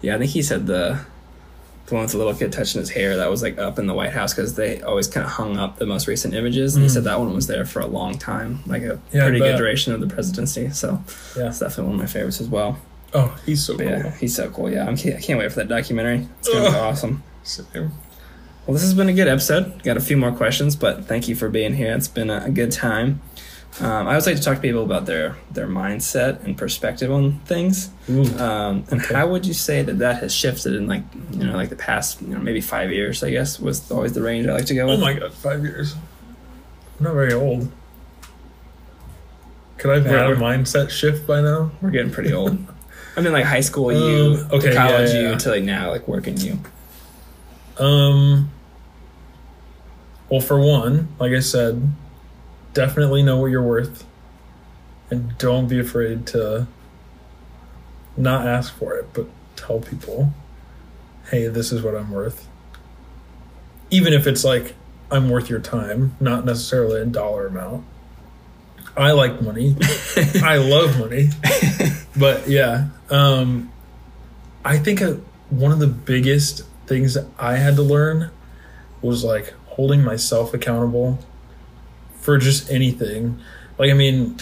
Yeah, 0.00 0.14
I 0.16 0.18
think 0.18 0.30
he 0.30 0.42
said 0.42 0.66
the 0.66 0.98
the 1.90 1.94
one 1.96 2.02
with 2.04 2.12
the 2.12 2.18
little 2.18 2.34
kid 2.34 2.52
touching 2.52 2.80
his 2.80 2.88
hair 2.90 3.16
that 3.18 3.30
was 3.30 3.42
like 3.42 3.58
up 3.58 3.78
in 3.78 3.86
the 3.86 3.92
White 3.94 4.12
House 4.12 4.32
because 4.32 4.54
they 4.54 4.80
always 4.80 5.06
kind 5.06 5.26
of 5.26 5.32
hung 5.32 5.58
up 5.58 5.76
the 5.78 5.84
most 5.86 6.06
recent 6.06 6.32
images. 6.34 6.74
And 6.74 6.82
he 6.82 6.88
Mm. 6.88 6.94
said 6.94 7.04
that 7.04 7.18
one 7.20 7.34
was 7.34 7.46
there 7.46 7.64
for 7.66 7.80
a 7.80 7.86
long 7.86 8.16
time, 8.16 8.60
like 8.66 8.82
a 8.82 8.98
Yeah, 9.12 9.24
pretty 9.24 9.38
good 9.40 9.56
duration 9.58 9.92
of 9.92 10.00
the 10.00 10.06
presidency. 10.06 10.70
So 10.70 11.02
yeah. 11.36 11.48
it's 11.48 11.58
definitely 11.58 11.84
one 11.90 11.94
of 11.96 12.00
my 12.00 12.06
favorites 12.06 12.40
as 12.40 12.48
well. 12.48 12.78
Oh, 13.12 13.36
he's 13.44 13.62
so 13.64 13.76
But 13.76 13.82
cool. 13.86 13.92
yeah, 13.92 14.10
he's 14.18 14.34
so 14.34 14.48
cool. 14.50 14.70
Yeah, 14.70 14.86
I'm, 14.86 14.94
I 14.94 15.20
can't 15.20 15.38
wait 15.38 15.50
for 15.52 15.56
that 15.56 15.68
documentary. 15.68 16.26
It's 16.38 16.48
gonna 16.48 16.70
be 16.70 16.76
awesome. 16.76 17.22
Same. 17.42 17.92
Well, 18.66 18.74
this 18.74 18.82
has 18.82 18.94
been 18.94 19.08
a 19.08 19.12
good 19.12 19.26
episode. 19.26 19.82
Got 19.82 19.96
a 19.96 20.00
few 20.00 20.16
more 20.16 20.30
questions, 20.32 20.76
but 20.76 21.06
thank 21.06 21.26
you 21.26 21.34
for 21.34 21.48
being 21.48 21.74
here. 21.74 21.92
It's 21.94 22.06
been 22.08 22.30
a, 22.30 22.44
a 22.46 22.50
good 22.50 22.70
time. 22.70 23.20
Um, 23.78 24.08
I 24.08 24.10
always 24.10 24.26
like 24.26 24.36
to 24.36 24.42
talk 24.42 24.56
to 24.56 24.60
people 24.60 24.82
about 24.82 25.06
their 25.06 25.36
their 25.52 25.68
mindset 25.68 26.42
and 26.44 26.58
perspective 26.58 27.10
on 27.10 27.38
things. 27.46 27.90
Ooh. 28.10 28.22
Um, 28.38 28.84
and 28.90 29.00
Okay. 29.00 29.14
how 29.14 29.28
would 29.28 29.46
you 29.46 29.54
say 29.54 29.82
that 29.82 29.98
that 30.00 30.16
has 30.22 30.34
shifted 30.34 30.74
in 30.74 30.86
like 30.88 31.02
you 31.30 31.44
know 31.46 31.54
like 31.54 31.68
the 31.70 31.76
past 31.76 32.20
you 32.20 32.28
know 32.28 32.40
maybe 32.40 32.60
five 32.60 32.90
years? 32.92 33.22
I 33.22 33.30
guess 33.30 33.60
was 33.60 33.88
always 33.90 34.12
the 34.12 34.22
range 34.22 34.48
I 34.48 34.54
like 34.54 34.66
to 34.66 34.74
go 34.74 34.86
Oh 34.86 34.90
with. 34.90 35.00
my 35.00 35.14
god, 35.14 35.32
five 35.32 35.62
years. 35.62 35.94
I'm 36.98 37.04
not 37.04 37.14
very 37.14 37.32
old. 37.32 37.70
Could 39.78 39.92
I 39.92 39.94
have 39.94 40.06
had 40.06 40.30
a 40.30 40.36
mindset 40.36 40.90
shift 40.90 41.26
by 41.26 41.40
now? 41.40 41.70
We're 41.80 41.90
getting 41.90 42.12
pretty 42.12 42.32
old. 42.32 42.58
I 43.16 43.22
mean, 43.22 43.32
like 43.32 43.44
high 43.46 43.60
school 43.62 43.88
Um, 43.90 43.96
you, 43.96 44.46
okay, 44.52 44.68
to 44.68 44.74
yeah, 44.74 44.86
college 44.88 45.14
yeah, 45.14 45.30
you, 45.30 45.36
to 45.38 45.48
like 45.50 45.62
now, 45.64 45.90
like 45.90 46.06
working 46.08 46.36
you. 46.38 46.58
Um. 47.78 48.50
Well, 50.28 50.40
for 50.40 50.60
one, 50.60 51.08
like 51.18 51.32
I 51.32 51.40
said, 51.40 51.90
definitely 52.74 53.22
know 53.22 53.38
what 53.38 53.46
you're 53.46 53.62
worth, 53.62 54.04
and 55.10 55.36
don't 55.38 55.68
be 55.68 55.78
afraid 55.78 56.26
to 56.28 56.66
not 58.16 58.46
ask 58.46 58.74
for 58.74 58.94
it, 58.94 59.08
but 59.12 59.26
tell 59.56 59.80
people, 59.80 60.32
"Hey, 61.30 61.48
this 61.48 61.72
is 61.72 61.82
what 61.82 61.94
I'm 61.94 62.10
worth." 62.10 62.46
Even 63.90 64.12
if 64.12 64.26
it's 64.26 64.44
like 64.44 64.74
I'm 65.10 65.28
worth 65.28 65.50
your 65.50 65.60
time, 65.60 66.16
not 66.20 66.44
necessarily 66.44 67.00
a 67.00 67.06
dollar 67.06 67.46
amount. 67.46 67.84
I 68.96 69.12
like 69.12 69.40
money. 69.42 69.76
I 70.42 70.56
love 70.56 70.98
money. 70.98 71.30
But 72.16 72.48
yeah, 72.48 72.88
um, 73.08 73.72
I 74.64 74.78
think 74.78 75.00
uh 75.00 75.14
one 75.48 75.72
of 75.72 75.78
the 75.78 75.86
biggest 75.86 76.62
things 76.86 77.14
that 77.14 77.26
I 77.38 77.56
had 77.56 77.76
to 77.76 77.82
learn 77.82 78.30
was 79.02 79.24
like 79.24 79.54
holding 79.66 80.02
myself 80.02 80.54
accountable 80.54 81.18
for 82.20 82.38
just 82.38 82.70
anything. 82.70 83.40
Like, 83.78 83.90
I 83.90 83.94
mean, 83.94 84.36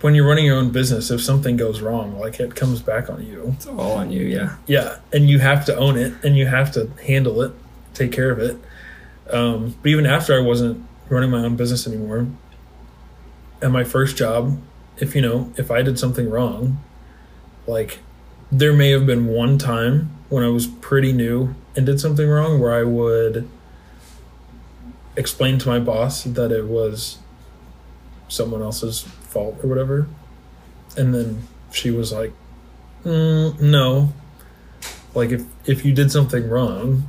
when 0.00 0.14
you're 0.14 0.26
running 0.26 0.44
your 0.44 0.56
own 0.56 0.70
business, 0.70 1.10
if 1.10 1.22
something 1.22 1.56
goes 1.56 1.80
wrong, 1.80 2.18
like 2.18 2.38
it 2.38 2.54
comes 2.54 2.82
back 2.82 3.08
on 3.08 3.24
you. 3.26 3.54
It's 3.56 3.66
all 3.66 3.92
on 3.92 4.10
you, 4.10 4.22
yeah. 4.22 4.56
Yeah, 4.66 4.98
and 5.12 5.30
you 5.30 5.38
have 5.38 5.64
to 5.66 5.76
own 5.76 5.96
it 5.96 6.12
and 6.22 6.36
you 6.36 6.46
have 6.46 6.72
to 6.72 6.90
handle 7.06 7.40
it, 7.40 7.52
take 7.94 8.12
care 8.12 8.30
of 8.30 8.38
it. 8.38 8.58
Um, 9.30 9.74
but 9.80 9.88
even 9.88 10.04
after 10.04 10.36
I 10.36 10.42
wasn't 10.42 10.84
running 11.08 11.30
my 11.30 11.38
own 11.38 11.56
business 11.56 11.86
anymore, 11.86 12.26
at 13.62 13.70
my 13.70 13.84
first 13.84 14.16
job, 14.16 14.60
if 14.98 15.14
you 15.14 15.22
know, 15.22 15.52
if 15.56 15.70
I 15.70 15.80
did 15.82 15.98
something 15.98 16.28
wrong, 16.28 16.82
like 17.66 18.00
there 18.52 18.72
may 18.72 18.90
have 18.90 19.06
been 19.06 19.26
one 19.26 19.56
time 19.58 20.10
when 20.28 20.44
I 20.44 20.48
was 20.48 20.66
pretty 20.66 21.12
new 21.12 21.54
and 21.74 21.86
did 21.86 21.98
something 21.98 22.28
wrong 22.28 22.60
where 22.60 22.72
I 22.72 22.82
would 22.82 23.48
explain 25.16 25.58
to 25.58 25.68
my 25.68 25.78
boss 25.78 26.24
that 26.24 26.50
it 26.52 26.66
was 26.66 27.18
someone 28.28 28.62
else's 28.62 29.02
fault 29.02 29.58
or 29.62 29.68
whatever. 29.68 30.08
And 30.96 31.14
then 31.14 31.46
she 31.72 31.90
was 31.90 32.12
like, 32.12 32.32
mm, 33.04 33.60
no, 33.60 34.12
like 35.14 35.30
if 35.30 35.44
if 35.66 35.84
you 35.84 35.92
did 35.92 36.10
something 36.10 36.48
wrong 36.48 37.08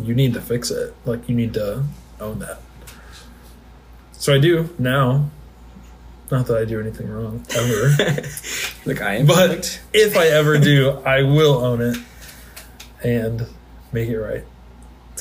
you 0.00 0.14
need 0.14 0.34
to 0.34 0.40
fix 0.40 0.70
it. 0.70 0.94
Like 1.04 1.28
you 1.28 1.34
need 1.34 1.54
to 1.54 1.84
own 2.20 2.40
that. 2.40 2.60
So 4.12 4.34
i 4.34 4.38
do 4.38 4.74
now. 4.78 5.30
Not 6.30 6.46
that 6.46 6.56
i 6.56 6.64
do 6.64 6.80
anything 6.80 7.08
wrong 7.08 7.44
ever. 7.54 8.22
Like 8.86 9.00
I 9.00 9.14
am 9.16 9.26
but 9.26 9.48
perfect. 9.48 9.80
if 9.94 10.14
i 10.14 10.26
ever 10.26 10.58
do 10.58 10.90
i 11.06 11.22
will 11.22 11.54
own 11.64 11.80
it 11.80 11.96
and 13.02 13.46
make 13.92 14.10
it 14.10 14.18
right 14.18 14.44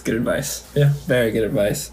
good 0.04 0.16
advice. 0.16 0.70
Yeah. 0.76 0.94
Very 1.08 1.32
good 1.32 1.44
advice. 1.44 1.92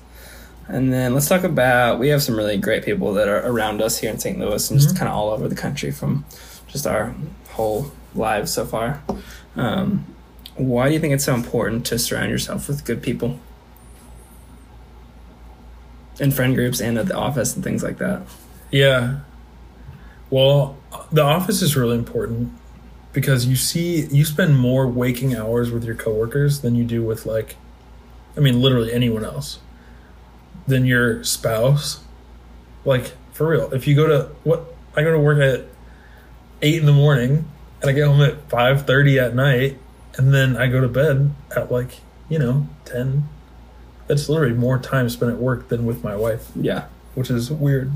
And 0.68 0.92
then 0.92 1.14
let's 1.14 1.28
talk 1.28 1.42
about 1.42 1.98
we 1.98 2.08
have 2.08 2.22
some 2.22 2.36
really 2.36 2.56
great 2.56 2.84
people 2.84 3.12
that 3.14 3.28
are 3.28 3.44
around 3.46 3.82
us 3.82 3.98
here 3.98 4.10
in 4.10 4.18
St. 4.18 4.38
Louis 4.38 4.70
and 4.70 4.78
just 4.80 4.94
Mhm. 4.94 4.98
kind 4.98 5.08
of 5.08 5.16
all 5.16 5.30
over 5.30 5.48
the 5.48 5.54
country 5.56 5.90
from 5.90 6.24
just 6.68 6.86
our 6.86 7.14
whole 7.50 7.90
lives 8.14 8.52
so 8.52 8.64
far. 8.64 9.00
Um, 9.56 10.04
why 10.56 10.88
do 10.88 10.94
you 10.94 11.00
think 11.00 11.12
it's 11.14 11.24
so 11.24 11.34
important 11.34 11.84
to 11.86 11.98
surround 11.98 12.30
yourself 12.30 12.68
with 12.68 12.84
good 12.84 13.02
people? 13.02 13.38
In 16.18 16.30
friend 16.30 16.54
groups 16.54 16.80
and 16.80 16.98
at 16.98 17.06
the 17.06 17.14
office 17.16 17.54
and 17.54 17.64
things 17.64 17.82
like 17.82 17.98
that. 17.98 18.22
yeah 18.70 19.16
well 20.28 20.76
the 21.10 21.22
office 21.22 21.60
is 21.60 21.74
really 21.76 21.96
important 21.96 22.52
because 23.12 23.46
you 23.46 23.56
see 23.56 24.06
you 24.12 24.24
spend 24.24 24.56
more 24.56 24.86
waking 24.86 25.34
hours 25.34 25.72
with 25.72 25.82
your 25.82 25.94
coworkers 25.96 26.60
than 26.60 26.76
you 26.76 26.84
do 26.84 27.02
with 27.02 27.26
like 27.26 27.56
i 28.36 28.40
mean 28.40 28.60
literally 28.60 28.92
anyone 28.92 29.24
else 29.24 29.58
than 30.66 30.84
your 30.86 31.22
spouse 31.24 32.00
like 32.84 33.12
for 33.32 33.48
real 33.48 33.72
if 33.72 33.86
you 33.86 33.94
go 33.94 34.06
to 34.06 34.28
what 34.44 34.64
i 34.96 35.02
go 35.02 35.10
to 35.12 35.18
work 35.18 35.38
at 35.38 35.64
8 36.62 36.76
in 36.80 36.86
the 36.86 36.92
morning 36.92 37.44
and 37.80 37.90
i 37.90 37.92
get 37.92 38.06
home 38.06 38.20
at 38.22 38.48
5.30 38.48 39.22
at 39.26 39.34
night 39.34 39.78
and 40.16 40.32
then 40.34 40.56
i 40.56 40.66
go 40.66 40.80
to 40.80 40.88
bed 40.88 41.32
at 41.56 41.70
like 41.72 42.00
you 42.28 42.38
know 42.38 42.68
10 42.84 43.28
that's 44.06 44.28
literally 44.28 44.54
more 44.54 44.78
time 44.78 45.08
spent 45.08 45.30
at 45.32 45.38
work 45.38 45.68
than 45.68 45.86
with 45.86 46.02
my 46.04 46.16
wife 46.16 46.50
Yeah. 46.56 46.86
which 47.14 47.30
is 47.30 47.50
weird. 47.50 47.92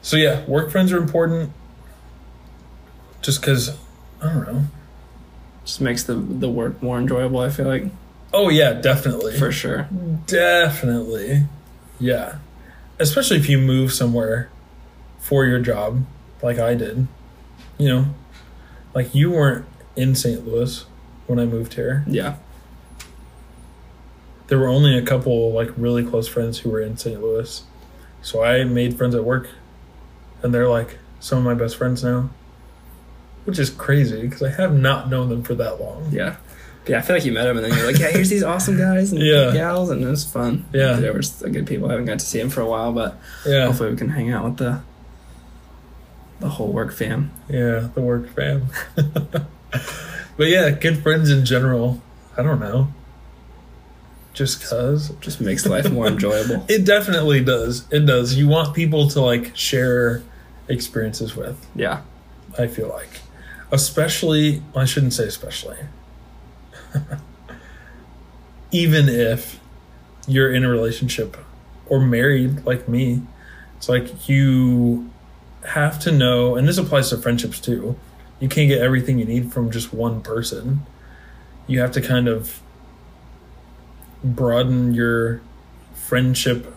So 0.00 0.16
yeah, 0.16 0.44
work 0.46 0.70
friends 0.70 0.92
are 0.92 0.98
important. 0.98 1.50
Just 3.22 3.40
because, 3.40 3.76
I 4.22 4.32
don't 4.32 4.46
know. 4.46 4.64
Just 5.64 5.80
makes 5.80 6.02
the 6.04 6.14
the 6.14 6.48
work 6.48 6.82
more 6.82 6.98
enjoyable, 6.98 7.40
I 7.40 7.48
feel 7.50 7.66
like. 7.66 7.84
Oh 8.36 8.48
yeah, 8.48 8.72
definitely, 8.72 9.38
For 9.38 9.52
sure. 9.52 9.88
definitely, 10.26 11.44
yeah. 12.00 12.38
Especially 12.98 13.36
if 13.36 13.48
you 13.48 13.58
move 13.58 13.92
somewhere 13.92 14.50
for 15.20 15.46
your 15.46 15.60
job, 15.60 16.04
like 16.42 16.58
I 16.58 16.74
did. 16.74 17.06
You 17.78 17.88
know, 17.88 18.04
like 18.94 19.14
you 19.14 19.30
weren't 19.30 19.66
in 19.96 20.14
St. 20.16 20.44
Louis 20.46 20.84
when 21.28 21.38
I 21.38 21.44
moved 21.46 21.74
here. 21.74 22.04
Yeah. 22.08 22.36
There 24.48 24.58
were 24.58 24.68
only 24.68 24.98
a 24.98 25.02
couple 25.02 25.52
like 25.52 25.70
really 25.76 26.04
close 26.04 26.28
friends 26.28 26.58
who 26.58 26.70
were 26.70 26.80
in 26.80 26.96
St. 26.96 27.20
Louis, 27.22 27.62
so 28.20 28.42
I 28.42 28.64
made 28.64 28.96
friends 28.98 29.14
at 29.14 29.24
work, 29.24 29.48
and 30.42 30.52
they're 30.52 30.68
like 30.68 30.98
some 31.20 31.38
of 31.38 31.44
my 31.44 31.54
best 31.54 31.76
friends 31.76 32.02
now, 32.04 32.30
which 33.44 33.58
is 33.58 33.70
crazy 33.70 34.22
because 34.22 34.42
I 34.42 34.50
have 34.50 34.74
not 34.74 35.08
known 35.08 35.28
them 35.30 35.42
for 35.44 35.54
that 35.54 35.80
long. 35.80 36.08
Yeah. 36.12 36.36
Yeah, 36.86 36.98
I 36.98 37.00
feel 37.02 37.16
like 37.16 37.24
you 37.24 37.32
met 37.32 37.46
him 37.46 37.56
and 37.56 37.64
then 37.64 37.76
you're 37.76 37.86
like, 37.86 37.98
yeah, 37.98 38.10
here's 38.10 38.28
these 38.28 38.42
awesome 38.42 38.76
guys 38.76 39.10
and 39.12 39.22
Yeah. 39.22 39.52
gals, 39.54 39.88
and 39.90 40.02
it 40.02 40.06
was 40.06 40.24
fun. 40.24 40.64
Yeah. 40.72 40.94
They 40.94 41.10
were 41.10 41.22
good 41.50 41.66
people. 41.66 41.88
I 41.88 41.92
haven't 41.92 42.06
got 42.06 42.18
to 42.18 42.26
see 42.26 42.38
him 42.40 42.50
for 42.50 42.60
a 42.60 42.66
while, 42.66 42.92
but 42.92 43.18
Yeah, 43.46 43.66
hopefully 43.66 43.90
we 43.90 43.96
can 43.96 44.10
hang 44.10 44.30
out 44.30 44.44
with 44.44 44.56
the 44.58 44.80
the 46.40 46.48
whole 46.48 46.72
work 46.72 46.92
fam. 46.92 47.30
yeah, 47.48 47.88
the 47.94 48.02
work 48.02 48.28
fam. 48.34 48.66
but 48.96 50.46
yeah, 50.46 50.70
good 50.70 51.02
friends 51.02 51.30
in 51.30 51.44
general. 51.46 52.02
I 52.36 52.42
don't 52.42 52.60
know, 52.60 52.88
just 54.34 54.68
cause 54.68 55.10
Just 55.20 55.40
makes 55.40 55.64
life 55.64 55.90
more 55.90 56.06
enjoyable. 56.08 56.66
it 56.68 56.84
definitely 56.84 57.42
does. 57.42 57.84
It 57.90 58.00
does. 58.00 58.34
You 58.34 58.48
want 58.48 58.74
people 58.74 59.08
to 59.10 59.20
like 59.20 59.56
share 59.56 60.22
experiences 60.68 61.34
with. 61.36 61.64
Yeah. 61.74 62.02
I 62.58 62.66
feel 62.66 62.88
like. 62.88 63.20
Especially, 63.72 64.62
well, 64.74 64.82
I 64.82 64.84
shouldn't 64.86 65.12
say 65.14 65.24
especially. 65.26 65.76
Even 68.70 69.08
if 69.08 69.60
you're 70.26 70.52
in 70.52 70.64
a 70.64 70.68
relationship 70.68 71.36
or 71.86 72.00
married 72.00 72.64
like 72.64 72.88
me, 72.88 73.22
it's 73.76 73.88
like 73.88 74.28
you 74.28 75.10
have 75.66 75.98
to 76.00 76.12
know, 76.12 76.56
and 76.56 76.68
this 76.68 76.78
applies 76.78 77.10
to 77.10 77.18
friendships 77.18 77.60
too. 77.60 77.96
You 78.40 78.48
can't 78.48 78.68
get 78.68 78.80
everything 78.80 79.18
you 79.18 79.24
need 79.24 79.52
from 79.52 79.70
just 79.70 79.92
one 79.92 80.20
person. 80.20 80.84
You 81.66 81.80
have 81.80 81.92
to 81.92 82.00
kind 82.00 82.28
of 82.28 82.60
broaden 84.22 84.94
your 84.94 85.40
friendship 85.94 86.74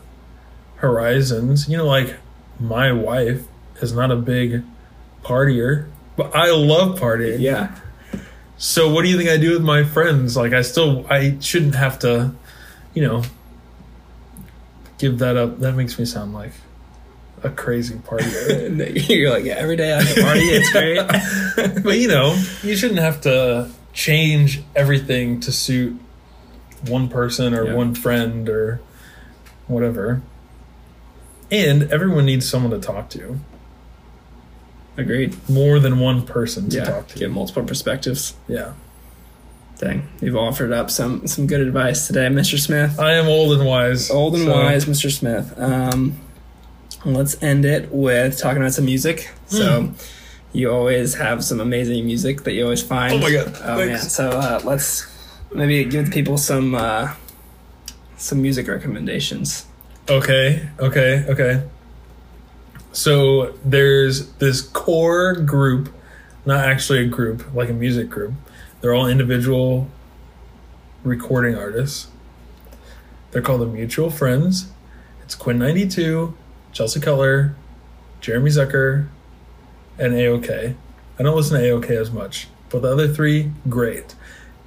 horizons. 0.77 1.67
You 1.67 1.77
know, 1.77 1.85
like 1.85 2.17
my 2.59 2.91
wife 2.91 3.45
is 3.81 3.93
not 3.93 4.11
a 4.11 4.15
big 4.15 4.63
partier, 5.23 5.89
but 6.15 6.35
I 6.35 6.51
love 6.51 6.99
partying. 6.99 7.39
Yeah. 7.39 7.75
So 8.57 8.91
what 8.91 9.03
do 9.03 9.09
you 9.09 9.17
think 9.17 9.29
I 9.29 9.37
do 9.37 9.53
with 9.53 9.61
my 9.63 9.83
friends? 9.83 10.35
Like 10.35 10.53
I 10.53 10.61
still 10.61 11.05
I 11.09 11.37
shouldn't 11.39 11.75
have 11.75 11.99
to, 11.99 12.33
you 12.93 13.03
know, 13.03 13.23
give 14.97 15.19
that 15.19 15.37
up. 15.37 15.59
That 15.59 15.73
makes 15.73 15.97
me 15.99 16.05
sound 16.05 16.33
like 16.33 16.51
a 17.43 17.49
crazy 17.49 17.95
partier. 17.95 19.09
You're 19.09 19.29
like, 19.31 19.45
yeah, 19.45 19.53
every 19.55 19.75
day 19.75 19.93
I 19.93 20.01
have 20.01 20.17
a 20.17 20.21
party, 20.21 20.39
it's 20.41 20.71
great. 20.71 21.83
but 21.83 21.97
you 21.99 22.07
know, 22.07 22.33
you 22.63 22.75
shouldn't 22.75 22.99
have 22.99 23.21
to 23.21 23.69
change 23.93 24.61
everything 24.75 25.39
to 25.41 25.51
suit 25.51 25.99
one 26.87 27.09
person 27.09 27.53
or 27.53 27.65
Yeah. 27.67 27.73
one 27.75 27.93
friend 27.95 28.49
or 28.49 28.81
whatever. 29.67 30.21
And 31.51 31.83
everyone 31.93 32.25
needs 32.25 32.47
someone 32.49 32.71
to 32.71 32.79
talk 32.79 33.09
to. 33.11 33.39
Agreed. 34.97 35.37
More 35.47 35.79
than 35.79 35.99
one 35.99 36.23
person 36.23 36.69
to 36.69 36.77
Yeah, 36.77 36.83
talk 36.85 37.07
to. 37.09 37.19
get 37.19 37.29
multiple 37.31 37.63
perspectives. 37.63 38.33
Yeah. 38.47 38.73
Dang, 39.79 40.07
you've 40.21 40.35
offered 40.35 40.71
up 40.73 40.89
some 40.89 41.27
some 41.27 41.45
good 41.45 41.61
advice 41.61 42.07
today, 42.07 42.27
Mr. 42.27 42.57
Smith. 42.57 42.99
I 42.99 43.13
am 43.13 43.27
old 43.27 43.51
and 43.57 43.63
wise. 43.67 44.09
Old 44.09 44.33
and 44.33 44.45
so- 44.45 44.51
wise, 44.53 44.85
Mr. 44.85 45.11
Smith. 45.11 45.53
Um, 45.59 46.17
let's 47.05 47.41
end 47.43 47.63
it 47.63 47.91
with 47.91 48.39
talking 48.39 48.57
about 48.61 48.73
some 48.73 48.85
music. 48.85 49.29
So, 49.45 49.93
you 50.51 50.71
always 50.71 51.13
have 51.15 51.43
some 51.43 51.59
amazing 51.59 52.03
music 52.07 52.43
that 52.45 52.53
you 52.53 52.63
always 52.63 52.81
find. 52.81 53.13
Oh 53.13 53.19
my 53.19 53.31
God, 53.31 53.55
Oh 53.63 53.77
man! 53.77 53.99
So 53.99 54.29
uh, 54.31 54.61
let's 54.63 55.05
maybe 55.53 55.85
give 55.85 56.09
people 56.09 56.39
some 56.39 56.73
uh, 56.73 57.13
some 58.17 58.41
music 58.41 58.67
recommendations. 58.67 59.67
Okay, 60.09 60.67
okay, 60.79 61.23
okay. 61.29 61.61
So 62.91 63.53
there's 63.63 64.33
this 64.33 64.61
core 64.61 65.33
group, 65.33 65.93
not 66.45 66.65
actually 66.65 66.99
a 66.99 67.07
group, 67.07 67.53
like 67.53 67.69
a 67.69 67.73
music 67.73 68.09
group. 68.09 68.33
They're 68.81 68.93
all 68.93 69.07
individual 69.07 69.89
recording 71.03 71.55
artists. 71.55 72.07
They're 73.31 73.41
called 73.41 73.61
the 73.61 73.65
Mutual 73.65 74.09
Friends. 74.09 74.71
It's 75.23 75.35
Quinn 75.35 75.59
92, 75.59 76.35
Chelsea 76.71 76.99
Cutler, 76.99 77.55
Jeremy 78.21 78.49
Zucker, 78.49 79.07
and 79.97 80.13
ayokay. 80.13 80.75
I 81.19 81.23
don't 81.23 81.35
listen 81.35 81.59
to 81.59 81.67
ayokay 81.67 81.99
as 81.99 82.11
much, 82.11 82.47
but 82.69 82.81
the 82.81 82.91
other 82.91 83.07
three, 83.07 83.51
great. 83.67 84.15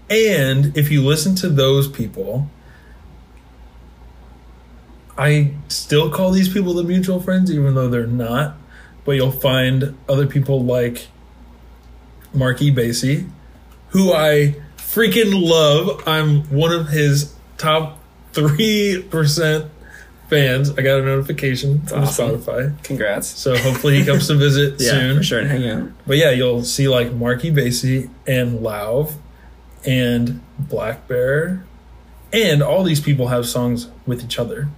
And 0.08 0.76
if 0.76 0.90
you 0.90 1.04
listen 1.04 1.34
to 1.36 1.48
those 1.48 1.88
people, 1.88 2.50
I 5.20 5.52
still 5.68 6.10
call 6.10 6.30
these 6.30 6.48
people 6.48 6.72
the 6.74 6.82
mutual 6.84 7.20
friends, 7.20 7.52
even 7.52 7.74
though 7.74 7.88
they're 7.88 8.06
not. 8.06 8.56
But 9.04 9.12
you'll 9.12 9.30
find 9.30 9.96
other 10.08 10.26
people 10.26 10.62
like 10.64 11.08
Marky 12.32 12.72
Basie, 12.72 13.28
who 13.88 14.12
I 14.12 14.56
freaking 14.76 15.32
love. 15.48 16.02
I'm 16.06 16.42
one 16.50 16.72
of 16.72 16.88
his 16.88 17.34
top 17.58 17.98
3% 18.32 19.68
fans. 20.28 20.70
I 20.78 20.82
got 20.82 21.00
a 21.00 21.02
notification 21.02 21.80
from 21.82 22.02
awesome. 22.04 22.30
Spotify. 22.40 22.82
Congrats! 22.84 23.26
So 23.28 23.56
hopefully 23.56 23.98
he 23.98 24.04
comes 24.04 24.26
to 24.28 24.34
visit 24.36 24.80
Yeah, 24.80 24.90
soon. 24.90 25.16
for 25.18 25.22
sure, 25.22 25.44
hang 25.44 25.68
out. 25.68 25.88
But 26.06 26.16
yeah, 26.18 26.30
you'll 26.30 26.62
see 26.64 26.88
like 26.88 27.12
Marky 27.12 27.50
Basie 27.50 28.08
and 28.26 28.60
Lauv 28.60 29.14
and 29.84 30.40
blackbear. 30.62 31.62
And 32.32 32.62
all 32.62 32.84
these 32.84 33.00
people 33.00 33.28
have 33.28 33.44
songs 33.46 33.88
with 34.06 34.22
each 34.22 34.38
other. 34.38 34.68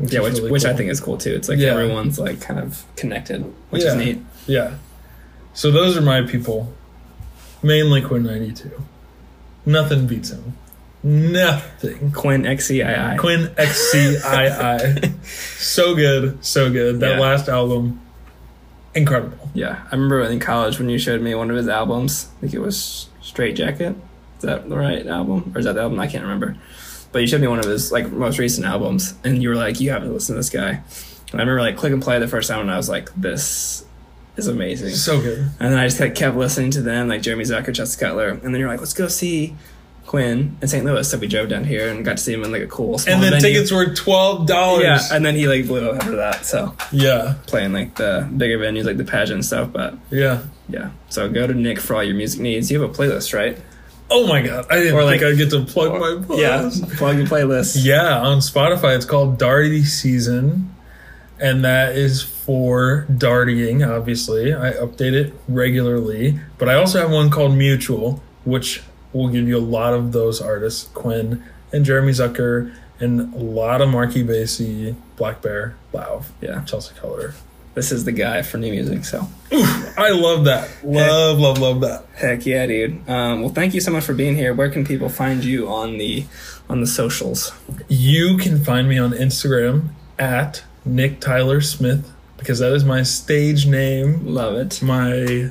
Yeah, 0.00 0.20
which 0.20 0.34
really 0.34 0.50
which 0.50 0.64
I 0.64 0.72
think 0.74 0.90
is 0.90 1.00
cool 1.00 1.18
too. 1.18 1.34
It's 1.34 1.48
like 1.48 1.58
Yeah. 1.58 1.72
everyone's 1.72 2.18
like 2.18 2.40
kind 2.40 2.58
of 2.60 2.84
connected, 2.96 3.44
which 3.70 3.82
Yeah. 3.82 3.90
is 3.90 3.96
neat. 3.96 4.22
Yeah. 4.46 4.70
So 5.54 5.70
those 5.70 5.96
are 5.96 6.00
my 6.00 6.22
people. 6.22 6.72
Mainly 7.62 8.00
Quinn 8.00 8.22
92. 8.22 8.70
Nothing 9.66 10.06
beats 10.06 10.30
him. 10.30 10.54
Nothing. 11.02 12.12
Quinn 12.12 12.44
XCII. 12.46 13.16
Quinn 13.18 13.50
XCII. 13.58 15.12
so 15.58 15.94
good. 15.94 16.38
So 16.44 16.70
good. 16.70 17.00
That 17.00 17.12
Yeah. 17.16 17.20
last 17.20 17.48
album, 17.48 18.00
incredible. 18.94 19.50
Yeah, 19.54 19.78
I 19.90 19.94
remember 19.94 20.22
in 20.22 20.38
college 20.40 20.78
when 20.78 20.88
you 20.88 20.98
showed 20.98 21.20
me 21.20 21.34
one 21.34 21.50
of 21.50 21.56
his 21.56 21.68
albums. 21.68 22.28
I 22.38 22.40
think 22.42 22.54
it 22.54 22.60
was 22.60 23.08
Straight 23.22 23.56
Jacket. 23.56 23.96
Is 24.38 24.42
that 24.42 24.68
the 24.68 24.76
right 24.76 25.06
album, 25.06 25.52
or 25.54 25.58
is 25.58 25.66
that 25.66 25.74
the 25.74 25.82
album? 25.82 26.00
I 26.00 26.06
can't 26.06 26.22
remember. 26.22 26.56
But 27.12 27.20
you 27.20 27.26
showed 27.26 27.40
me 27.40 27.48
one 27.48 27.58
of 27.58 27.64
his 27.64 27.90
like 27.90 28.10
most 28.12 28.38
recent 28.38 28.66
albums, 28.66 29.14
and 29.24 29.42
you 29.42 29.48
were 29.48 29.56
like, 29.56 29.80
"You 29.80 29.90
have 29.90 30.02
to 30.02 30.08
listen 30.08 30.34
to 30.34 30.38
this 30.38 30.50
guy." 30.50 30.82
And 31.32 31.40
I 31.40 31.44
remember 31.44 31.60
like 31.60 31.76
click 31.76 31.92
and 31.92 32.02
play 32.02 32.18
the 32.18 32.28
first 32.28 32.48
time, 32.48 32.60
and 32.60 32.70
I 32.70 32.76
was 32.76 32.88
like, 32.88 33.10
"This 33.16 33.84
is 34.36 34.46
amazing." 34.46 34.90
So 34.90 35.20
good. 35.20 35.38
And 35.60 35.72
then 35.72 35.78
I 35.78 35.86
just 35.86 35.98
kept, 35.98 36.16
kept 36.16 36.36
listening 36.36 36.70
to 36.72 36.82
them, 36.82 37.08
like 37.08 37.22
Jeremy 37.22 37.44
Zucker, 37.44 37.74
Chelsea 37.74 37.98
Cutler, 38.00 38.28
and 38.28 38.42
then 38.42 38.56
you're 38.60 38.68
like, 38.68 38.78
"Let's 38.80 38.94
go 38.94 39.08
see 39.08 39.54
Quinn 40.06 40.56
in 40.62 40.68
St. 40.68 40.84
Louis." 40.84 41.08
So 41.10 41.18
we 41.18 41.26
drove 41.26 41.48
down 41.48 41.64
here 41.64 41.88
and 41.88 42.04
got 42.04 42.16
to 42.16 42.22
see 42.22 42.32
him 42.32 42.44
in 42.44 42.52
like 42.52 42.62
a 42.62 42.66
cool 42.68 42.98
small 42.98 43.14
And 43.14 43.22
then 43.24 43.32
venue. 43.32 43.54
tickets 43.54 43.72
were 43.72 43.86
$12. 43.86 44.80
Yeah, 44.80 45.00
and 45.12 45.24
then 45.26 45.34
he 45.34 45.48
like 45.48 45.66
blew 45.66 45.90
up 45.90 45.96
after 45.96 46.16
that. 46.16 46.46
So 46.46 46.74
yeah. 46.92 47.34
playing 47.46 47.72
like 47.72 47.96
the 47.96 48.28
bigger 48.36 48.58
venues, 48.58 48.84
like 48.84 48.98
the 48.98 49.04
pageant 49.04 49.34
and 49.34 49.44
stuff, 49.44 49.72
but. 49.72 49.94
Yeah. 50.10 50.42
Yeah. 50.68 50.90
So 51.08 51.28
go 51.28 51.48
to 51.48 51.54
Nick 51.54 51.80
for 51.80 51.96
all 51.96 52.04
your 52.04 52.14
music 52.14 52.40
needs. 52.40 52.70
You 52.70 52.80
have 52.80 52.88
a 52.90 52.92
playlist, 52.94 53.34
right? 53.34 53.58
Oh 54.10 54.26
my 54.26 54.42
god! 54.42 54.66
I 54.70 54.76
didn't 54.76 54.94
Or 54.94 55.02
think 55.08 55.22
like- 55.22 55.30
I'd 55.32 55.38
get 55.38 55.50
to 55.50 55.64
plug 55.64 55.92
my 55.92 56.24
playlist. 56.26 56.38
Yeah. 56.90 56.96
Plug 56.96 57.16
your 57.18 57.26
playlist. 57.26 57.76
Yeah, 57.84 58.18
on 58.18 58.38
Spotify, 58.38 58.96
it's 58.96 59.04
called 59.04 59.38
Darty 59.38 59.84
Season, 59.84 60.74
and 61.38 61.64
that 61.64 61.96
is 61.96 62.22
for 62.22 63.06
dartying. 63.10 63.86
Obviously, 63.88 64.52
I 64.52 64.72
update 64.72 65.12
it 65.12 65.32
regularly, 65.48 66.40
but 66.58 66.68
I 66.68 66.74
also 66.74 67.00
have 67.00 67.10
one 67.10 67.30
called 67.30 67.56
Mutual, 67.56 68.20
which 68.44 68.82
will 69.12 69.28
give 69.28 69.46
you 69.46 69.56
a 69.56 69.60
lot 69.60 69.94
of 69.94 70.12
those 70.12 70.40
artists: 70.40 70.88
Quinn 70.94 71.42
and 71.72 71.84
Jeremy 71.84 72.12
Zucker, 72.12 72.72
and 72.98 73.32
a 73.34 73.38
lot 73.38 73.80
of 73.80 73.88
Marky 73.90 74.24
Basie, 74.24 74.96
blackbear, 75.16 75.74
Lauv, 75.94 76.24
Yeah. 76.40 76.62
Chelsea 76.64 76.94
Cutler. 77.00 77.34
This 77.74 77.92
is 77.92 78.04
the 78.04 78.12
guy 78.12 78.42
for 78.42 78.58
new 78.58 78.70
music. 78.70 79.04
So 79.04 79.28
I 79.52 80.10
love 80.10 80.44
that. 80.46 80.68
Love, 80.82 81.38
love, 81.38 81.58
love 81.58 81.80
that. 81.82 82.04
heck 82.16 82.44
yeah, 82.44 82.66
dude. 82.66 83.08
Um, 83.08 83.42
well, 83.42 83.50
thank 83.50 83.74
you 83.74 83.80
so 83.80 83.92
much 83.92 84.04
for 84.04 84.14
being 84.14 84.34
here. 84.34 84.52
Where 84.54 84.70
can 84.70 84.84
people 84.84 85.08
find 85.08 85.44
you 85.44 85.68
on 85.68 85.98
the 85.98 86.24
on 86.68 86.80
the 86.80 86.86
socials? 86.86 87.52
You 87.88 88.36
can 88.36 88.62
find 88.62 88.88
me 88.88 88.98
on 88.98 89.12
Instagram 89.12 89.90
at 90.18 90.64
Nick 90.84 91.20
Tyler 91.20 91.60
Smith 91.60 92.10
because 92.36 92.58
that 92.58 92.72
is 92.72 92.84
my 92.84 93.02
stage 93.02 93.66
name. 93.66 94.26
Love 94.26 94.56
it. 94.56 94.82
My, 94.82 95.50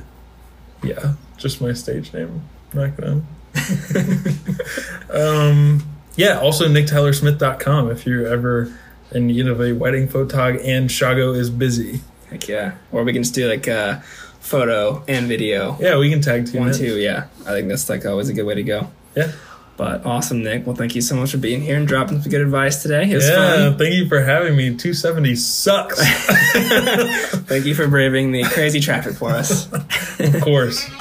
yeah, 0.82 1.14
just 1.36 1.60
my 1.60 1.72
stage 1.72 2.12
name. 2.12 2.42
I'm 2.72 2.78
not 2.80 2.96
gonna. 2.96 3.22
um, 5.10 5.82
yeah, 6.16 6.38
also 6.38 6.68
nicktylersmith.com 6.68 7.90
if 7.90 8.06
you're 8.06 8.26
ever 8.26 8.72
in 9.12 9.26
need 9.26 9.46
of 9.46 9.60
a 9.60 9.72
wedding 9.72 10.06
photog 10.08 10.60
and 10.64 10.88
Shago 10.90 11.34
is 11.36 11.50
busy. 11.50 12.00
Heck 12.30 12.48
yeah. 12.48 12.72
Or 12.92 13.04
we 13.04 13.12
can 13.12 13.22
just 13.22 13.34
do 13.34 13.48
like 13.48 13.66
a 13.66 14.02
photo 14.40 15.02
and 15.08 15.26
video. 15.26 15.76
Yeah, 15.80 15.98
we 15.98 16.10
can 16.10 16.20
tag 16.20 16.46
team 16.50 16.60
One, 16.62 16.70
it. 16.70 16.74
two. 16.76 16.96
Yeah. 16.98 17.26
I 17.46 17.52
think 17.52 17.68
that's 17.68 17.88
like 17.88 18.06
always 18.06 18.28
a 18.28 18.32
good 18.34 18.44
way 18.46 18.54
to 18.54 18.62
go. 18.62 18.88
Yeah. 19.16 19.32
But 19.76 20.04
awesome, 20.04 20.42
Nick. 20.42 20.66
Well, 20.66 20.76
thank 20.76 20.94
you 20.94 21.00
so 21.00 21.16
much 21.16 21.30
for 21.30 21.38
being 21.38 21.62
here 21.62 21.76
and 21.76 21.88
dropping 21.88 22.20
some 22.20 22.30
good 22.30 22.42
advice 22.42 22.82
today. 22.82 23.10
It 23.10 23.14
was 23.14 23.26
Yeah, 23.26 23.70
fun. 23.70 23.78
thank 23.78 23.94
you 23.94 24.08
for 24.08 24.20
having 24.22 24.54
me. 24.54 24.64
270 24.76 25.36
sucks. 25.36 25.98
Thank 27.48 27.64
you 27.64 27.74
for 27.74 27.88
braving 27.88 28.32
the 28.32 28.42
crazy 28.44 28.80
traffic 28.80 29.14
for 29.14 29.30
us. 29.30 29.72
of 29.72 30.40
course. 30.42 30.88